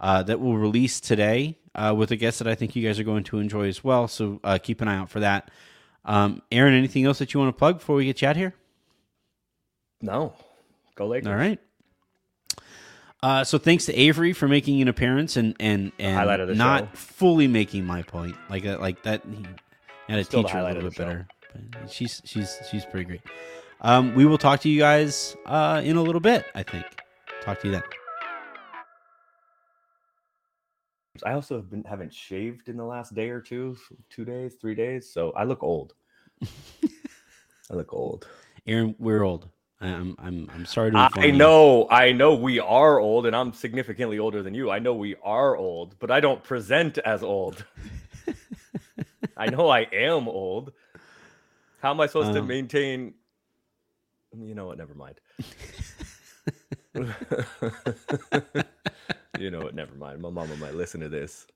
uh, 0.00 0.22
that 0.22 0.40
will 0.40 0.56
release 0.56 0.98
today 0.98 1.58
uh, 1.74 1.94
with 1.94 2.10
a 2.10 2.16
guest 2.16 2.38
that 2.38 2.48
I 2.48 2.54
think 2.54 2.74
you 2.74 2.86
guys 2.86 2.98
are 2.98 3.04
going 3.04 3.24
to 3.24 3.38
enjoy 3.38 3.68
as 3.68 3.84
well. 3.84 4.08
So 4.08 4.40
uh, 4.42 4.58
keep 4.62 4.80
an 4.80 4.88
eye 4.88 4.96
out 4.96 5.10
for 5.10 5.20
that. 5.20 5.50
Um, 6.04 6.42
Aaron, 6.50 6.74
anything 6.74 7.04
else 7.04 7.18
that 7.18 7.32
you 7.32 7.40
want 7.40 7.54
to 7.54 7.58
plug 7.58 7.78
before 7.78 7.96
we 7.96 8.04
get 8.04 8.22
you 8.22 8.28
out 8.28 8.36
here? 8.36 8.54
No. 10.00 10.34
Go 10.96 11.06
Lakers. 11.06 11.28
All 11.28 11.34
right. 11.34 11.58
Uh, 13.22 13.44
so 13.44 13.56
thanks 13.56 13.86
to 13.86 13.94
Avery 13.94 14.32
for 14.32 14.48
making 14.48 14.82
an 14.82 14.88
appearance 14.88 15.36
and 15.36 15.54
and 15.60 15.92
and 16.00 16.16
highlight 16.16 16.40
of 16.40 16.48
the 16.48 16.56
not 16.56 16.80
show. 16.82 16.88
fully 16.94 17.46
making 17.46 17.84
my 17.84 18.02
point 18.02 18.34
like 18.50 18.64
that 18.64 18.80
like 18.80 19.00
that. 19.04 19.22
He 19.24 19.44
had 20.08 20.16
to 20.16 20.24
Still 20.24 20.42
the 20.42 20.48
teach 20.48 20.54
her 20.54 20.58
a 20.58 20.64
little 20.64 20.82
bit 20.82 20.96
better. 20.96 21.28
But 21.70 21.88
she's 21.90 22.20
she's 22.24 22.58
she's 22.68 22.84
pretty 22.84 23.04
great. 23.04 23.20
Um, 23.80 24.14
we 24.16 24.26
will 24.26 24.38
talk 24.38 24.60
to 24.60 24.68
you 24.68 24.80
guys 24.80 25.36
uh, 25.46 25.80
in 25.84 25.96
a 25.96 26.02
little 26.02 26.20
bit. 26.20 26.44
I 26.56 26.64
think. 26.64 26.84
Talk 27.44 27.60
to 27.60 27.68
you 27.68 27.72
then. 27.72 27.82
I 31.24 31.32
also 31.34 31.56
have 31.56 31.70
been 31.70 31.84
haven't 31.84 32.12
shaved 32.14 32.68
in 32.68 32.76
the 32.76 32.84
last 32.84 33.14
day 33.14 33.30
or 33.30 33.40
two, 33.40 33.76
two 34.10 34.24
days, 34.24 34.54
three 34.60 34.74
days. 34.74 35.12
So 35.12 35.32
I 35.32 35.44
look 35.44 35.62
old. 35.62 35.94
I 37.70 37.74
look 37.74 37.92
old. 37.92 38.26
Aaron, 38.66 38.94
we're 38.98 39.22
old. 39.24 39.48
I'm 39.80 40.14
I'm 40.18 40.48
I'm 40.54 40.64
sorry 40.66 40.92
to 40.92 40.98
I 40.98 41.06
inform 41.06 41.24
you. 41.26 41.32
know, 41.32 41.88
I 41.90 42.12
know 42.12 42.34
we 42.34 42.60
are 42.60 42.98
old, 43.00 43.26
and 43.26 43.34
I'm 43.34 43.52
significantly 43.52 44.18
older 44.18 44.42
than 44.42 44.54
you. 44.54 44.70
I 44.70 44.78
know 44.78 44.94
we 44.94 45.16
are 45.24 45.56
old, 45.56 45.98
but 45.98 46.10
I 46.10 46.20
don't 46.20 46.42
present 46.44 46.98
as 46.98 47.22
old. 47.22 47.64
I 49.36 49.46
know 49.50 49.68
I 49.68 49.80
am 49.92 50.28
old. 50.28 50.72
How 51.80 51.90
am 51.90 52.00
I 52.00 52.06
supposed 52.06 52.32
to 52.34 52.40
Um, 52.40 52.46
maintain? 52.46 53.14
You 54.38 54.54
know 54.54 54.66
what? 54.66 54.78
Never 54.78 54.94
mind. 54.94 55.20
you 59.38 59.50
know 59.50 59.60
what? 59.60 59.74
Never 59.74 59.94
mind. 59.94 60.20
My 60.20 60.30
mama 60.30 60.56
might 60.56 60.74
listen 60.74 61.00
to 61.00 61.08
this. 61.08 61.46